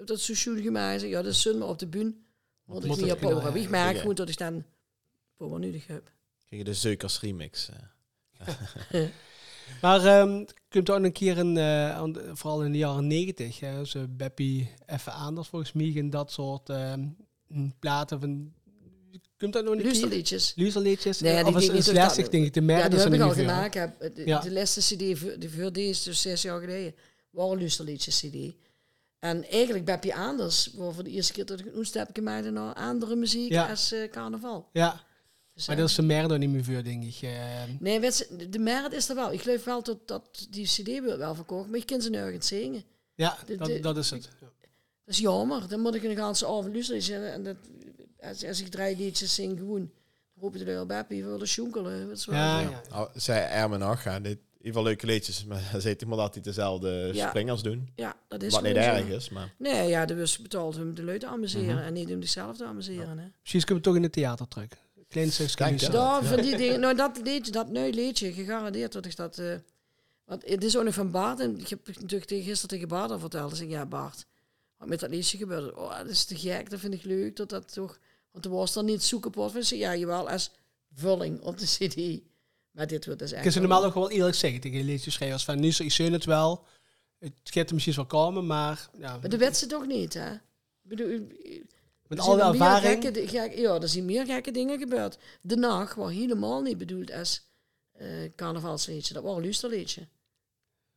[0.00, 1.00] Je hebt dat zo schoon gemaakt.
[1.00, 2.14] Ja, dat is zun, maar op de bühne
[2.64, 3.54] moet ik Moet niet op ja.
[3.54, 3.98] Ik merk Oké.
[3.98, 4.64] gewoon dat ik dan
[5.36, 6.10] voor nodig heb.
[6.48, 7.68] Je de Zeukers remix.
[8.38, 8.98] eh.
[9.82, 14.06] Maar ehm komt ook een keer in, eh, vooral in de jaren negentig, hè, zo
[14.08, 17.08] Beppie even anders volgens mij en dat soort ehm,
[17.78, 18.52] platen van.
[19.38, 19.86] Komt dat nog een keer?
[19.86, 20.52] Luisterliedjes.
[20.56, 21.20] Luisterliedjes?
[21.20, 22.90] Nee, of is die- lastig dat- denk ik te Ja, merken?
[22.90, 23.74] die dat heb ze ik al niet gemaakt.
[23.74, 24.14] heb.
[24.16, 24.40] De, Ja.
[24.40, 26.94] de laatste cd, voor- de voor is dus zes jaar geleden,
[27.30, 28.54] waren luisterliedjes cd.
[29.20, 32.74] En eigenlijk Beppie Anders, waar voor de eerste keer dat ik een heb gemaakt naar
[32.74, 33.68] andere muziek Ja.
[33.70, 34.68] als eh, carnaval.
[34.72, 35.00] Ja,
[35.54, 37.18] Dus, maar eh, dat is de merdo niet meer voor, denk ik.
[37.22, 37.62] eh.
[37.78, 39.32] Nee, weet ze, de merit is er wel.
[39.32, 42.46] Ik geloof wel dat, dat die cd wordt wel verkocht, maar ik kan ze nergens
[42.46, 42.82] zingen.
[43.14, 44.24] ja, de- dat, de- dat is het.
[44.40, 44.46] Ja.
[45.04, 45.68] Dat is jammer.
[45.68, 47.32] Dan moet ik een ganse avond luisteren.
[47.32, 47.56] En dat,
[48.20, 49.90] als, als ik drie liedjes zing, gewoon, dan
[50.40, 50.64] roep je de
[51.24, 52.08] we willen sjonkelen.
[52.08, 52.82] Wat is wel- Ja, ja.
[52.92, 57.10] Oh, zei Ermen Acha, dit ieder geval leuke liedjes, maar zegt maar dat hij dezelfde
[57.12, 57.28] Ja.
[57.28, 57.90] springers doen.
[57.94, 61.02] Ja, dat is Wat niet erg is, maar Nee, ja, de was betaald om de
[61.04, 61.84] leuten te amuseren Mhm.
[61.84, 63.18] en niet om zichzelf te amuseren.
[63.18, 63.26] Hè.
[63.40, 64.68] Misschien kunnen we toch in het theater terug.
[65.08, 65.92] Klein muziek.
[65.92, 69.38] Daar, van die dingen, nou, dat liedje, dat nieuw liedje, gegarandeerd dat ik dat...
[69.38, 69.54] eh,
[70.24, 73.10] want het is ook nog van Bart en ik heb natuurlijk tegen- gisteren tegen Bart
[73.10, 73.50] al verteld.
[73.50, 74.26] Dus ik, ja Bart,
[74.76, 77.48] wat met dat liedje gebeurde, oh, dat is te gek, dat vind ik leuk, dat
[77.48, 77.98] dat toch...
[78.32, 79.60] Want er was dan niet zo kapot van.
[79.60, 80.50] Ik zeg, Ja, jawel, als
[80.94, 82.20] vulling op de cd.
[82.80, 83.38] Maar dit wordt dus echt...
[83.38, 85.44] Ik kan ze wel- normaal ook wel eerlijk zeggen tegen liedjeschrijvers.
[85.44, 86.64] Van nu, ik steun het wel.
[87.18, 88.88] Het gaat er misschien wel komen, maar...
[88.98, 90.32] Ja, Maar de wet ze toch niet, hè?
[90.32, 90.40] Ik
[90.82, 91.26] bedoel,
[92.06, 93.02] met er al de ervaring...
[93.02, 95.18] gekke ja, er zijn meer gekke dingen gebeurd.
[95.40, 97.46] De nacht was helemaal niet bedoeld als...
[97.92, 98.06] eh
[98.36, 99.14] carnavalsliedje.
[99.14, 100.08] Dat was een luisterliedje.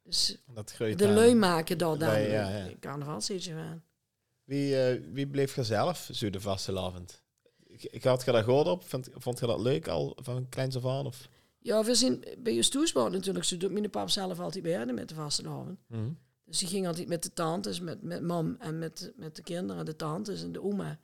[0.03, 1.13] Dus Dat groeit de aan.
[1.13, 2.65] lui maken daar dan Wij, ja, ja.
[2.65, 3.81] een carnavalsliedje van.
[4.43, 7.21] Wie, eh, wie bleef er zelf zo de vastelavond?
[7.63, 8.87] Ik, ik had je daar gehoord op.
[8.89, 11.05] Vond, vond je dat leuk al van kleins af aan?
[11.05, 11.27] Of?
[11.63, 13.45] Ja, we zien bij je toesbouw natuurlijk.
[13.45, 15.79] Ze doet mijn pap zelf altijd bij met de vastelavond.
[16.45, 19.85] Dus die ging altijd met de tantes, met, met mam en met, met de kinderen,
[19.85, 20.99] de tantes en de oma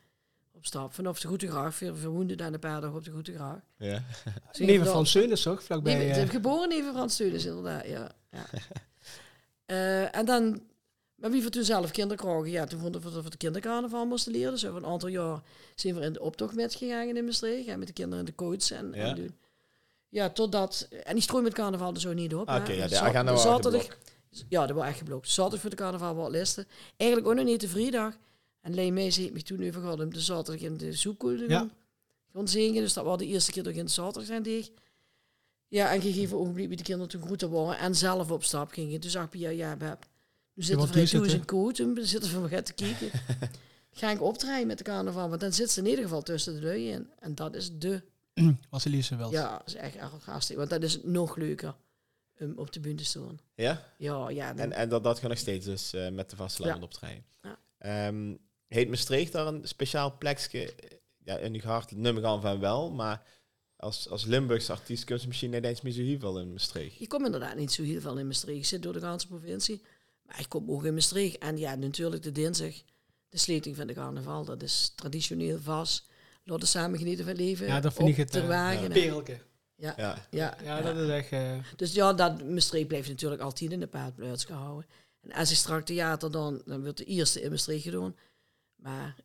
[0.52, 0.94] op stap.
[0.94, 3.60] Vanaf de Goede Graag, veel verwoende daar een paar dagen op de Goede Graag.
[3.78, 4.04] Ja.
[4.52, 5.64] Ze Neven van Seunis toch?
[5.64, 5.98] Vlakbij.
[5.98, 8.12] Nee, eh, de geboren neven Frans Steuners, inderdaad, ja.
[8.32, 8.46] ja.
[9.66, 10.62] Eh, en dan,
[11.16, 14.06] maar wie voor toen zelf kinderen kregen, ja, toen vonden we dat we de kindercarnaval
[14.06, 14.52] moesten leren.
[14.52, 15.42] Dus over een aantal jaar
[15.76, 18.72] zijn we in de optocht met gegaan in Maastricht, met de kinderen in de coach
[18.72, 19.06] en, Ja.
[19.06, 19.36] en doen.
[20.10, 22.50] Ja, totdat, en die strooi met carnaval er zo niet op.
[22.50, 23.88] Oké, ja, de agenda was zaterdag,
[24.50, 25.30] ja, dat was echt geblokt.
[25.30, 26.68] Zaterdag voor de carnaval wat listen.
[26.98, 28.18] Eigenlijk ook nog niet de vrijdag.
[28.62, 31.46] En Leen Mees heeft me toen even gehad om de zaterdag in de soepkoel te
[31.48, 31.68] Ja.
[32.34, 32.82] gaan zingen.
[32.82, 34.72] Dus dat was de eerste keer dat ik in de zaterdag zijn deed.
[35.68, 39.00] Ja, en gegeven ogenblik bij de kinderen toen groeten waren en zelf op stap gingen.
[39.00, 40.06] Toen zag ik, ja, ja, Beb,
[40.54, 41.46] nu zitten we nu toe in zitten.
[41.48, 43.10] koot, we zitten van gaan te kijken.
[43.92, 46.62] Ga ik opdraaien met de carnaval, want dan zit ze in ieder geval tussen de
[46.62, 47.10] lui in.
[47.20, 48.02] En dat is de,
[48.70, 49.32] was Elise wel.
[49.32, 51.76] ja, dat is echt erg hartstikke, want dat is nog leuker
[52.40, 53.40] om op de bühne te staan.
[53.56, 53.84] Ja?
[53.98, 54.54] Ja, ja.
[54.54, 56.86] dan- En, en dat, dat gaat nog steeds dus eh, met de vastelavond Ja.
[56.86, 57.26] optreden.
[57.42, 57.60] Ja.
[57.78, 58.36] Ehm,
[58.68, 60.74] heet Maastricht daar een speciaal plekje?
[61.24, 63.24] Ja, in uw hart nummer gaan van wel, maar
[63.76, 67.02] als, als Limburgse artiest kun je misschien niet eens meer zo heel veel in Maastricht.
[67.02, 68.58] Ik kom inderdaad niet zo heel veel in Maastricht.
[68.60, 69.82] Ik zit door de ganse provincie.
[70.26, 71.38] Maar ik kom ook in Maastricht.
[71.38, 72.74] En ja, natuurlijk de dinsdag,
[73.30, 74.46] de sluiting van de carnaval.
[74.46, 76.09] Dat is traditioneel vast.
[76.50, 77.68] Laten we samen genieten van leven.
[77.68, 78.94] Ja, dat vind op ik het, ter eh, wagen.
[78.94, 79.24] ja.
[79.76, 80.28] Ja, Ja.
[80.32, 80.82] ja, Ja, ja.
[80.82, 81.32] dat is echt...
[81.32, 84.90] eh, Dus ja, dat, Maastricht blijft natuurlijk altijd in de paardplaats gehouden.
[85.22, 88.16] En als ik straks theater dan, dan wordt de eerste in Maastricht gedaan.
[88.76, 89.16] Maar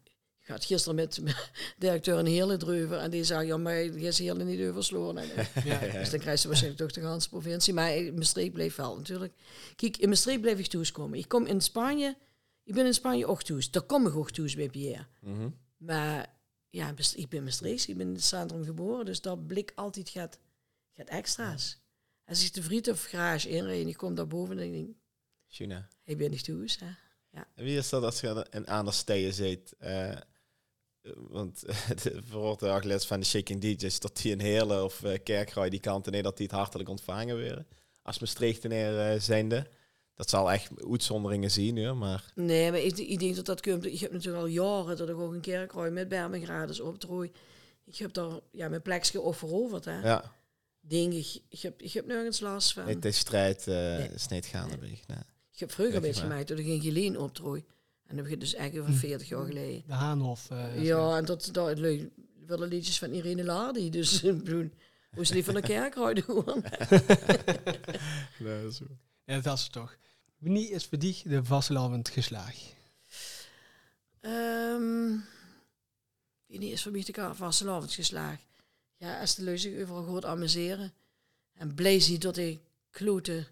[0.43, 1.35] ik had gisteren met de
[1.79, 2.99] directeur een hele dreuver.
[2.99, 5.17] En die zei, ja, maar je is hele niet oversloren.
[5.19, 5.99] En, eh, ja.
[5.99, 7.75] Dus dan krijg je waarschijnlijk toch de ganse provincie.
[7.75, 9.33] Maar Maastricht bleef wel natuurlijk.
[9.77, 11.19] Kijk, in Maastricht bleef ik toeskomen.
[11.19, 12.17] Ik kom in Spanje,
[12.65, 13.71] ik ben in Spanje ook toes.
[13.71, 15.07] Daar kom ik ook toes bij Pierre.
[15.21, 15.49] Mhm.
[15.77, 16.34] Maar
[16.75, 19.05] ja, ik ben Maastricht, ik ben in het centrum geboren.
[19.05, 20.39] Dus dat blik altijd gaat,
[20.97, 21.79] gaat extra's.
[22.25, 24.97] Als ik de vriend of garage inreed en ik kom daar boven en ik denk,
[25.49, 25.89] Tjuna.
[26.05, 26.79] ik ben niet toes.
[26.79, 26.87] Hè?
[27.55, 29.75] En wie is dat als je in aan de steden zit?
[29.79, 30.19] Eh, eh,
[31.15, 31.61] want
[32.03, 36.11] de verhoord van de Shaking DJ's dat die een hele of uh, Kerkraai die kant
[36.11, 37.67] nee dat die het hartelijk ontvangen werden.
[38.03, 39.67] Als Maastrichtenaar uh, zijnde.
[40.15, 42.33] Dat zal echt uitzonderingen zien, hoor, maar...
[42.35, 43.85] Nee, maar ik, ik denk dat dat komt.
[43.87, 47.31] Ik heb natuurlijk al jaren dat ik ook een kerkrooi met Bermengrades optrooi.
[47.85, 49.85] Ik heb daar ja, mijn plekje veroverd.
[49.85, 50.01] Hè.
[50.01, 50.33] Ja,
[50.81, 52.87] Denk ik, ik heb, ik heb nergens last van.
[52.89, 54.09] het is strijd, uh, Nee.
[54.09, 54.77] is niet gaande.
[54.77, 55.01] Nee.
[55.07, 55.19] Nee.
[55.53, 57.65] Ik heb vroeger een je beetje gemaakt toen ik in Geleen optrooi.
[58.07, 59.83] En dat begint dus echt over 40 jaar geleden.
[59.87, 60.51] De Haanhof.
[60.51, 62.09] eh, Ja, en dat, dat leuk.
[62.47, 63.91] willen liedjes van Irene Lardi.
[63.91, 64.21] Dus
[65.15, 66.65] hoe ze die van de kerk houden gewoon.
[68.39, 68.85] Nee, zo.
[69.25, 69.97] Ja, dat is het toch.
[70.39, 72.75] Wanneer is voor die de vastelavond geslaagd?
[74.21, 75.17] Ehm
[76.61, 78.43] wie is voor mij de vastelavond geslaagd?
[78.97, 80.93] Ja, als de zich overal goed amuseren.
[81.55, 82.59] En blij zien dat de
[82.91, 83.47] klote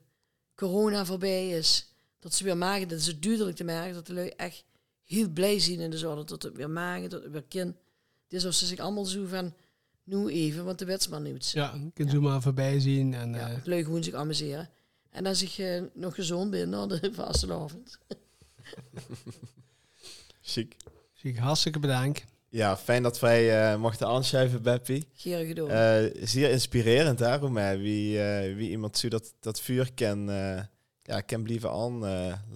[0.55, 1.87] corona voorbij is.
[2.19, 4.65] Dat ze weer maken, dat is het duidelijk te merken, dat de lui echt
[5.05, 6.25] heel blij zien in de zorg.
[6.25, 7.77] Dat het weer maken, dat het weer kind.
[8.25, 9.55] Het is alsof ze zich allemaal zo van,
[10.05, 11.51] nu even, want de wetsman nieuwt.
[11.51, 13.15] Ja, je kunt zo maar voorbij zien.
[13.15, 14.71] En, Ja, eh, het lui gewoon zich amuseren.
[15.13, 17.99] En als ik eh, nog gezond ben na de vastelavond.
[20.41, 20.77] Chic.
[21.13, 22.25] zie ik hartstikke bedankt.
[22.49, 25.05] Ja, fijn dat wij uh, mochten aanschuiven, Beppie.
[25.15, 25.71] Geren gedaan.
[26.05, 27.79] Uh, zeer inspirerend daarom, hè.
[27.79, 30.61] Wie, uh, wie iemand zo dat, dat vuur kan, uh,
[31.03, 32.01] ja, kan blijven aan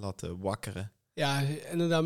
[0.01, 0.93] laten wakkeren.
[1.13, 2.05] Ja, inderdaad,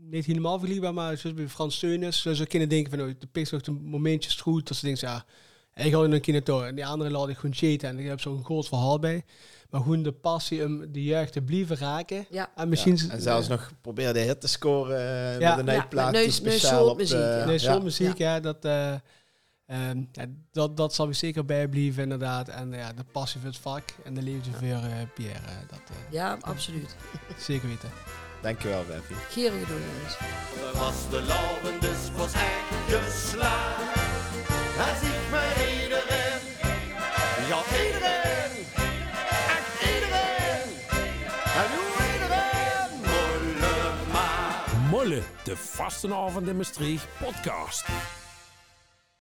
[0.00, 3.50] niet helemaal vergelijkbaar, maar zoals bij Frans Steunis, ze kunnen denken van, oh, de pikt
[3.50, 5.24] nog een momentje goed, dat ze denken, ja,
[5.74, 6.64] ik ga een keer naartoe.
[6.64, 9.24] En die andere laat ik gewoon en ik heb zo'n groot verhaal bij.
[9.70, 12.26] Maar gewoon de passie om de jeugd te blijven raken.
[12.30, 12.50] Ja.
[12.56, 12.96] En misschien...
[12.96, 15.56] Ja, en zelfs nog proberen de hit te scoren uh, Ja.
[15.56, 17.06] met een Ja, uitplaat met neus- speciaal op de...
[17.06, 17.44] ja.
[17.44, 17.60] Nee,
[17.98, 18.12] ja.
[18.16, 18.40] ja.
[18.40, 18.92] dat, eh,
[19.66, 22.48] ehm, ja, dat, dat zal ik zeker bijblijven, inderdaad.
[22.48, 25.80] En ja, de passie voor het vak en de liefde voor eh, Pierre, eh, dat
[25.88, 26.96] eh, Ja, absoluut.
[27.48, 27.88] zeker weten.
[28.42, 29.16] Dankjewel, Beppie.
[29.16, 30.16] Geren gedaan, jongens.
[30.78, 33.96] Was de lauwen dus was echt geslaagd.
[34.80, 35.54] Hij ziet me
[45.08, 47.84] De Vastenavond in Maastricht podcast.